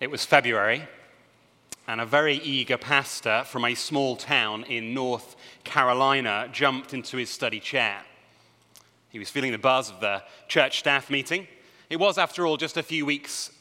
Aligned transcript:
It 0.00 0.10
was 0.10 0.24
February, 0.24 0.88
and 1.86 2.00
a 2.00 2.06
very 2.06 2.36
eager 2.36 2.78
pastor 2.78 3.44
from 3.44 3.66
a 3.66 3.74
small 3.74 4.16
town 4.16 4.64
in 4.64 4.94
North 4.94 5.36
Carolina 5.62 6.48
jumped 6.50 6.94
into 6.94 7.18
his 7.18 7.28
study 7.28 7.60
chair. 7.60 8.00
He 9.10 9.18
was 9.18 9.28
feeling 9.28 9.52
the 9.52 9.58
buzz 9.58 9.90
of 9.90 10.00
the 10.00 10.22
church 10.48 10.78
staff 10.78 11.10
meeting. 11.10 11.46
It 11.90 12.00
was, 12.00 12.16
after 12.16 12.46
all, 12.46 12.56
just 12.56 12.78
a 12.78 12.82
few 12.82 13.04
weeks 13.04 13.52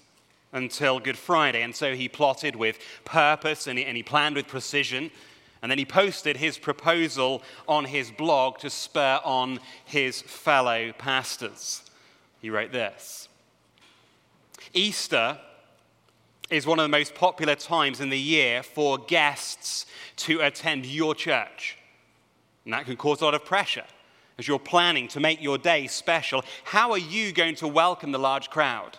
until 0.54 1.02
Good 1.02 1.18
Friday, 1.18 1.62
and 1.62 1.76
so 1.76 1.94
he 1.94 2.08
plotted 2.08 2.56
with 2.56 2.80
purpose 3.04 3.68
and 3.68 3.78
he, 3.78 4.02
planned 4.02 4.38
with 4.38 4.48
precision. 4.48 5.12
And 5.62 5.70
then 5.70 5.78
he 5.78 5.84
posted 5.84 6.38
his 6.38 6.58
proposal 6.58 7.44
on 7.68 7.84
his 7.84 8.12
blog 8.12 8.60
to 8.60 8.70
spur 8.70 9.20
on 9.26 9.60
his 9.84 10.22
fellow 10.22 10.94
pastors. 10.94 11.84
He 12.42 12.50
wrote 12.50 12.72
this 12.72 13.28
Easter 14.74 15.38
is 16.50 16.66
one 16.66 16.80
of 16.80 16.84
the 16.84 16.90
most 16.90 17.14
popular 17.14 17.56
times 17.56 18.02
in 18.02 18.10
the 18.10 18.20
year 18.20 18.64
for 18.64 18.98
guests 18.98 19.86
to 20.16 20.40
attend 20.42 20.86
your 20.86 21.14
church. 21.14 21.78
And 22.66 22.74
that 22.74 22.86
can 22.86 22.98
cause 22.98 23.22
a 23.22 23.26
lot 23.26 23.36
of 23.36 23.46
pressure 23.46 23.86
as 24.38 24.48
you're 24.48 24.58
planning 24.58 25.08
to 25.10 25.20
make 25.20 25.42
your 25.42 25.58
day 25.58 25.86
special. 25.88 26.44
How 26.64 26.92
are 26.92 26.98
you 26.98 27.32
going 27.32 27.56
to 27.56 27.68
welcome 27.68 28.12
the 28.12 28.20
large 28.20 28.50
crowd? 28.50 28.98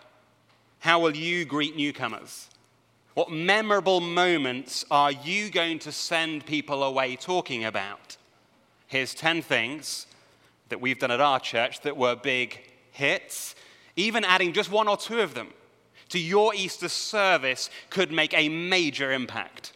How 0.79 1.01
will 1.01 1.17
you 1.17 1.45
greet 1.45 1.77
newcomers? 1.77 2.49
What 3.15 3.31
memorable 3.31 4.01
moments 4.01 4.85
are 4.91 5.11
you 5.11 5.51
going 5.51 5.81
to 5.81 5.93
send 5.93 6.47
people 6.47 6.85
away 6.85 7.17
talking 7.17 7.65
about? 7.65 8.17
Here's 8.87 9.15
10 9.15 9.43
things 9.43 10.07
that 10.69 10.81
we've 10.81 10.99
done 10.99 11.11
at 11.11 11.21
our 11.21 11.41
church 11.41 11.81
that 11.81 11.97
were 11.97 12.15
big 12.15 12.61
hits. 12.93 13.57
Even 13.97 14.25
adding 14.25 14.53
just 14.53 14.71
one 14.71 14.89
or 14.89 14.97
two 14.97 15.21
of 15.21 15.35
them 15.35 15.49
to 16.11 16.19
your 16.19 16.55
Easter 16.55 16.89
service 16.89 17.71
could 17.89 18.13
make 18.13 18.35
a 18.35 18.49
major 18.49 19.13
impact. 19.13 19.73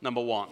Number 0.00 0.20
one, 0.20 0.48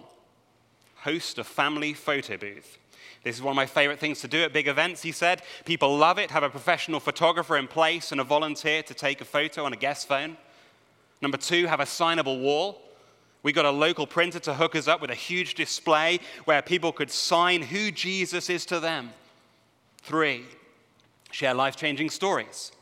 host 0.96 1.38
a 1.38 1.44
family 1.44 1.94
photo 1.94 2.36
booth. 2.36 2.78
This 3.24 3.36
is 3.36 3.42
one 3.42 3.52
of 3.52 3.56
my 3.56 3.66
favorite 3.66 3.98
things 3.98 4.20
to 4.20 4.28
do 4.28 4.42
at 4.42 4.52
big 4.52 4.68
events, 4.68 5.02
he 5.02 5.10
said. 5.10 5.40
People 5.64 5.96
love 5.96 6.18
it, 6.18 6.30
have 6.30 6.42
a 6.42 6.50
professional 6.50 7.00
photographer 7.00 7.56
in 7.56 7.66
place 7.66 8.12
and 8.12 8.20
a 8.20 8.24
volunteer 8.24 8.82
to 8.82 8.92
take 8.92 9.22
a 9.22 9.24
photo 9.24 9.64
on 9.64 9.72
a 9.72 9.76
guest 9.76 10.06
phone. 10.06 10.36
Number 11.22 11.38
two, 11.38 11.66
have 11.66 11.80
a 11.80 11.84
signable 11.84 12.40
wall. 12.40 12.82
We 13.42 13.52
got 13.52 13.64
a 13.64 13.70
local 13.70 14.06
printer 14.06 14.40
to 14.40 14.54
hook 14.54 14.76
us 14.76 14.88
up 14.88 15.00
with 15.00 15.10
a 15.10 15.14
huge 15.14 15.54
display 15.54 16.20
where 16.44 16.60
people 16.60 16.92
could 16.92 17.10
sign 17.10 17.62
who 17.62 17.90
Jesus 17.90 18.50
is 18.50 18.66
to 18.66 18.78
them. 18.78 19.10
Three, 20.02 20.44
share 21.30 21.54
life 21.54 21.76
changing 21.76 22.10
stories. 22.10 22.72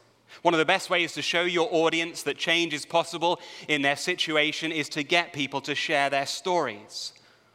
One 0.41 0.55
of 0.55 0.59
the 0.59 0.65
best 0.65 0.89
ways 0.89 1.13
to 1.13 1.23
show 1.23 1.43
your 1.43 1.69
audience 1.71 2.23
that 2.23 2.39
change 2.39 2.73
is 2.73 2.87
possible 2.87 3.39
in 3.69 3.83
their 3.83 3.97
situation 3.97 4.73
is 4.73 4.89
to 4.91 5.03
get 5.03 5.33
people 5.33 5.61
to 5.61 5.75
share 5.75 6.09
their 6.09 6.27
stories. 6.27 7.13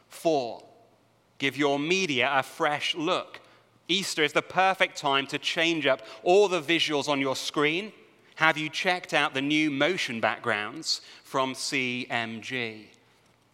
Four, 0.08 0.62
give 1.38 1.56
your 1.56 1.78
media 1.78 2.30
a 2.32 2.42
fresh 2.42 2.94
look. 2.94 3.40
Easter 3.88 4.22
is 4.22 4.32
the 4.32 4.42
perfect 4.42 4.96
time 4.96 5.26
to 5.26 5.38
change 5.38 5.86
up 5.86 6.02
all 6.22 6.46
the 6.46 6.60
visuals 6.60 7.08
on 7.08 7.20
your 7.20 7.36
screen. 7.36 7.92
Have 8.36 8.56
you 8.56 8.68
checked 8.68 9.12
out 9.12 9.34
the 9.34 9.42
new 9.42 9.70
motion 9.70 10.20
backgrounds 10.20 11.00
from 11.24 11.54
CMG? 11.54 12.84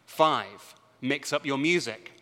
Five, 0.05 0.75
mix 1.01 1.33
up 1.33 1.47
your 1.47 1.57
music. 1.57 2.14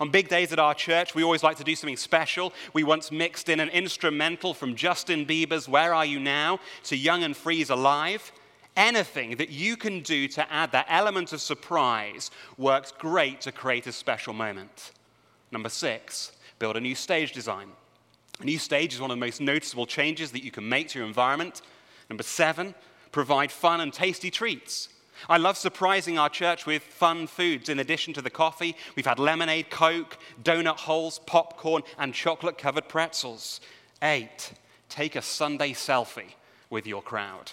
On 0.00 0.10
big 0.10 0.28
days 0.28 0.52
at 0.52 0.58
our 0.58 0.74
church, 0.74 1.14
we 1.14 1.22
always 1.22 1.42
like 1.42 1.56
to 1.58 1.64
do 1.64 1.76
something 1.76 1.96
special. 1.96 2.52
We 2.72 2.82
once 2.82 3.12
mixed 3.12 3.48
in 3.48 3.60
an 3.60 3.68
instrumental 3.68 4.54
from 4.54 4.74
Justin 4.74 5.24
Bieber's 5.24 5.68
Where 5.68 5.94
Are 5.94 6.04
You 6.04 6.18
Now 6.18 6.58
to 6.84 6.96
Young 6.96 7.22
and 7.22 7.36
Free's 7.36 7.70
Alive. 7.70 8.32
Anything 8.76 9.36
that 9.36 9.50
you 9.50 9.76
can 9.76 10.00
do 10.00 10.26
to 10.28 10.52
add 10.52 10.72
that 10.72 10.86
element 10.88 11.32
of 11.32 11.40
surprise 11.40 12.30
works 12.58 12.92
great 12.98 13.40
to 13.42 13.52
create 13.52 13.86
a 13.86 13.92
special 13.92 14.34
moment. 14.34 14.92
Number 15.52 15.68
six, 15.68 16.32
build 16.58 16.76
a 16.76 16.80
new 16.80 16.96
stage 16.96 17.32
design. 17.32 17.68
A 18.40 18.44
new 18.44 18.58
stage 18.58 18.94
is 18.94 19.00
one 19.00 19.12
of 19.12 19.16
the 19.16 19.24
most 19.24 19.40
noticeable 19.40 19.86
changes 19.86 20.32
that 20.32 20.42
you 20.42 20.50
can 20.50 20.68
make 20.68 20.88
to 20.88 20.98
your 20.98 21.06
environment. 21.06 21.62
Number 22.10 22.24
seven, 22.24 22.74
provide 23.12 23.52
fun 23.52 23.80
and 23.80 23.92
tasty 23.92 24.30
treats. 24.30 24.88
I 25.28 25.38
love 25.38 25.56
surprising 25.56 26.18
our 26.18 26.28
church 26.28 26.66
with 26.66 26.82
fun 26.82 27.26
foods 27.26 27.68
in 27.68 27.78
addition 27.78 28.12
to 28.14 28.22
the 28.22 28.30
coffee. 28.30 28.76
We've 28.96 29.06
had 29.06 29.18
lemonade, 29.18 29.70
Coke, 29.70 30.18
donut 30.42 30.76
holes, 30.76 31.20
popcorn, 31.26 31.82
and 31.98 32.12
chocolate 32.12 32.58
covered 32.58 32.88
pretzels. 32.88 33.60
Eight, 34.02 34.52
take 34.88 35.16
a 35.16 35.22
Sunday 35.22 35.72
selfie 35.72 36.34
with 36.70 36.86
your 36.86 37.02
crowd. 37.02 37.52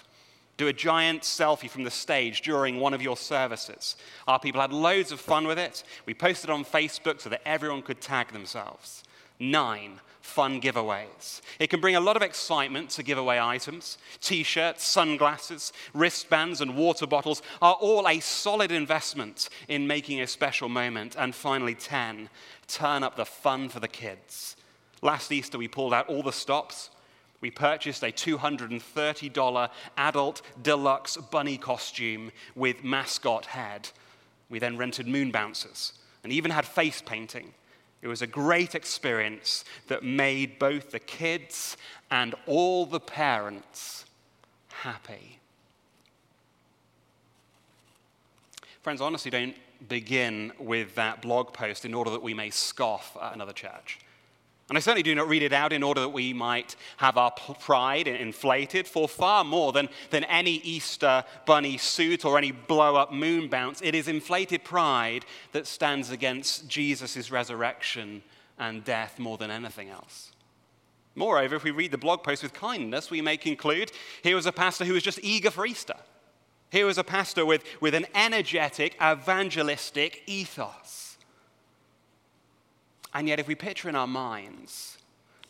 Do 0.57 0.67
a 0.67 0.73
giant 0.73 1.23
selfie 1.23 1.69
from 1.69 1.85
the 1.85 1.91
stage 1.91 2.41
during 2.41 2.79
one 2.79 2.93
of 2.93 3.01
your 3.01 3.17
services. 3.17 3.95
Our 4.27 4.39
people 4.39 4.61
had 4.61 4.73
loads 4.73 5.11
of 5.11 5.19
fun 5.19 5.47
with 5.47 5.57
it. 5.57 5.83
We 6.05 6.13
posted 6.13 6.49
on 6.49 6.65
Facebook 6.65 7.21
so 7.21 7.29
that 7.29 7.41
everyone 7.47 7.81
could 7.81 8.01
tag 8.01 8.31
themselves. 8.31 9.03
Nine, 9.39 9.99
fun 10.21 10.61
giveaways. 10.61 11.41
It 11.59 11.69
can 11.69 11.81
bring 11.81 11.95
a 11.95 11.99
lot 11.99 12.15
of 12.15 12.21
excitement 12.21 12.89
to 12.91 13.03
giveaway 13.03 13.39
items. 13.39 13.97
T 14.21 14.43
shirts, 14.43 14.83
sunglasses, 14.85 15.73
wristbands, 15.93 16.61
and 16.61 16.75
water 16.75 17.07
bottles 17.07 17.41
are 17.61 17.73
all 17.75 18.07
a 18.07 18.19
solid 18.19 18.71
investment 18.71 19.49
in 19.67 19.87
making 19.87 20.21
a 20.21 20.27
special 20.27 20.69
moment. 20.69 21.15
And 21.17 21.35
finally, 21.35 21.75
10, 21.75 22.29
turn 22.67 23.03
up 23.03 23.15
the 23.15 23.25
fun 23.25 23.69
for 23.69 23.79
the 23.79 23.87
kids. 23.87 24.55
Last 25.01 25.31
Easter, 25.31 25.57
we 25.57 25.67
pulled 25.67 25.93
out 25.93 26.07
all 26.07 26.23
the 26.23 26.31
stops. 26.31 26.91
We 27.41 27.49
purchased 27.49 28.03
a 28.03 28.11
$230 28.11 29.69
adult 29.97 30.41
deluxe 30.61 31.17
bunny 31.17 31.57
costume 31.57 32.31
with 32.55 32.83
mascot 32.83 33.47
head. 33.47 33.89
We 34.49 34.59
then 34.59 34.77
rented 34.77 35.07
moon 35.07 35.31
bouncers 35.31 35.93
and 36.23 36.31
even 36.31 36.51
had 36.51 36.65
face 36.65 37.01
painting. 37.01 37.53
It 38.01 38.07
was 38.07 38.21
a 38.21 38.27
great 38.27 38.73
experience 38.73 39.63
that 39.87 40.03
made 40.03 40.57
both 40.57 40.91
the 40.91 40.99
kids 40.99 41.77
and 42.09 42.33
all 42.47 42.85
the 42.85 42.99
parents 42.99 44.05
happy. 44.69 45.39
Friends, 48.81 49.01
honestly, 49.01 49.29
don't 49.29 49.55
begin 49.87 50.51
with 50.57 50.95
that 50.95 51.21
blog 51.21 51.53
post 51.53 51.85
in 51.85 51.93
order 51.93 52.09
that 52.11 52.23
we 52.23 52.33
may 52.33 52.49
scoff 52.49 53.15
at 53.21 53.33
another 53.33 53.53
church. 53.53 53.99
And 54.71 54.77
I 54.77 54.79
certainly 54.79 55.03
do 55.03 55.13
not 55.15 55.27
read 55.27 55.43
it 55.43 55.51
out 55.51 55.73
in 55.73 55.83
order 55.83 55.99
that 55.99 56.13
we 56.13 56.31
might 56.31 56.77
have 56.95 57.17
our 57.17 57.31
pride 57.31 58.07
inflated, 58.07 58.87
for 58.87 59.05
far 59.05 59.43
more 59.43 59.73
than, 59.73 59.89
than 60.11 60.23
any 60.23 60.61
Easter 60.63 61.25
bunny 61.45 61.77
suit 61.77 62.23
or 62.23 62.37
any 62.37 62.53
blow 62.53 62.95
up 62.95 63.11
moon 63.11 63.49
bounce, 63.49 63.81
it 63.81 63.95
is 63.95 64.07
inflated 64.07 64.63
pride 64.63 65.25
that 65.51 65.67
stands 65.67 66.09
against 66.09 66.69
Jesus' 66.69 67.29
resurrection 67.29 68.23
and 68.57 68.85
death 68.85 69.19
more 69.19 69.37
than 69.37 69.51
anything 69.51 69.89
else. 69.89 70.31
Moreover, 71.15 71.57
if 71.57 71.65
we 71.65 71.71
read 71.71 71.91
the 71.91 71.97
blog 71.97 72.23
post 72.23 72.41
with 72.41 72.53
kindness, 72.53 73.11
we 73.11 73.19
may 73.19 73.35
conclude 73.35 73.91
here 74.23 74.37
was 74.37 74.45
a 74.45 74.53
pastor 74.53 74.85
who 74.85 74.93
was 74.93 75.03
just 75.03 75.19
eager 75.21 75.51
for 75.51 75.65
Easter. 75.65 75.97
Here 76.69 76.85
was 76.85 76.97
a 76.97 77.03
pastor 77.03 77.45
with, 77.45 77.65
with 77.81 77.93
an 77.93 78.05
energetic, 78.15 78.95
evangelistic 79.03 80.23
ethos. 80.27 81.10
And 83.13 83.27
yet, 83.27 83.39
if 83.39 83.47
we 83.47 83.55
picture 83.55 83.89
in 83.89 83.95
our 83.95 84.07
minds 84.07 84.97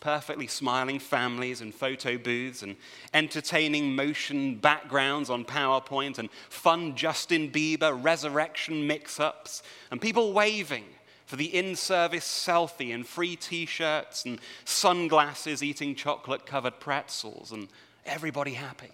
perfectly 0.01 0.47
smiling 0.47 0.99
families 0.99 1.61
and 1.61 1.73
photo 1.73 2.17
booths 2.17 2.63
and 2.63 2.75
entertaining 3.13 3.95
motion 3.95 4.55
backgrounds 4.55 5.29
on 5.29 5.45
PowerPoint 5.45 6.17
and 6.17 6.29
fun 6.49 6.95
Justin 6.95 7.49
Bieber 7.51 8.03
resurrection 8.03 8.85
mix 8.85 9.19
ups 9.19 9.63
and 9.91 10.01
people 10.01 10.33
waving 10.33 10.85
for 11.27 11.35
the 11.38 11.55
in 11.55 11.75
service 11.75 12.25
selfie 12.25 12.94
and 12.94 13.07
free 13.07 13.38
t 13.38 13.66
shirts 13.66 14.25
and 14.25 14.39
sunglasses 14.66 15.63
eating 15.63 15.95
chocolate 15.95 16.45
covered 16.45 16.79
pretzels 16.79 17.51
and 17.53 17.69
everybody 18.05 18.53
happy. 18.53 18.91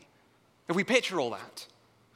If 0.68 0.76
we 0.76 0.84
picture 0.84 1.20
all 1.20 1.32
that, 1.32 1.66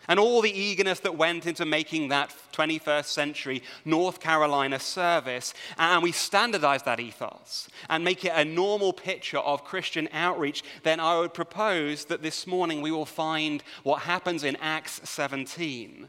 and 0.07 0.19
all 0.19 0.41
the 0.41 0.51
eagerness 0.51 0.99
that 1.01 1.17
went 1.17 1.45
into 1.45 1.65
making 1.65 2.07
that 2.07 2.33
21st 2.53 3.05
century 3.05 3.63
North 3.85 4.19
Carolina 4.19 4.79
service. 4.79 5.53
And 5.77 6.03
we 6.03 6.11
standardize 6.11 6.83
that 6.83 6.99
ethos 6.99 7.69
and 7.89 8.03
make 8.03 8.25
it 8.25 8.33
a 8.35 8.45
normal 8.45 8.93
picture 8.93 9.39
of 9.39 9.63
Christian 9.63 10.09
outreach. 10.11 10.63
Then 10.83 10.99
I 10.99 11.19
would 11.19 11.33
propose 11.33 12.05
that 12.05 12.21
this 12.21 12.47
morning 12.47 12.81
we 12.81 12.91
will 12.91 13.05
find 13.05 13.63
what 13.83 14.01
happens 14.01 14.43
in 14.43 14.55
Acts 14.57 15.01
17 15.03 16.07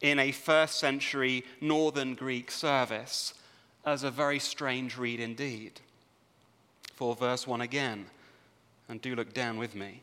in 0.00 0.18
a 0.18 0.32
first 0.32 0.78
century 0.78 1.44
Northern 1.60 2.14
Greek 2.14 2.50
service 2.50 3.34
as 3.84 4.02
a 4.02 4.10
very 4.10 4.38
strange 4.38 4.96
read 4.96 5.20
indeed. 5.20 5.80
For 6.94 7.14
verse 7.14 7.46
1 7.46 7.60
again, 7.60 8.06
and 8.88 9.00
do 9.00 9.14
look 9.14 9.32
down 9.32 9.58
with 9.58 9.74
me. 9.74 10.02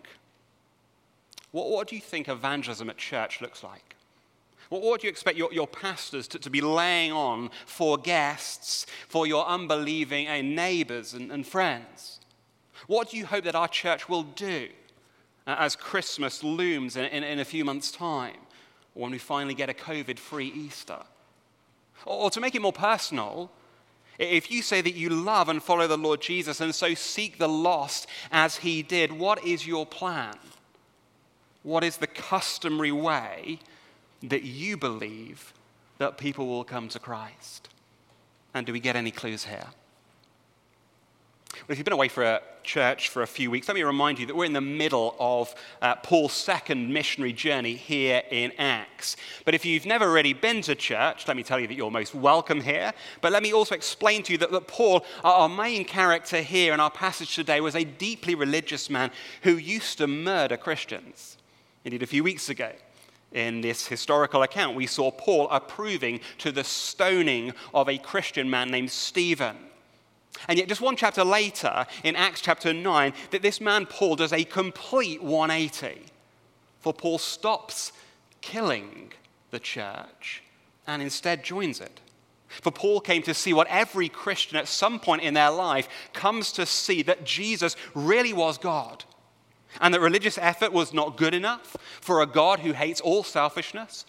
what, 1.51 1.69
what 1.69 1.87
do 1.87 1.95
you 1.95 2.01
think 2.01 2.27
evangelism 2.27 2.89
at 2.89 2.97
church 2.97 3.41
looks 3.41 3.63
like? 3.63 3.95
What, 4.69 4.81
what 4.81 5.01
do 5.01 5.07
you 5.07 5.11
expect 5.11 5.37
your, 5.37 5.53
your 5.53 5.67
pastors 5.67 6.27
to, 6.29 6.39
to, 6.39 6.49
be 6.49 6.61
laying 6.61 7.11
on 7.11 7.49
for 7.65 7.97
guests, 7.97 8.85
for 9.07 9.27
your 9.27 9.45
unbelieving 9.45 10.27
uh, 10.27 10.41
neighbors 10.41 11.13
and, 11.13 11.31
and 11.31 11.45
friends? 11.45 12.19
What 12.87 13.11
do 13.11 13.17
you 13.17 13.25
hope 13.25 13.43
that 13.43 13.55
our 13.55 13.67
church 13.67 14.07
will 14.07 14.23
do 14.23 14.69
uh, 15.45 15.55
as 15.59 15.75
Christmas 15.75 16.43
looms 16.43 16.95
in, 16.95 17.05
in, 17.05 17.23
in 17.23 17.39
a 17.39 17.45
few 17.45 17.65
months' 17.65 17.91
time, 17.91 18.37
or 18.95 19.03
when 19.03 19.11
we 19.11 19.17
finally 19.17 19.53
get 19.53 19.69
a 19.69 19.73
COVID 19.73 20.17
free 20.17 20.47
Easter? 20.47 20.99
Or, 22.05 22.23
or 22.23 22.31
to 22.31 22.39
make 22.39 22.55
it 22.55 22.61
more 22.61 22.73
personal, 22.73 23.51
if 24.17 24.51
you 24.51 24.61
say 24.61 24.81
that 24.81 24.93
you 24.93 25.09
love 25.09 25.49
and 25.49 25.61
follow 25.61 25.87
the 25.87 25.97
Lord 25.97 26.21
Jesus 26.21 26.61
and 26.61 26.73
so 26.73 26.93
seek 26.93 27.37
the 27.37 27.49
lost 27.49 28.07
as 28.31 28.57
he 28.57 28.83
did, 28.83 29.11
what 29.11 29.43
is 29.45 29.67
your 29.67 29.85
plan? 29.85 30.35
What 31.63 31.83
is 31.83 31.97
the 31.97 32.07
customary 32.07 32.91
way 32.91 33.59
that 34.23 34.43
you 34.43 34.77
believe 34.77 35.53
that 35.97 36.17
people 36.17 36.47
will 36.47 36.63
come 36.63 36.87
to 36.89 36.99
Christ? 36.99 37.69
And 38.53 38.65
do 38.65 38.73
we 38.73 38.79
get 38.79 38.95
any 38.95 39.11
clues 39.11 39.45
here? 39.45 39.67
Well, 41.53 41.73
if 41.73 41.77
you've 41.77 41.85
been 41.85 41.93
away 41.93 42.07
for 42.07 42.23
a 42.23 42.41
church 42.63 43.09
for 43.09 43.21
a 43.21 43.27
few 43.27 43.51
weeks, 43.51 43.67
let 43.67 43.75
me 43.75 43.83
remind 43.83 44.17
you 44.19 44.25
that 44.25 44.35
we're 44.35 44.45
in 44.45 44.53
the 44.53 44.61
middle 44.61 45.15
of 45.19 45.53
uh, 45.81 45.95
Paul's 45.97 46.33
second 46.33 46.91
missionary 46.91 47.33
journey 47.33 47.75
here 47.75 48.23
in 48.31 48.51
Acts. 48.57 49.15
But 49.45 49.53
if 49.53 49.65
you've 49.65 49.85
never 49.85 50.11
really 50.11 50.33
been 50.33 50.61
to 50.63 50.75
church, 50.75 51.27
let 51.27 51.37
me 51.37 51.43
tell 51.43 51.59
you 51.59 51.67
that 51.67 51.75
you're 51.75 51.91
most 51.91 52.15
welcome 52.15 52.61
here. 52.61 52.93
But 53.19 53.31
let 53.31 53.43
me 53.43 53.53
also 53.53 53.75
explain 53.75 54.23
to 54.23 54.31
you 54.31 54.37
that, 54.39 54.51
that 54.51 54.67
Paul, 54.67 55.05
our 55.23 55.49
main 55.49 55.85
character 55.85 56.41
here 56.41 56.73
in 56.73 56.79
our 56.79 56.91
passage 56.91 57.35
today, 57.35 57.61
was 57.61 57.75
a 57.75 57.83
deeply 57.83 58.33
religious 58.33 58.89
man 58.89 59.11
who 59.43 59.57
used 59.57 59.97
to 59.99 60.07
murder 60.07 60.57
Christians. 60.57 61.37
Indeed, 61.83 62.03
a 62.03 62.07
few 62.07 62.23
weeks 62.23 62.49
ago, 62.49 62.71
in 63.31 63.61
this 63.61 63.87
historical 63.87 64.43
account, 64.43 64.75
we 64.75 64.87
saw 64.87 65.09
Paul 65.09 65.47
approving 65.49 66.19
to 66.39 66.51
the 66.51 66.63
stoning 66.63 67.53
of 67.73 67.89
a 67.89 67.97
Christian 67.97 68.49
man 68.49 68.69
named 68.69 68.91
Stephen. 68.91 69.57
And 70.47 70.57
yet, 70.57 70.67
just 70.67 70.81
one 70.81 70.95
chapter 70.95 71.23
later, 71.23 71.85
in 72.03 72.15
Acts 72.15 72.41
chapter 72.41 72.73
9, 72.73 73.13
that 73.31 73.41
this 73.41 73.61
man 73.61 73.85
Paul 73.85 74.15
does 74.15 74.33
a 74.33 74.43
complete 74.43 75.21
180. 75.23 76.01
For 76.79 76.93
Paul 76.93 77.17
stops 77.17 77.91
killing 78.41 79.13
the 79.51 79.59
church 79.59 80.43
and 80.87 81.01
instead 81.01 81.43
joins 81.43 81.79
it. 81.79 81.99
For 82.47 82.71
Paul 82.71 82.99
came 82.99 83.21
to 83.23 83.33
see 83.33 83.53
what 83.53 83.67
every 83.67 84.09
Christian 84.09 84.57
at 84.57 84.67
some 84.67 84.99
point 84.99 85.21
in 85.21 85.33
their 85.33 85.51
life 85.51 85.87
comes 86.11 86.51
to 86.53 86.65
see 86.65 87.01
that 87.03 87.23
Jesus 87.23 87.77
really 87.93 88.33
was 88.33 88.57
God 88.57 89.05
and 89.79 89.93
that 89.93 90.01
religious 90.01 90.37
effort 90.37 90.73
was 90.73 90.93
not 90.93 91.17
good 91.17 91.33
enough 91.33 91.77
for 92.01 92.21
a 92.21 92.27
God 92.27 92.59
who 92.59 92.73
hates 92.73 93.01
all 93.01 93.23
selfishness, 93.23 94.05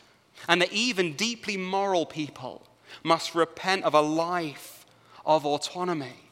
and 0.48 0.60
that 0.60 0.72
even 0.72 1.14
deeply 1.14 1.56
moral 1.56 2.06
people 2.06 2.66
must 3.04 3.34
repent 3.34 3.84
of 3.84 3.94
a 3.94 4.00
life 4.00 4.84
of 5.24 5.46
autonomy 5.46 6.30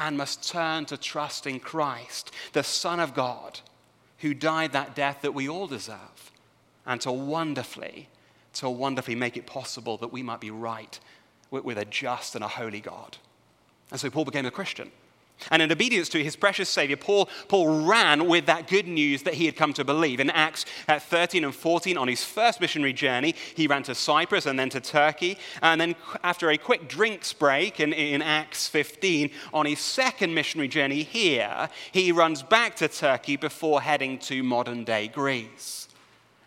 and 0.00 0.16
must 0.16 0.48
turn 0.48 0.84
to 0.86 0.96
trust 0.96 1.46
in 1.46 1.60
Christ, 1.60 2.32
the 2.52 2.64
Son 2.64 2.98
of 2.98 3.14
God, 3.14 3.60
who 4.18 4.34
died 4.34 4.72
that 4.72 4.96
death 4.96 5.22
that 5.22 5.34
we 5.34 5.48
all 5.48 5.66
deserve, 5.66 6.32
and 6.86 7.00
to 7.02 7.12
wonderfully, 7.12 8.08
to 8.54 8.68
wonderfully 8.68 9.14
make 9.14 9.36
it 9.36 9.46
possible 9.46 9.96
that 9.98 10.12
we 10.12 10.22
might 10.22 10.40
be 10.40 10.50
right 10.50 10.98
with 11.50 11.78
a 11.78 11.84
just 11.84 12.34
and 12.34 12.42
a 12.42 12.48
holy 12.48 12.80
God. 12.80 13.18
And 13.90 14.00
so 14.00 14.10
Paul 14.10 14.24
became 14.24 14.46
a 14.46 14.50
Christian. 14.50 14.90
And 15.50 15.60
in 15.60 15.72
obedience 15.72 16.08
to 16.10 16.22
his 16.22 16.36
precious 16.36 16.68
Savior, 16.68 16.96
Paul, 16.96 17.28
Paul 17.48 17.84
ran 17.84 18.26
with 18.26 18.46
that 18.46 18.68
good 18.68 18.86
news 18.86 19.22
that 19.24 19.34
he 19.34 19.46
had 19.46 19.56
come 19.56 19.72
to 19.72 19.84
believe. 19.84 20.20
In 20.20 20.30
Acts 20.30 20.64
uh, 20.88 20.98
13 20.98 21.44
and 21.44 21.54
14, 21.54 21.96
on 21.96 22.08
his 22.08 22.24
first 22.24 22.60
missionary 22.60 22.92
journey, 22.92 23.34
he 23.54 23.66
ran 23.66 23.82
to 23.84 23.94
Cyprus 23.94 24.46
and 24.46 24.58
then 24.58 24.68
to 24.70 24.80
Turkey. 24.80 25.38
And 25.60 25.80
then, 25.80 25.96
after 26.22 26.50
a 26.50 26.58
quick 26.58 26.88
drinks 26.88 27.32
break 27.32 27.80
in, 27.80 27.92
in 27.92 28.22
Acts 28.22 28.68
15, 28.68 29.30
on 29.52 29.66
his 29.66 29.80
second 29.80 30.34
missionary 30.34 30.68
journey 30.68 31.02
here, 31.02 31.68
he 31.90 32.12
runs 32.12 32.42
back 32.42 32.76
to 32.76 32.88
Turkey 32.88 33.36
before 33.36 33.80
heading 33.80 34.18
to 34.20 34.42
modern 34.42 34.84
day 34.84 35.08
Greece. 35.08 35.88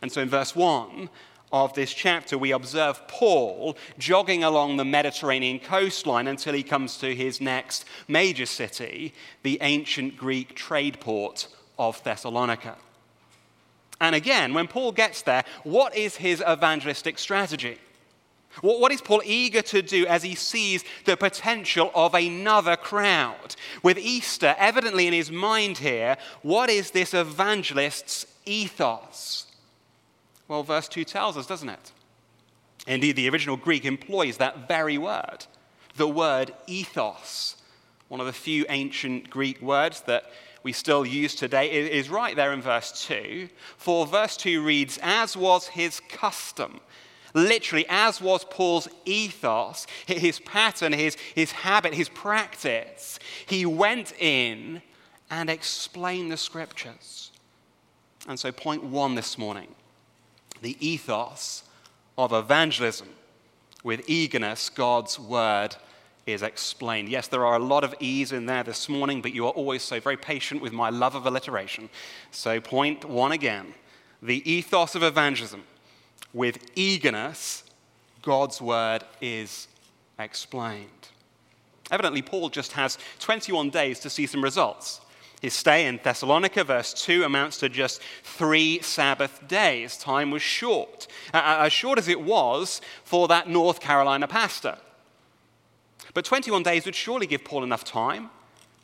And 0.01 0.11
so 0.11 0.21
in 0.21 0.29
verse 0.29 0.55
1, 0.55 1.09
of 1.51 1.73
this 1.73 1.93
chapter, 1.93 2.37
we 2.37 2.51
observe 2.51 3.07
Paul 3.07 3.77
jogging 3.97 4.43
along 4.43 4.77
the 4.77 4.85
Mediterranean 4.85 5.59
coastline 5.59 6.27
until 6.27 6.53
he 6.53 6.63
comes 6.63 6.97
to 6.97 7.15
his 7.15 7.39
next 7.39 7.85
major 8.07 8.45
city, 8.45 9.13
the 9.43 9.57
ancient 9.61 10.17
Greek 10.17 10.55
trade 10.55 10.99
port 10.99 11.47
of 11.77 12.03
Thessalonica. 12.03 12.75
And 14.01 14.15
again, 14.15 14.53
when 14.53 14.67
Paul 14.67 14.91
gets 14.91 15.21
there, 15.21 15.43
what 15.63 15.95
is 15.95 16.17
his 16.17 16.41
evangelistic 16.41 17.17
strategy? 17.17 17.77
What 18.61 18.91
is 18.91 19.01
Paul 19.01 19.21
eager 19.25 19.61
to 19.63 19.81
do 19.81 20.05
as 20.07 20.23
he 20.23 20.35
sees 20.35 20.83
the 21.03 21.17
potential 21.17 21.91
of 21.93 22.13
another 22.13 22.77
crowd? 22.77 23.55
With 23.83 23.97
Easter 23.97 24.55
evidently 24.57 25.07
in 25.07 25.13
his 25.13 25.31
mind 25.31 25.77
here, 25.77 26.17
what 26.41 26.69
is 26.69 26.91
this 26.91 27.13
evangelist's 27.13 28.25
ethos? 28.45 29.44
Well, 30.47 30.63
verse 30.63 30.87
2 30.87 31.03
tells 31.03 31.37
us, 31.37 31.47
doesn't 31.47 31.69
it? 31.69 31.91
Indeed, 32.87 33.15
the 33.15 33.29
original 33.29 33.57
Greek 33.57 33.85
employs 33.85 34.37
that 34.37 34.67
very 34.67 34.97
word, 34.97 35.45
the 35.97 36.07
word 36.07 36.53
ethos. 36.67 37.57
One 38.09 38.19
of 38.19 38.27
the 38.27 38.33
few 38.33 38.65
ancient 38.69 39.29
Greek 39.29 39.61
words 39.61 40.01
that 40.01 40.31
we 40.61 40.71
still 40.71 41.05
use 41.05 41.35
today 41.35 41.71
it 41.71 41.91
is 41.91 42.09
right 42.09 42.35
there 42.35 42.53
in 42.53 42.61
verse 42.61 43.05
2. 43.05 43.49
For 43.77 44.05
verse 44.05 44.37
2 44.37 44.63
reads, 44.63 44.99
As 45.01 45.35
was 45.35 45.67
his 45.67 45.99
custom. 46.09 46.79
Literally, 47.33 47.85
as 47.89 48.21
was 48.21 48.45
Paul's 48.45 48.87
ethos, 49.03 49.87
his 50.05 50.39
pattern, 50.39 50.93
his, 50.93 51.15
his 51.35 51.51
habit, 51.51 51.93
his 51.93 52.07
practice. 52.07 53.19
He 53.45 53.65
went 53.65 54.13
in 54.19 54.81
and 55.29 55.49
explained 55.49 56.31
the 56.31 56.37
scriptures. 56.37 57.31
And 58.27 58.39
so, 58.39 58.51
point 58.51 58.83
one 58.83 59.15
this 59.15 59.37
morning 59.37 59.67
the 60.61 60.77
ethos 60.85 61.63
of 62.17 62.33
evangelism. 62.33 63.07
With 63.83 64.09
eagerness, 64.09 64.69
God's 64.69 65.19
word 65.19 65.75
is 66.25 66.41
explained. 66.41 67.09
Yes, 67.09 67.27
there 67.27 67.45
are 67.45 67.55
a 67.55 67.63
lot 67.63 67.83
of 67.83 67.93
E's 67.99 68.31
in 68.31 68.45
there 68.47 68.63
this 68.63 68.89
morning, 68.89 69.21
but 69.21 69.33
you 69.33 69.45
are 69.45 69.51
always 69.51 69.83
so 69.83 69.99
very 69.99 70.17
patient 70.17 70.61
with 70.61 70.73
my 70.73 70.89
love 70.89 71.13
of 71.13 71.25
alliteration. 71.25 71.89
So, 72.31 72.59
point 72.59 73.05
one 73.05 73.31
again 73.31 73.73
the 74.21 74.49
ethos 74.49 74.95
of 74.95 75.03
evangelism. 75.03 75.63
With 76.33 76.71
eagerness, 76.75 77.63
God's 78.21 78.59
word 78.59 79.03
is 79.21 79.67
explained. 80.17 80.89
Evidently, 81.91 82.21
Paul 82.21 82.49
just 82.49 82.71
has 82.71 82.97
21 83.19 83.69
days 83.69 83.99
to 83.99 84.09
see 84.09 84.25
some 84.25 84.43
results. 84.43 85.01
His 85.41 85.53
stay 85.53 85.85
in 85.85 85.99
Thessalonica, 86.01 86.63
verse 86.63 86.93
2, 86.93 87.23
amounts 87.23 87.57
to 87.59 87.69
just 87.69 88.01
three 88.23 88.81
Sabbath 88.81 89.47
days. 89.47 89.97
Time 89.97 90.31
was 90.31 90.41
short, 90.41 91.07
as 91.33 91.71
short 91.73 91.99
as 91.99 92.07
it 92.07 92.21
was 92.21 92.81
for 93.03 93.27
that 93.27 93.49
North 93.49 93.79
Carolina 93.79 94.27
pastor. 94.27 94.77
But 96.13 96.25
21 96.25 96.63
days 96.63 96.85
would 96.85 96.95
surely 96.95 97.27
give 97.27 97.43
Paul 97.43 97.63
enough 97.63 97.83
time 97.83 98.29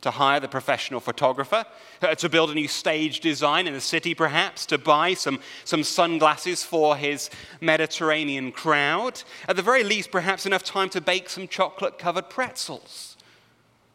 to 0.01 0.12
hire 0.12 0.39
the 0.39 0.48
professional 0.48 1.00
photographer, 1.00 1.63
uh, 2.01 2.15
to 2.15 2.27
build 2.27 2.50
a 2.50 2.55
new 2.55 2.67
stage 2.67 3.20
design 3.20 3.67
in 3.67 3.74
the 3.74 3.81
city, 3.81 4.13
perhaps, 4.13 4.65
to 4.65 4.77
buy 4.77 5.13
some, 5.13 5.39
some 5.63 5.84
sunglasses 5.84 6.63
for 6.63 6.98
his 6.98 7.29
Mediterranean 7.62 8.51
crowd. 8.51 9.22
At 9.48 9.55
the 9.55 9.62
very 9.62 9.84
least, 9.84 10.12
perhaps 10.12 10.46
enough 10.46 10.63
time 10.63 10.89
to 10.89 11.01
bake 11.01 11.29
some 11.29 11.48
chocolate 11.48 12.00
covered 12.00 12.29
pretzels. 12.29 13.15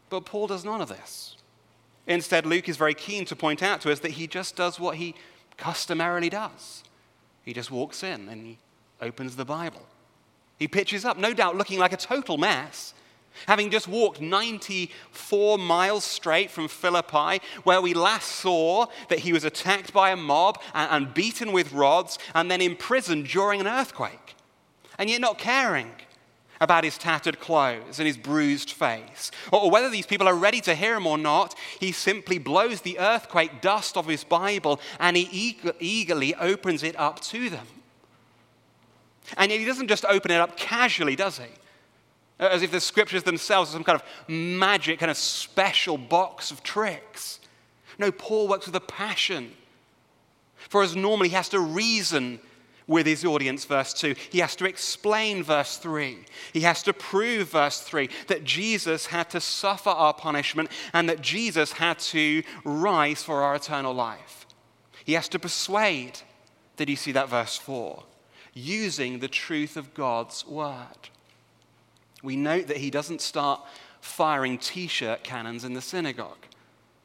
But 0.09 0.25
Paul 0.25 0.47
does 0.47 0.65
none 0.65 0.81
of 0.81 0.89
this. 0.89 1.36
Instead, 2.07 2.47
Luke 2.47 2.69
is 2.69 2.77
very 2.77 2.95
keen 2.95 3.25
to 3.25 3.37
point 3.37 3.63
out 3.63 3.81
to 3.81 3.91
us 3.91 4.01
that 4.01 4.13
he 4.13 4.27
just 4.27 4.57
does 4.57 4.79
what 4.79 4.97
he 4.97 5.15
customarily 5.57 6.29
does. 6.29 6.85
He 7.43 7.53
just 7.53 7.71
walks 7.71 8.03
in 8.03 8.29
and 8.29 8.47
he 8.47 8.59
opens 9.01 9.37
the 9.37 9.45
Bible. 9.45 9.83
He 10.59 10.69
pitches 10.69 11.05
up, 11.05 11.19
no 11.19 11.35
doubt 11.35 11.57
looking 11.57 11.79
like 11.79 11.93
a 11.93 11.97
total 11.97 12.39
mess, 12.39 12.95
having 13.47 13.71
just 13.71 13.89
walked 13.89 14.21
94 14.21 15.59
miles 15.59 16.05
straight 16.05 16.51
from 16.51 16.69
Philippi, 16.69 17.43
where 17.65 17.83
we 17.83 17.93
last 17.93 18.29
saw 18.33 18.87
that 19.09 19.21
he 19.21 19.33
was 19.33 19.45
attacked 19.45 19.93
by 19.93 20.11
a 20.11 20.17
mob 20.17 20.61
and, 20.75 21.13
beaten 21.13 21.53
with 21.53 21.73
rods 21.73 22.19
and 22.35 22.51
then 22.51 22.61
imprisoned 22.61 23.29
during 23.29 23.61
an 23.61 23.67
earthquake. 23.67 24.35
And 24.99 25.11
yet, 25.11 25.21
not 25.21 25.39
caring 25.39 25.93
about 26.61 26.85
his 26.85 26.99
tattered 26.99 27.41
clothes 27.41 27.99
and 27.99 28.07
his 28.07 28.17
bruised 28.17 28.71
face, 28.71 29.31
or 29.53 29.71
whether 29.71 29.91
these 29.91 30.07
people 30.07 30.27
are 30.27 30.35
ready 30.35 30.61
to 30.63 30.75
hear 30.75 30.97
him 30.97 31.07
or 31.07 31.19
not, 31.19 31.55
he 31.81 31.93
simply 31.93 32.39
blows 32.39 32.81
the 32.81 32.99
earthquake 32.99 33.61
dust 33.61 33.97
off 33.97 34.07
his 34.07 34.25
Bible 34.25 34.81
and 34.99 35.17
he 35.17 35.59
eagerly 35.81 36.35
opens 36.35 36.83
it 36.83 36.99
up 36.99 37.21
to 37.21 37.51
them. 37.51 37.67
And 39.37 39.51
yet 39.51 39.59
he 39.59 39.67
doesn't 39.67 39.89
just 39.89 40.05
open 40.05 40.31
it 40.31 40.41
up 40.41 40.57
casually, 40.57 41.17
does 41.17 41.39
he? 41.39 41.47
As 42.39 42.63
if 42.63 42.71
the 42.71 42.81
scriptures 42.81 43.23
themselves 43.23 43.71
are 43.71 43.73
some 43.73 43.85
kind 43.85 44.01
of 44.01 44.29
magic, 44.29 45.01
kind 45.01 45.11
of 45.11 45.17
special 45.17 45.99
box 45.99 46.51
of 46.51 46.63
tricks. 46.63 47.41
No, 47.99 48.13
Paul 48.13 48.47
works 48.47 48.67
with 48.67 48.77
a 48.77 48.81
passion. 48.81 49.53
For 50.57 50.83
as 50.83 50.95
normally 50.95 51.29
he 51.29 51.35
has 51.35 51.49
to 51.51 51.61
reason 51.61 52.41
with 52.87 53.07
his 53.07 53.25
audience, 53.25 53.65
verse 53.65 53.93
2. 53.95 54.15
He 54.31 54.39
has 54.39 54.55
to 54.57 54.65
explain, 54.65 55.43
verse 55.43 55.77
3. 55.79 56.19
He 56.53 56.61
has 56.61 56.83
to 56.85 56.93
prove, 56.93 57.51
verse 57.51 57.81
3, 57.81 58.09
that 58.29 58.45
Jesus 58.45 59.07
had 59.07 59.31
to 59.31 59.41
suffer 59.41 59.91
our 59.91 60.15
punishment 60.15 60.71
and 60.93 61.09
that 61.09 61.21
Jesus 61.21 61.73
had 61.73 61.99
to 61.99 62.43
rise 62.65 63.23
for 63.23 63.43
our 63.43 63.57
eternal 63.57 63.93
life. 63.93 64.47
He 65.05 65.15
has 65.15 65.29
to 65.31 65.39
persuade. 65.39 66.21
Did 66.77 66.89
you 66.89 66.97
see 66.97 67.13
that, 67.13 67.29
verse 67.29 67.57
4? 67.57 68.03
Using 68.55 69.19
the 69.19 69.29
truth 69.29 69.77
of 69.77 69.95
God's 69.95 70.47
word. 70.47 71.11
We 72.23 72.37
note 72.37 72.69
that 72.69 72.79
he 72.79 72.91
doesn't 72.91 73.21
start 73.21 73.61
firing 74.01 74.59
t-shirt 74.59 75.25
cannons 75.25 75.65
in 75.65 75.75
the 75.75 75.81
synagogue. 75.81 76.39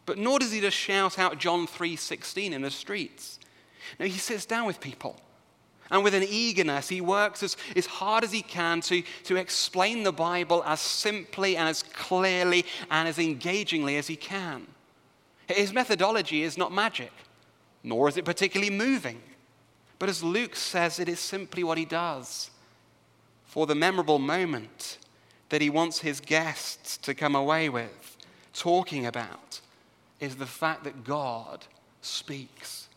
But 0.06 0.18
nor 0.18 0.40
does 0.40 0.52
he 0.52 0.62
just 0.62 0.78
shout 0.78 1.20
out 1.20 1.38
John 1.38 1.68
3:16 1.68 2.54
in 2.54 2.62
the 2.62 2.72
streets. 2.72 3.40
No, 4.00 4.06
he 4.06 4.18
sits 4.18 4.46
down 4.46 4.66
with 4.66 4.80
people 4.80 5.20
and 5.92 6.06
with 6.06 6.16
an 6.16 6.24
eagerness, 6.24 6.88
he 6.88 7.02
works 7.02 7.44
as, 7.44 7.58
as 7.76 7.86
hard 7.86 8.24
as 8.24 8.32
he 8.32 8.42
can 8.42 8.80
to, 8.82 9.04
to 9.26 9.36
explain 9.36 10.04
the 10.04 10.14
Bible 10.14 10.64
as 10.66 10.80
simply 10.80 11.58
and 11.58 11.68
as 11.68 11.84
clearly 11.84 12.66
and 12.90 13.10
as 13.10 13.20
engagingly 13.20 13.98
as 13.98 14.08
he 14.08 14.16
can. 14.16 14.66
His 15.48 15.74
methodology 15.74 16.44
is 16.44 16.58
not 16.58 16.72
magic, 16.72 17.12
nor 17.84 18.08
is 18.08 18.16
it 18.16 18.24
particularly 18.24 18.72
moving. 18.72 19.22
But 20.00 20.08
as 20.08 20.24
Luke 20.24 20.56
says, 20.56 20.98
it 20.98 21.10
is 21.10 21.20
simply 21.20 21.64
what 21.64 21.78
he 21.78 21.86
does. 21.86 22.52
For 23.44 23.68
the 23.68 23.76
memorable 23.76 24.18
moment 24.18 24.98
that 25.50 25.62
he 25.62 25.70
wants 25.70 26.00
his 26.00 26.22
guests 26.22 26.98
to 27.00 27.14
come 27.14 27.36
away 27.36 27.68
with, 27.68 28.16
talking 28.54 29.06
about, 29.06 29.60
is 30.22 30.38
the 30.38 30.46
fact 30.46 30.86
that 30.86 31.04
God 31.04 31.66
speaks. 32.02 32.88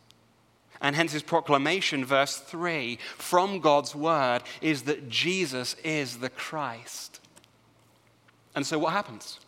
And 0.85 0.95
hence 0.95 1.13
his 1.13 1.23
proclamation, 1.23 2.05
verse 2.05 2.37
3, 2.37 2.99
from 3.17 3.61
God's 3.61 3.95
word 3.95 4.43
is 4.61 4.83
that 4.83 5.09
Jesus 5.09 5.77
is 5.83 6.19
the 6.19 6.29
Christ. 6.29 7.21
And 8.55 8.67
so 8.67 8.79
what 8.79 8.93
happens? 8.93 9.41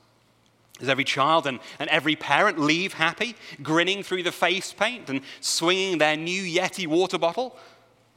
Does 0.78 0.88
every 0.88 1.04
child 1.04 1.46
and, 1.46 1.60
and 1.78 1.90
every 1.90 2.16
parent 2.16 2.58
leave 2.58 2.94
happy, 2.94 3.36
grinning 3.62 4.02
through 4.02 4.22
the 4.22 4.32
face 4.32 4.72
paint 4.72 5.10
and 5.10 5.20
swinging 5.40 5.98
their 5.98 6.16
new 6.16 6.42
Yeti 6.42 6.86
water 6.86 7.18
bottle? 7.18 7.54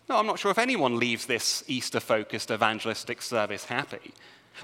No, 0.07 0.15
I'm 0.15 0.25
not 0.25 0.39
sure 0.39 0.51
if 0.51 0.57
anyone 0.57 0.97
leaves 0.97 1.25
this 1.25 1.65
Easter 1.67 1.99
focused 1.99 2.49
evangelistic 2.49 3.21
service 3.21 3.65
happy. 3.65 4.13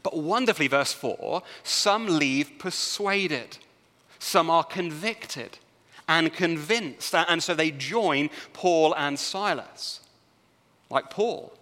But 0.02 0.16
wonderfully, 0.16 0.70
verse 0.70 0.94
4 0.94 1.44
some 1.64 2.08
leave 2.08 2.58
persuaded, 2.58 3.58
some 4.18 4.50
are 4.50 4.64
convicted, 4.64 5.60
and 6.08 6.34
convinced. 6.34 7.14
And 7.16 7.42
so 7.42 7.54
they 7.54 7.72
join 7.72 8.30
Paul 8.54 8.94
and 8.96 9.18
Silas. 9.18 10.02
Like 10.90 11.10
Paul, 11.10 11.54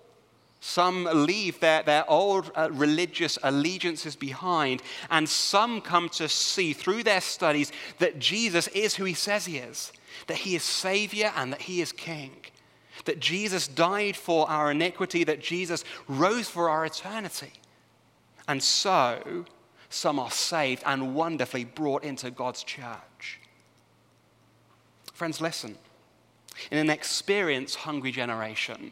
some 0.60 1.04
leave 1.12 1.60
their, 1.60 1.84
their 1.84 2.10
old 2.10 2.50
uh, 2.56 2.70
religious 2.72 3.38
allegiances 3.44 4.16
behind, 4.16 4.82
and 5.12 5.28
some 5.28 5.82
come 5.82 6.08
to 6.10 6.30
see 6.30 6.72
through 6.72 7.04
their 7.04 7.20
studies 7.20 7.74
that 8.00 8.18
Jesus 8.18 8.70
is 8.70 8.96
who 8.96 9.04
he 9.04 9.14
says 9.14 9.46
he 9.46 9.58
is, 9.58 9.92
that 10.28 10.38
he 10.38 10.56
is 10.56 10.64
Savior 10.64 11.34
and 11.36 11.52
that 11.52 11.64
he 11.64 11.82
is 11.82 11.92
King, 11.92 12.32
that 13.04 13.20
Jesus 13.20 13.68
died 13.68 14.16
for 14.16 14.50
our 14.50 14.72
iniquity, 14.72 15.26
that 15.26 15.42
Jesus 15.42 15.84
rose 16.08 16.48
for 16.48 16.70
our 16.70 16.86
eternity. 16.86 17.52
And 18.48 18.64
so, 18.64 19.46
some 19.90 20.18
are 20.18 20.32
saved 20.32 20.84
and 20.86 21.14
wonderfully 21.14 21.66
brought 21.66 22.06
into 22.06 22.32
God's 22.32 22.64
church. 22.64 23.13
Friends, 25.24 25.40
listen. 25.40 25.78
In 26.70 26.78
an 26.80 26.90
experience 26.90 27.76
hungry 27.76 28.12
generation, 28.12 28.92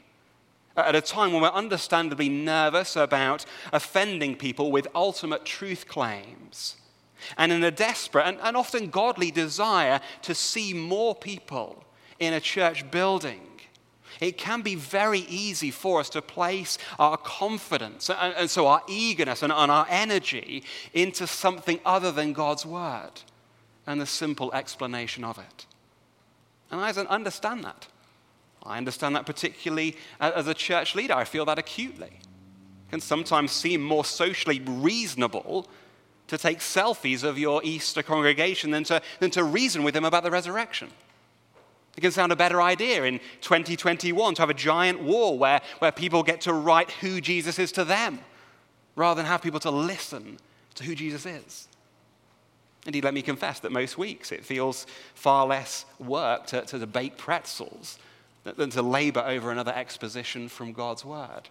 at 0.78 0.96
a 0.96 1.02
time 1.02 1.34
when 1.34 1.42
we're 1.42 1.50
understandably 1.50 2.30
nervous 2.30 2.96
about 2.96 3.44
offending 3.74 4.38
people 4.38 4.72
with 4.72 4.88
ultimate 4.96 5.44
truth 5.44 5.90
claims, 5.90 6.78
and 7.38 7.52
in 7.52 7.62
a 7.66 7.70
desperate 7.70 8.28
and, 8.28 8.38
and, 8.42 8.56
often 8.56 8.90
godly 8.90 9.30
desire 9.30 10.00
to 10.22 10.34
see 10.34 10.74
more 10.74 11.14
people 11.14 11.84
in 12.18 12.34
a 12.34 12.40
church 12.40 12.90
building, 12.92 13.46
it 14.22 14.38
can 14.38 14.62
be 14.62 14.76
very 14.76 15.26
easy 15.28 15.70
for 15.70 16.00
us 16.00 16.10
to 16.12 16.22
place 16.22 16.78
our 16.98 17.18
confidence 17.18 18.10
and, 18.10 18.34
and 18.38 18.50
so 18.50 18.68
our 18.68 18.84
eagerness 18.88 19.44
and, 19.44 19.52
and 19.52 19.70
our 19.70 19.86
energy 19.90 20.64
into 20.94 21.28
something 21.28 21.82
other 21.86 22.14
than 22.14 22.32
God's 22.32 22.66
word 22.66 23.20
and 23.86 24.00
the 24.00 24.06
simple 24.06 24.54
explanation 24.54 25.26
of 25.26 25.38
it. 25.38 25.66
And 26.72 26.80
I 26.80 26.90
understand 26.92 27.64
that. 27.64 27.88
I 28.64 28.78
understand 28.78 29.16
that 29.16 29.26
particularly 29.26 29.98
as 30.20 30.48
a 30.48 30.54
church 30.54 30.96
leader. 30.96 31.14
I 31.14 31.26
feel 31.26 31.46
that 31.46 31.60
acutely. 31.60 32.08
It 32.08 32.92
can 32.92 33.02
sometimes 33.02 33.52
seem 33.52 33.82
more 33.82 34.06
socially 34.06 34.62
reasonable 34.66 35.68
to 36.28 36.38
take 36.38 36.60
selfies 36.60 37.24
of 37.24 37.38
your 37.38 37.62
Easter 37.64 38.02
congregation 38.02 38.72
than 38.72 38.86
to, 38.86 39.02
than 39.20 39.32
to 39.32 39.44
reason 39.44 39.84
with 39.84 39.94
them 39.94 40.06
about 40.06 40.24
the 40.24 40.32
resurrection. 40.32 40.90
It 41.98 42.02
can 42.02 42.12
sound 42.12 42.32
a 42.32 42.38
better 42.38 42.62
idea 42.62 43.04
in 43.04 43.20
2021 43.42 44.36
to 44.36 44.42
have 44.42 44.50
a 44.50 44.54
giant 44.54 45.02
wall 45.02 45.38
where, 45.38 45.60
where 45.80 45.92
people 45.92 46.24
get 46.24 46.42
to 46.42 46.54
write 46.54 46.90
who 46.92 47.20
Jesus 47.20 47.60
is 47.60 47.72
to 47.74 47.84
them 47.84 48.20
rather 48.96 49.20
than 49.20 49.26
have 49.26 49.42
people 49.42 49.60
to 49.62 49.72
listen 49.72 50.38
to 50.76 50.84
who 50.84 50.96
Jesus 50.96 51.26
is. 51.26 51.68
Indeed, 52.86 53.04
let 53.04 53.14
me 53.14 53.22
confess 53.22 53.60
that 53.60 53.72
most 53.72 53.98
weeks 53.98 54.32
it 54.32 54.44
feels 54.44 54.88
far 55.14 55.46
less 55.46 55.86
work 56.00 56.48
to, 56.48 56.62
to 56.62 56.88
bake 56.88 57.18
pretzels 57.18 58.00
than 58.44 58.72
to 58.72 58.82
labor 58.82 59.24
over 59.26 59.52
another 59.52 59.74
exposition 59.74 60.50
from 60.50 60.74
God's 60.74 61.06
word. 61.06 61.50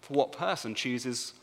For 0.00 0.14
what 0.14 0.32
person 0.32 0.74
chooses 0.74 1.34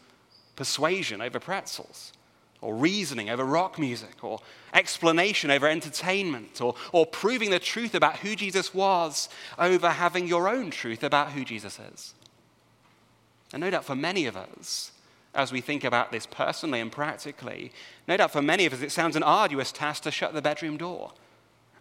persuasion 0.56 1.22
over 1.22 1.40
pretzels? 1.40 2.12
Or 2.60 2.76
reasoning 2.76 3.32
over 3.32 3.44
rock 3.44 3.80
music, 3.80 4.24
or 4.24 4.40
explanation 4.72 5.50
over 5.50 5.68
entertainment, 5.68 6.62
or, 6.62 6.76
or 6.92 7.08
proving 7.08 7.50
the 7.50 7.58
truth 7.58 7.96
about 7.96 8.18
who 8.18 8.36
Jesus 8.36 8.72
was 8.72 9.30
over 9.58 9.90
having 9.90 10.28
your 10.28 10.48
own 10.48 10.70
truth 10.70 11.02
about 11.02 11.32
who 11.32 11.44
Jesus 11.44 11.80
is. 11.80 12.14
And 13.52 13.62
no 13.62 13.72
doubt 13.72 13.84
for 13.84 13.96
many 13.96 14.28
of 14.28 14.38
us, 14.38 14.92
as 15.34 15.52
we 15.52 15.62
think 15.62 15.84
about 15.84 16.12
this 16.12 16.26
personally 16.26 16.80
and 16.80 16.92
practically. 16.92 17.72
No 18.08 18.18
doubt 18.18 18.32
for 18.32 18.42
many 18.42 18.66
of 18.66 18.74
us, 18.74 18.82
it 18.82 18.92
sounds 18.92 19.16
an 19.16 19.24
arduous 19.24 19.72
task 19.72 20.04
to 20.04 20.12
shut 20.12 20.34
the 20.34 20.42
bedroom 20.42 20.78
door 20.78 21.14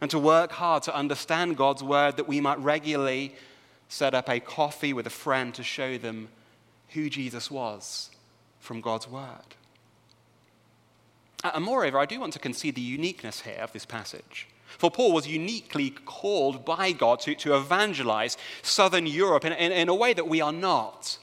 and 0.00 0.10
to 0.10 0.18
work 0.18 0.52
hard 0.52 0.82
to 0.84 0.94
understand 0.94 1.56
God's 1.56 1.82
word 1.82 2.16
that 2.16 2.28
we 2.28 2.40
might 2.40 2.58
regularly 2.58 3.34
set 3.88 4.14
up 4.14 4.28
a 4.28 4.40
coffee 4.40 4.92
with 4.92 5.06
a 5.06 5.10
friend 5.10 5.54
to 5.54 5.62
show 5.62 5.98
them 5.98 6.28
who 6.90 7.10
Jesus 7.10 7.50
was 7.50 8.10
from 8.60 8.80
God's 8.80 9.08
word. 9.08 9.56
Uh, 11.42 11.50
and 11.54 11.64
moreover, 11.64 11.98
I 11.98 12.06
do 12.06 12.20
want 12.20 12.32
to 12.34 12.38
concede 12.38 12.74
the 12.74 12.80
uniqueness 12.80 13.42
here 13.42 13.58
of 13.60 13.72
this 13.72 13.86
passage. 13.86 14.46
For 14.78 14.90
Paul 14.90 15.12
was 15.12 15.26
uniquely 15.26 15.90
called 15.90 16.64
by 16.64 16.92
God 16.92 17.20
to, 17.20 17.34
to 17.34 17.56
evangelize 17.56 18.36
southern 18.62 19.06
Europe 19.06 19.44
in, 19.44 19.52
in, 19.52 19.72
in 19.72 19.88
a 19.88 19.94
way 19.94 20.12
that 20.12 20.28
we 20.28 20.40
are 20.40 20.52
not. 20.52 21.18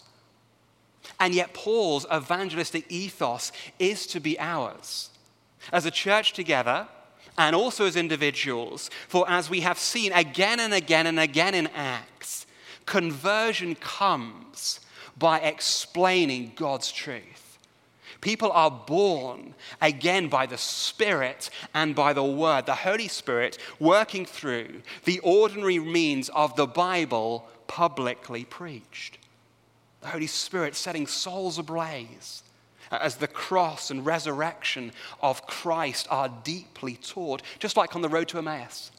And 1.19 1.33
yet, 1.33 1.53
Paul's 1.53 2.05
evangelistic 2.13 2.86
ethos 2.89 3.51
is 3.79 4.05
to 4.07 4.19
be 4.19 4.39
ours. 4.39 5.09
As 5.71 5.86
a 5.86 5.91
church 5.91 6.33
together, 6.33 6.88
and 7.38 7.55
also 7.55 7.86
as 7.86 7.95
individuals, 7.95 8.89
for 9.07 9.29
as 9.29 9.50
we 9.50 9.62
have 9.62 9.77
seen 9.77 10.12
again 10.13 10.59
and 10.59 10.74
again 10.74 11.07
and 11.07 11.19
again 11.19 11.53
in 11.53 11.67
Acts, 11.67 12.45
conversion 12.86 13.75
comes 13.75 14.79
by 15.17 15.39
explaining 15.39 16.53
God's 16.55 16.91
truth. 16.91 17.59
People 18.21 18.51
are 18.51 18.71
born 18.71 19.53
again 19.81 20.27
by 20.27 20.47
the 20.47 20.57
Spirit 20.57 21.51
and 21.74 21.93
by 21.93 22.13
the 22.13 22.24
Word, 22.24 22.65
the 22.65 22.74
Holy 22.74 23.07
Spirit 23.07 23.59
working 23.79 24.25
through 24.25 24.81
the 25.05 25.19
ordinary 25.19 25.77
means 25.77 26.29
of 26.29 26.55
the 26.55 26.65
Bible 26.65 27.47
publicly 27.67 28.43
preached 28.43 29.19
the 30.08 30.14
Holy 30.14 30.28
Spirit 30.28 30.74
setting 30.74 31.06
souls 31.06 31.60
ablaze 31.60 32.42
as 32.92 33.18
the 33.18 33.28
cross 33.28 33.92
and 33.92 34.06
resurrection 34.06 34.94
of 35.22 35.46
Christ 35.46 36.08
are 36.10 36.30
deeply 36.46 36.96
taught, 36.96 37.42
just 37.60 37.76
like 37.76 37.94
on 37.94 38.02
the 38.02 38.08
road 38.08 38.30
to 38.30 38.38
Emmaus. 38.38 38.92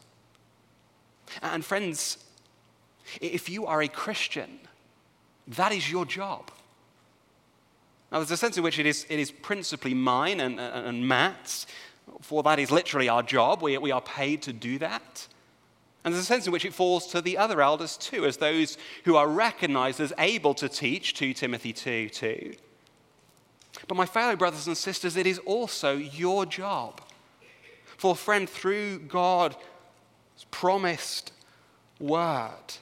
And 1.40 1.64
friends, 1.64 2.18
if 3.22 3.48
you 3.48 3.64
are 3.64 3.80
a 3.80 3.88
Christian, 3.88 4.58
that 5.46 5.72
is 5.72 5.90
your 5.90 6.04
job. 6.04 6.50
Now, 8.12 8.18
there's 8.18 8.30
a 8.30 8.36
sense 8.36 8.58
in 8.58 8.62
which 8.62 8.78
it 8.78 8.84
is, 8.84 9.06
it 9.08 9.18
is 9.18 9.30
principally 9.30 9.94
mine 9.94 10.40
and, 10.40 10.60
and, 10.60 10.88
and 10.88 11.08
Matt's, 11.08 11.66
for 12.20 12.42
that 12.42 12.58
is 12.58 12.70
literally 12.70 13.08
our 13.08 13.22
job. 13.22 13.62
We, 13.62 13.78
we 13.78 13.92
are 13.92 14.02
paid 14.02 14.42
to 14.42 14.52
do 14.52 14.78
that. 14.80 15.26
And 16.08 16.14
there's 16.14 16.24
a 16.24 16.26
sense 16.26 16.46
in 16.46 16.54
which 16.54 16.64
it 16.64 16.72
falls 16.72 17.06
to 17.08 17.20
the 17.20 17.36
other 17.36 17.60
elders 17.60 17.98
too, 17.98 18.24
as 18.24 18.38
those 18.38 18.78
who 19.04 19.16
are 19.16 19.28
recognized 19.28 20.00
as 20.00 20.10
able 20.16 20.54
to 20.54 20.66
teach, 20.66 21.12
2 21.12 21.34
Timothy 21.34 21.70
2 21.70 22.08
2. 22.08 22.54
But 23.86 23.94
my 23.94 24.06
fellow 24.06 24.34
brothers 24.34 24.66
and 24.66 24.74
sisters, 24.74 25.18
it 25.18 25.26
is 25.26 25.38
also 25.40 25.98
your 25.98 26.46
job. 26.46 27.02
For, 27.98 28.16
friend, 28.16 28.48
through 28.48 29.00
God's 29.00 29.56
promised 30.50 31.30
word, 32.00 32.72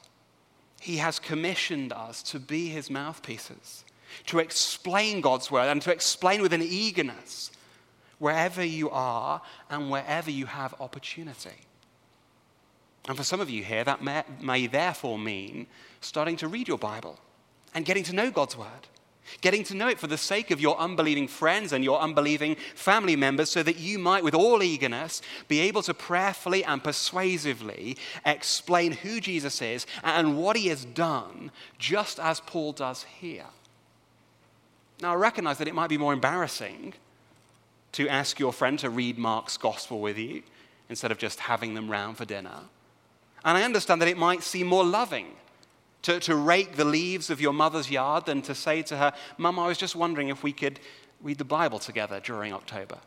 He 0.81 0.99
has 0.99 1.19
commissioned 1.19 1.93
us 1.93 2.23
to 2.31 2.39
be 2.39 2.69
His 2.69 2.89
mouthpieces, 2.89 3.85
to 4.27 4.39
explain 4.39 5.21
God's 5.21 5.51
word, 5.51 5.67
and 5.67 5.83
to 5.83 5.91
explain 5.91 6.43
with 6.43 6.53
an 6.53 6.63
eagerness 6.63 7.51
wherever 8.21 8.63
you 8.63 8.89
are 8.91 9.43
and 9.69 9.91
wherever 9.91 10.31
you 10.31 10.47
have 10.47 10.81
opportunity. 10.81 11.67
And 13.09 13.17
for 13.17 13.25
some 13.25 13.41
of 13.41 13.51
you 13.51 13.63
here, 13.63 13.85
that 13.85 14.03
may, 14.03 14.25
may, 14.41 14.67
therefore 14.67 15.19
mean 15.19 15.67
starting 16.01 16.37
to 16.37 16.49
read 16.49 16.69
your 16.69 16.79
Bible 16.79 17.19
and 17.75 17.85
getting 17.85 18.03
to 18.05 18.13
know 18.13 18.31
God's 18.31 18.57
Word, 18.57 18.89
getting 19.41 19.63
to 19.65 19.75
know 19.75 19.89
it 19.89 20.01
for 20.01 20.09
the 20.09 20.19
sake 20.19 20.51
of 20.51 20.61
your 20.61 20.77
unbelieving 20.79 21.29
friends 21.29 21.73
and 21.73 21.85
your 21.85 22.01
unbelieving 22.01 22.57
family 22.75 23.15
members, 23.15 23.51
so 23.51 23.63
that 23.63 23.79
you 23.79 23.99
might, 23.99 24.25
with 24.25 24.35
all 24.35 24.63
eagerness, 24.63 25.23
be 25.47 25.61
able 25.61 25.83
to 25.83 25.95
prayerfully 25.95 26.65
and 26.65 26.83
persuasively 26.83 27.97
explain 28.25 28.93
who 28.93 29.21
Jesus 29.21 29.63
is 29.63 29.87
and 30.03 30.37
what 30.39 30.57
he 30.57 30.69
has 30.69 30.85
done, 30.85 31.53
just 31.79 32.19
as 32.19 32.41
Paul 32.41 32.73
does 32.73 33.05
here. 33.21 33.47
Now, 35.01 35.13
I 35.13 35.17
recognize 35.17 35.59
that 35.59 35.69
it 35.69 35.75
might 35.75 35.91
be 35.91 35.99
more 35.99 36.13
embarrassing 36.13 36.95
to 37.93 38.09
ask 38.09 38.39
your 38.39 38.53
friend 38.53 38.79
to 38.79 38.91
read 38.91 39.19
Mark's 39.19 39.57
gospel 39.57 40.01
with 40.01 40.19
you 40.19 40.43
instead 40.89 41.11
of 41.11 41.19
just 41.19 41.41
having 41.41 41.75
them 41.75 41.91
round 41.91 42.17
for 42.17 42.25
dinner. 42.25 42.61
And 43.47 43.57
I 43.57 43.63
understand 43.63 44.03
that 44.03 44.09
it 44.09 44.19
might 44.19 44.43
seem 44.43 44.67
more 44.67 44.85
loving 44.85 45.29
to, 46.03 46.19
to 46.21 46.35
rake 46.35 46.75
the 46.75 46.85
leaves 46.85 47.31
of 47.31 47.41
your 47.41 47.53
mother's 47.53 47.89
yard 47.89 48.27
than 48.27 48.43
to 48.43 48.57
say 48.57 48.83
to 48.83 48.97
her, 48.97 49.13
Mum, 49.39 49.61
I 49.61 49.69
was 49.69 49.79
just 49.79 49.95
wondering 49.95 50.29
if 50.29 50.43
we 50.43 50.53
could 50.53 50.81
read 51.23 51.39
the 51.39 51.45
Bible 51.45 51.79
together 51.79 52.19
during 52.19 52.53
October. 52.53 52.99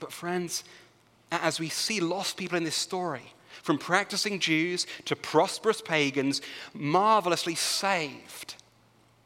But, 0.00 0.12
friends, 0.12 0.64
as 1.32 1.58
we 1.58 1.70
see 1.70 1.98
lost 1.98 2.36
people 2.36 2.58
in 2.58 2.64
this 2.64 2.76
story, 2.76 3.32
from 3.62 3.78
practicing 3.78 4.38
Jews 4.38 4.86
to 5.06 5.16
prosperous 5.16 5.80
pagans, 5.80 6.42
marvelously 6.74 7.54
saved 7.54 8.56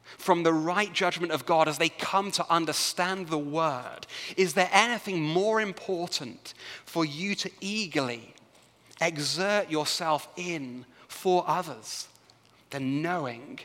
from 0.05 0.45
the 0.45 0.53
right 0.53 0.93
judgment 0.93 1.33
of 1.33 1.47
God 1.47 1.67
as 1.67 1.79
they 1.79 1.89
come 1.89 2.31
to 2.33 2.47
understand 2.49 3.27
the 3.27 3.39
word, 3.39 4.07
is 4.37 4.55
there 4.55 4.71
anything 4.73 5.21
more 5.21 5.61
important 5.61 6.55
for 6.85 7.05
you 7.05 7.35
to 7.35 7.51
eagerly 7.61 8.35
exert 9.01 9.71
yourself 9.71 10.29
in 10.37 10.85
for 11.09 11.45
others 11.47 12.09
than 12.71 13.03
knowing 13.03 13.61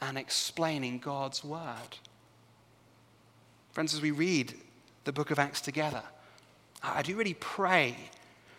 and 0.00 0.16
explaining 0.16 0.98
God's 0.98 1.44
word. 1.44 1.98
Friends, 3.72 3.94
as 3.94 4.00
we 4.00 4.10
read 4.10 4.54
the 5.04 5.12
book 5.12 5.30
of 5.30 5.38
Acts 5.38 5.60
together, 5.60 6.02
I 6.82 7.02
do 7.02 7.16
really 7.16 7.34
pray 7.34 7.96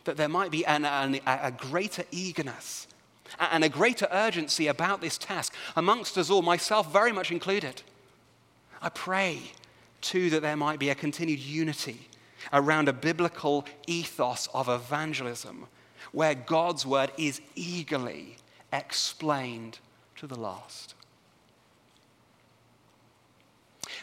that 0.04 0.18
there 0.18 0.30
might 0.30 0.52
be 0.52 0.66
an, 0.66 0.86
an, 0.86 1.20
a 1.26 1.52
greater 1.52 2.04
eagerness 2.12 2.88
and 3.40 3.64
a 3.64 3.70
greater 3.70 4.08
urgency 4.12 4.68
about 4.68 5.02
this 5.02 5.18
task 5.18 5.54
amongst 5.76 6.18
us 6.18 6.30
all, 6.30 6.42
myself 6.42 6.92
very 6.92 7.12
much 7.12 7.32
included. 7.32 7.82
I 8.82 8.90
pray, 8.90 9.40
too, 10.02 10.30
that 10.32 10.42
there 10.42 10.58
might 10.58 10.80
be 10.80 10.90
a 10.90 10.96
continued 10.96 11.40
unity 11.40 12.08
around 12.52 12.90
a 12.90 12.94
biblical 12.94 13.66
ethos 13.88 14.48
of 14.54 14.68
evangelism 14.68 15.68
where 16.12 16.36
God's 16.36 16.86
word 16.86 17.12
is 17.18 17.42
eagerly 17.56 18.38
explained 18.72 19.80
to 20.18 20.28
the 20.28 20.40
lost. 20.40 20.94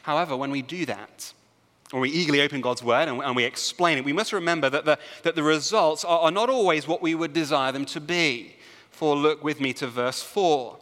However, 0.03 0.37
when 0.37 0.51
we 0.51 0.62
do 0.62 0.87
that, 0.87 1.33
or 1.92 2.01
we 2.01 2.11
eagerly 2.11 2.40
open 2.40 2.61
God's 2.61 2.83
word 2.83 3.09
and, 3.09 3.37
we 3.37 3.44
explain 3.44 3.99
it, 3.99 4.05
we 4.05 4.12
must 4.12 4.33
remember 4.33 4.68
that 4.68 4.85
the, 4.85 4.99
that 5.23 5.35
the 5.35 5.42
results 5.42 6.05
are 6.05 6.31
not 6.31 6.51
always 6.51 6.87
what 6.87 7.03
we 7.03 7.14
would 7.14 7.33
desire 7.33 7.73
them 7.73 7.85
to 7.87 8.01
be. 8.01 8.55
For 8.90 9.16
look 9.16 9.44
with 9.44 9.61
me 9.61 9.73
to 9.75 9.87
verse 9.87 10.23
4. 10.23 10.77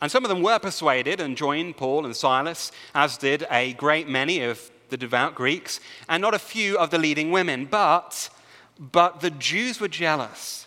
And 0.00 0.10
some 0.10 0.24
of 0.24 0.28
them 0.28 0.42
were 0.42 0.58
persuaded 0.58 1.20
and 1.20 1.36
joined 1.36 1.76
Paul 1.76 2.04
and 2.04 2.14
Silas, 2.14 2.70
as 2.94 3.16
did 3.18 3.46
a 3.50 3.72
great 3.74 4.08
many 4.08 4.42
of 4.42 4.70
the 4.90 4.96
devout 4.96 5.34
Greeks, 5.34 5.80
and 6.08 6.20
not 6.20 6.34
a 6.34 6.38
few 6.38 6.78
of 6.78 6.90
the 6.90 6.98
leading 6.98 7.30
women. 7.30 7.64
But 7.64 8.28
but 8.78 9.20
the 9.20 9.30
Jews 9.30 9.80
were 9.80 9.88
jealous. 9.88 10.66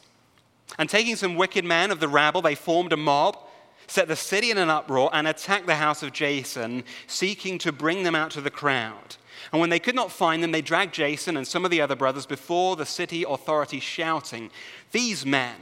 And 0.77 0.89
taking 0.89 1.15
some 1.15 1.35
wicked 1.35 1.65
men 1.65 1.91
of 1.91 1.99
the 1.99 2.07
rabble, 2.07 2.41
they 2.41 2.55
formed 2.55 2.93
a 2.93 2.97
mob, 2.97 3.37
set 3.87 4.07
the 4.07 4.15
city 4.15 4.51
in 4.51 4.57
an 4.57 4.69
uproar, 4.69 5.09
and 5.13 5.27
attacked 5.27 5.65
the 5.65 5.75
house 5.75 6.03
of 6.03 6.13
Jason, 6.13 6.83
seeking 7.07 7.57
to 7.59 7.71
bring 7.71 8.03
them 8.03 8.15
out 8.15 8.31
to 8.31 8.41
the 8.41 8.51
crowd. 8.51 9.15
And 9.51 9.61
when 9.61 9.69
they 9.69 9.79
could 9.79 9.95
not 9.95 10.11
find 10.11 10.43
them, 10.43 10.51
they 10.51 10.61
dragged 10.61 10.93
Jason 10.93 11.37
and 11.37 11.47
some 11.47 11.63
of 11.63 11.71
the 11.71 11.81
other 11.81 11.95
brothers 11.95 12.25
before 12.25 12.75
the 12.75 12.85
city 12.85 13.23
authorities, 13.27 13.83
shouting, 13.83 14.51
These 14.91 15.25
men 15.25 15.55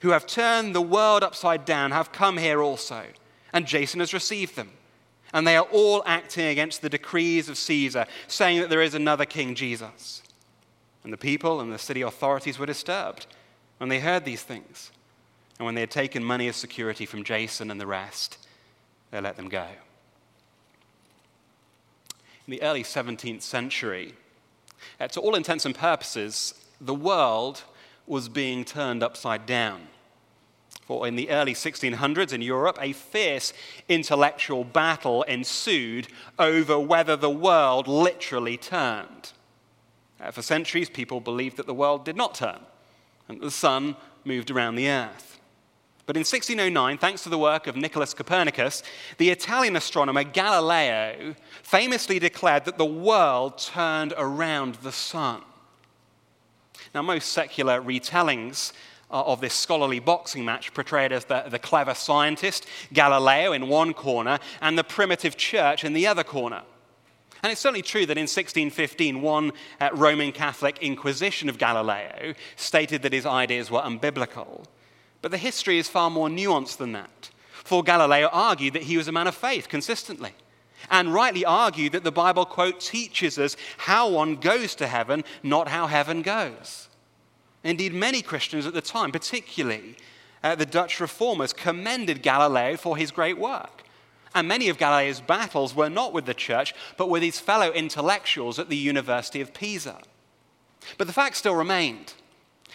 who 0.00 0.10
have 0.10 0.26
turned 0.26 0.74
the 0.74 0.82
world 0.82 1.22
upside 1.22 1.64
down 1.64 1.90
have 1.90 2.12
come 2.12 2.38
here 2.38 2.62
also. 2.62 3.04
And 3.52 3.66
Jason 3.66 4.00
has 4.00 4.14
received 4.14 4.56
them. 4.56 4.70
And 5.32 5.46
they 5.46 5.56
are 5.56 5.66
all 5.72 6.02
acting 6.06 6.46
against 6.46 6.82
the 6.82 6.88
decrees 6.88 7.48
of 7.48 7.58
Caesar, 7.58 8.06
saying 8.28 8.60
that 8.60 8.70
there 8.70 8.82
is 8.82 8.94
another 8.94 9.24
king, 9.24 9.54
Jesus. 9.54 10.22
And 11.06 11.12
the 11.12 11.18
people 11.18 11.60
and 11.60 11.72
the 11.72 11.78
city 11.78 12.02
authorities 12.02 12.58
were 12.58 12.66
disturbed 12.66 13.28
when 13.78 13.88
they 13.88 14.00
heard 14.00 14.24
these 14.24 14.42
things. 14.42 14.90
And 15.56 15.64
when 15.64 15.76
they 15.76 15.82
had 15.82 15.90
taken 15.92 16.24
money 16.24 16.48
as 16.48 16.56
security 16.56 17.06
from 17.06 17.22
Jason 17.22 17.70
and 17.70 17.80
the 17.80 17.86
rest, 17.86 18.44
they 19.12 19.20
let 19.20 19.36
them 19.36 19.48
go. 19.48 19.68
In 22.48 22.50
the 22.50 22.60
early 22.60 22.82
17th 22.82 23.42
century, 23.42 24.14
to 24.98 25.20
all 25.20 25.36
intents 25.36 25.64
and 25.64 25.76
purposes, 25.76 26.54
the 26.80 26.92
world 26.92 27.62
was 28.08 28.28
being 28.28 28.64
turned 28.64 29.04
upside 29.04 29.46
down. 29.46 29.82
For 30.86 31.06
in 31.06 31.14
the 31.14 31.30
early 31.30 31.54
1600s 31.54 32.32
in 32.32 32.42
Europe, 32.42 32.78
a 32.80 32.92
fierce 32.92 33.52
intellectual 33.88 34.64
battle 34.64 35.22
ensued 35.22 36.08
over 36.36 36.80
whether 36.80 37.14
the 37.14 37.30
world 37.30 37.86
literally 37.86 38.56
turned. 38.56 39.30
Uh, 40.20 40.30
for 40.30 40.42
centuries, 40.42 40.88
people 40.88 41.20
believed 41.20 41.56
that 41.56 41.66
the 41.66 41.74
world 41.74 42.04
did 42.04 42.16
not 42.16 42.34
turn 42.34 42.60
and 43.28 43.40
the 43.40 43.50
sun 43.50 43.96
moved 44.24 44.50
around 44.50 44.76
the 44.76 44.88
earth. 44.88 45.38
But 46.06 46.16
in 46.16 46.20
1609, 46.20 46.98
thanks 46.98 47.24
to 47.24 47.28
the 47.28 47.38
work 47.38 47.66
of 47.66 47.76
Nicholas 47.76 48.14
Copernicus, 48.14 48.84
the 49.18 49.30
Italian 49.30 49.74
astronomer 49.74 50.22
Galileo 50.22 51.34
famously 51.62 52.20
declared 52.20 52.64
that 52.64 52.78
the 52.78 52.84
world 52.84 53.58
turned 53.58 54.14
around 54.16 54.76
the 54.76 54.92
sun. 54.92 55.42
Now, 56.94 57.02
most 57.02 57.32
secular 57.32 57.82
retellings 57.82 58.72
uh, 59.10 59.22
of 59.24 59.40
this 59.40 59.54
scholarly 59.54 59.98
boxing 59.98 60.44
match 60.44 60.72
portrayed 60.74 61.10
as 61.10 61.24
the, 61.24 61.44
the 61.48 61.58
clever 61.58 61.94
scientist, 61.94 62.66
Galileo, 62.92 63.52
in 63.52 63.68
one 63.68 63.92
corner, 63.92 64.38
and 64.60 64.78
the 64.78 64.84
primitive 64.84 65.36
church 65.36 65.84
in 65.84 65.92
the 65.92 66.06
other 66.06 66.24
corner. 66.24 66.62
And 67.42 67.52
it's 67.52 67.60
certainly 67.60 67.82
true 67.82 68.06
that 68.06 68.16
in 68.16 68.22
1615, 68.22 69.20
one 69.20 69.52
uh, 69.80 69.90
Roman 69.92 70.32
Catholic 70.32 70.78
Inquisition 70.78 71.48
of 71.48 71.58
Galileo 71.58 72.34
stated 72.56 73.02
that 73.02 73.12
his 73.12 73.26
ideas 73.26 73.70
were 73.70 73.80
unbiblical. 73.80 74.64
But 75.22 75.30
the 75.30 75.38
history 75.38 75.78
is 75.78 75.88
far 75.88 76.10
more 76.10 76.28
nuanced 76.28 76.78
than 76.78 76.92
that. 76.92 77.30
For 77.50 77.82
Galileo 77.82 78.28
argued 78.32 78.74
that 78.74 78.84
he 78.84 78.96
was 78.96 79.08
a 79.08 79.12
man 79.12 79.26
of 79.26 79.34
faith 79.34 79.68
consistently, 79.68 80.32
and 80.90 81.12
rightly 81.12 81.44
argued 81.44 81.92
that 81.92 82.04
the 82.04 82.12
Bible, 82.12 82.44
quote, 82.44 82.80
teaches 82.80 83.38
us 83.38 83.56
how 83.78 84.08
one 84.08 84.36
goes 84.36 84.74
to 84.76 84.86
heaven, 84.86 85.24
not 85.42 85.68
how 85.68 85.88
heaven 85.88 86.22
goes. 86.22 86.88
Indeed, 87.64 87.92
many 87.92 88.22
Christians 88.22 88.66
at 88.66 88.74
the 88.74 88.80
time, 88.80 89.10
particularly 89.10 89.96
uh, 90.44 90.54
the 90.54 90.64
Dutch 90.64 91.00
reformers, 91.00 91.52
commended 91.52 92.22
Galileo 92.22 92.76
for 92.76 92.96
his 92.96 93.10
great 93.10 93.36
work. 93.36 93.82
And 94.36 94.46
many 94.46 94.68
of 94.68 94.76
Galileo's 94.76 95.22
battles 95.22 95.74
were 95.74 95.88
not 95.88 96.12
with 96.12 96.26
the 96.26 96.34
church, 96.34 96.74
but 96.98 97.08
with 97.08 97.22
his 97.22 97.40
fellow 97.40 97.72
intellectuals 97.72 98.58
at 98.58 98.68
the 98.68 98.76
University 98.76 99.40
of 99.40 99.54
Pisa. 99.54 99.96
But 100.98 101.06
the 101.06 101.14
fact 101.14 101.36
still 101.36 101.54
remained. 101.54 102.12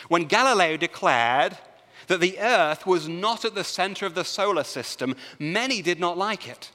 When 0.08 0.26
Galileo 0.26 0.76
declared 0.76 1.60
that 2.08 2.20
the 2.20 2.40
earth 2.40 2.88
was 2.88 3.08
not 3.08 3.46
at 3.46 3.54
the 3.54 3.64
center 3.64 4.08
of 4.08 4.16
the 4.16 4.26
solar 4.26 4.64
system, 4.64 5.16
many 5.38 5.84
did 5.84 6.00
not 6.00 6.18
like 6.18 6.48
it. 6.48 6.72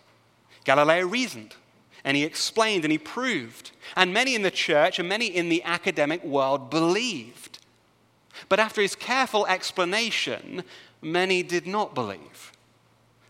Galileo 0.62 1.04
reasoned, 1.04 1.56
and 2.04 2.16
he 2.16 2.22
explained, 2.22 2.84
and 2.84 2.92
he 2.92 2.98
proved. 2.98 3.72
And 3.96 4.14
many 4.14 4.36
in 4.36 4.42
the 4.42 4.52
church 4.52 5.00
and 5.00 5.08
many 5.08 5.26
in 5.26 5.48
the 5.48 5.64
academic 5.64 6.22
world 6.22 6.70
believed. 6.70 7.58
But 8.48 8.60
after 8.60 8.80
his 8.80 8.94
careful 8.94 9.46
explanation, 9.46 10.62
many 11.02 11.42
did 11.42 11.66
not 11.66 11.92
believe 11.92 12.52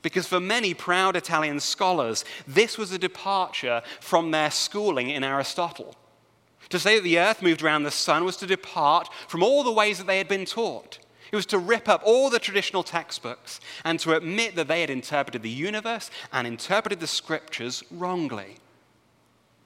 Because 0.06 0.28
for 0.28 0.38
many 0.38 0.72
proud 0.72 1.16
Italian 1.16 1.58
scholars, 1.58 2.24
this 2.46 2.78
was 2.78 2.92
a 2.92 2.98
departure 2.98 3.82
from 3.98 4.30
their 4.30 4.52
schooling 4.52 5.10
in 5.10 5.24
Aristotle. 5.24 5.96
To 6.68 6.78
say 6.78 6.94
that 6.94 7.02
the 7.02 7.18
earth 7.18 7.42
moved 7.42 7.60
around 7.60 7.82
the 7.82 7.90
sun 7.90 8.24
was 8.24 8.36
to 8.36 8.46
depart 8.46 9.08
from 9.26 9.42
all 9.42 9.64
the 9.64 9.72
ways 9.72 9.98
that 9.98 10.06
they 10.06 10.18
had 10.18 10.28
been 10.28 10.44
taught. 10.44 11.00
It 11.32 11.34
was 11.34 11.46
to 11.46 11.58
rip 11.58 11.88
up 11.88 12.02
all 12.04 12.30
the 12.30 12.38
traditional 12.38 12.84
textbooks 12.84 13.58
and 13.84 13.98
to 13.98 14.14
admit 14.14 14.54
that 14.54 14.68
they 14.68 14.80
had 14.80 14.90
interpreted 14.90 15.42
the 15.42 15.50
universe 15.50 16.08
and 16.32 16.46
interpreted 16.46 17.00
the 17.00 17.08
scriptures 17.08 17.82
wrongly. 17.90 18.58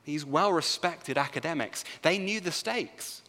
These 0.07 0.25
well 0.25 0.55
respected 0.55 1.19
academics, 1.19 1.85
they 2.01 2.17
knew 2.17 2.41
the 2.41 2.51
stakes. 2.51 3.20